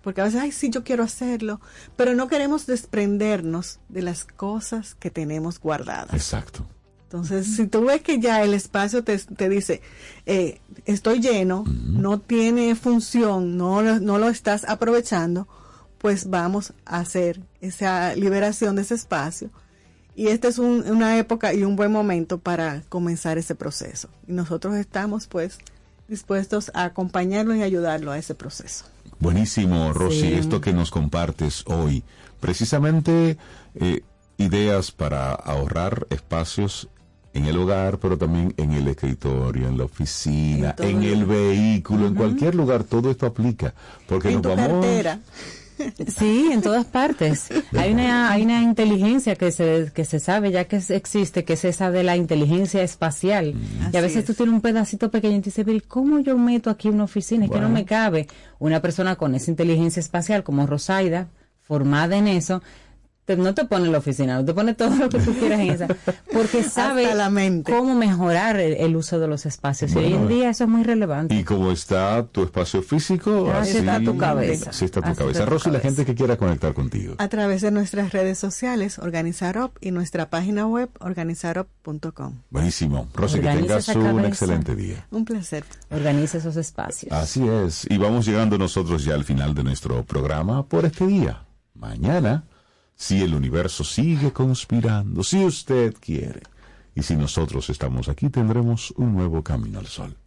[0.01, 1.59] Porque a veces, ay, sí, yo quiero hacerlo,
[1.97, 6.13] pero no queremos desprendernos de las cosas que tenemos guardadas.
[6.13, 6.65] Exacto.
[7.11, 9.81] Entonces, si tú ves que ya el espacio te, te dice,
[10.27, 15.47] eh, estoy lleno, no tiene función, no, lo- no lo estás aprovechando,
[15.97, 19.49] pues vamos a hacer esa liberación de ese espacio.
[20.15, 24.09] Y esta es un- una época y un buen momento para comenzar ese proceso.
[24.27, 25.57] Y nosotros estamos pues
[26.07, 28.85] dispuestos a acompañarlo y ayudarlo a ese proceso.
[29.19, 30.33] Buenísimo, Rosy, Sí.
[30.33, 32.03] esto que nos compartes hoy.
[32.39, 33.37] Precisamente
[33.75, 34.01] eh,
[34.37, 36.87] ideas para ahorrar espacios
[37.39, 42.15] en el hogar, pero también en el escritorio, en la oficina, En el vehículo, en
[42.15, 43.73] cualquier lugar, todo esto aplica.
[44.07, 44.85] Porque en nos tu vamos...
[44.85, 45.19] cartera.
[46.17, 47.47] Sí, en todas partes.
[47.77, 51.63] Hay una, hay una inteligencia que se, que se sabe ya que existe, que es
[51.63, 53.55] esa de la inteligencia espacial.
[53.93, 56.37] y a veces tú tienes un pedacito pequeño y te dices, pero ¿y cómo yo
[56.37, 57.45] meto aquí una oficina?
[57.45, 58.27] Es que no me cabe.
[58.59, 61.29] Una persona con esa inteligencia espacial como Rosaida,
[61.61, 62.61] formada en eso,
[63.35, 65.69] te- no te pone la oficina, no te pone todo lo que tú quieras en
[65.69, 65.87] esa,
[66.33, 67.71] porque sabe la mente.
[67.71, 69.91] cómo mejorar el, el uso de los espacios.
[69.93, 71.35] y hoy en día eso es muy relevante.
[71.35, 74.71] Y como está tu espacio físico, Así así está tu cabeza.
[74.71, 75.45] Así está tu Así está cabeza.
[75.45, 75.87] tu Rosy, la cabeza.
[75.89, 77.15] gente que quiera conectar contigo.
[77.19, 82.33] A través de nuestras redes sociales, Organizarop y nuestra página web, organizarop.com.
[82.49, 83.07] Buenísimo.
[83.13, 84.27] Rosy, que tengas un cabeza.
[84.27, 85.05] excelente día.
[85.11, 85.63] Un placer.
[85.91, 87.11] Organiza esos espacios.
[87.11, 87.85] Así es.
[87.89, 91.43] Y vamos llegando nosotros ya al final de nuestro programa por este día.
[91.75, 92.43] Mañana,
[92.99, 96.41] si el universo sigue conspirando, si usted quiere,
[96.93, 100.17] y si nosotros estamos aquí, tendremos un nuevo camino al sol.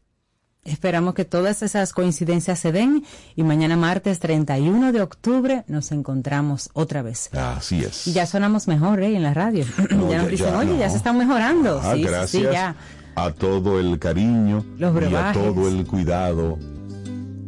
[0.64, 3.04] Esperamos que todas esas coincidencias se den
[3.36, 7.28] y mañana martes 31 de octubre nos encontramos otra vez.
[7.34, 8.06] Así es.
[8.06, 9.16] Y ya sonamos mejor ¿eh?
[9.16, 9.66] en la radio.
[9.90, 11.78] No, ya nos dicen, ya, oye, ya se están mejorando.
[11.82, 12.52] Ah, sí, sí, sí, gracias.
[12.52, 12.76] ya.
[13.16, 16.58] a todo el cariño Los y a todo el cuidado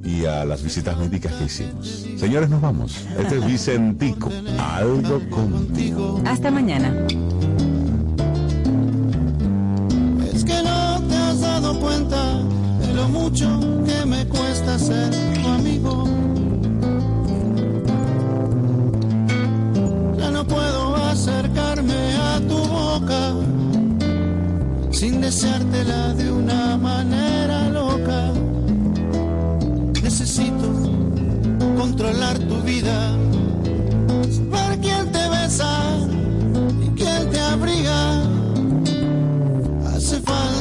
[0.05, 2.07] y a las visitas médicas que hicimos.
[2.17, 2.97] Señores, nos vamos.
[3.19, 4.31] Este es Vicentico.
[4.59, 6.21] Algo contigo.
[6.27, 6.95] Hasta mañana.
[10.33, 12.43] Es que no te has dado cuenta
[12.81, 13.49] de lo mucho
[13.87, 16.05] que me cuesta ser tu amigo.
[20.19, 23.33] Ya no puedo acercarme a tu boca
[24.91, 27.84] sin deseártela de una manera loca.
[30.17, 30.71] Necesito
[31.77, 33.19] controlar tu vida,
[34.31, 36.07] saber quién te besa
[36.85, 38.23] y quién te abriga.
[39.89, 40.54] Hace falta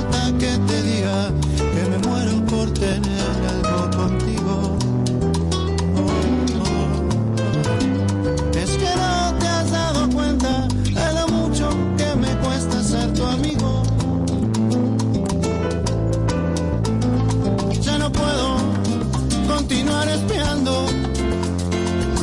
[20.10, 20.86] espiando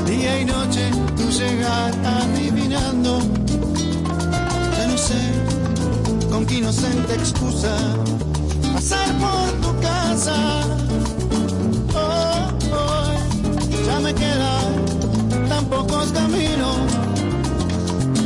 [0.06, 3.20] día y noche tu llegar adivinando.
[4.76, 5.20] Ya no sé
[6.30, 7.74] con qué inocente excusa
[8.74, 10.36] pasar por tu casa.
[11.94, 16.78] Oh, oh, ya me quedan tan pocos caminos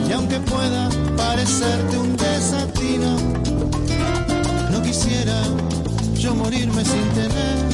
[0.09, 3.17] y aunque pueda parecerte un desatino,
[4.71, 5.43] no quisiera
[6.17, 7.74] yo morirme sin tener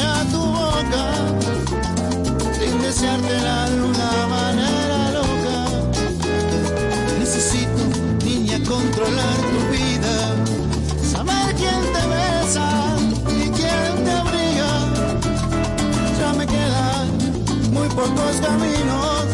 [18.31, 19.25] pocos caminos.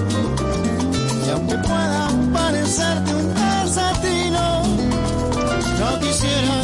[1.25, 4.63] Y aunque puedan parecerte un desatino,
[5.79, 6.56] no quisiera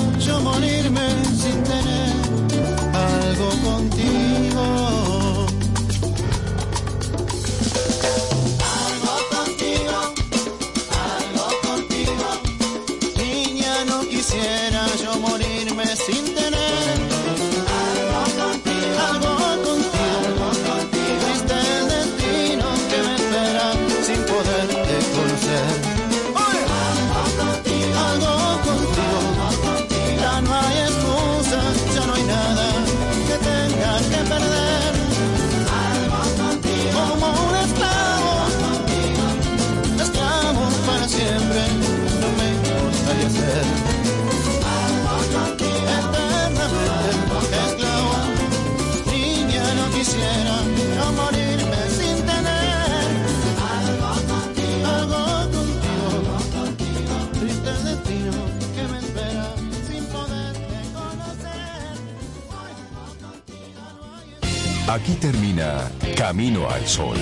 [65.23, 67.15] termina Camino al Sol.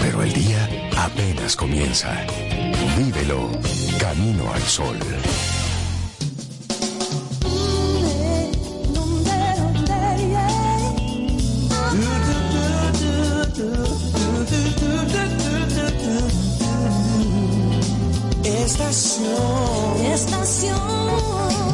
[0.00, 2.24] Pero el día apenas comienza.
[2.96, 3.50] Vívelo
[3.98, 4.96] Camino al Sol.
[18.44, 20.06] Estación.
[20.06, 20.78] Estación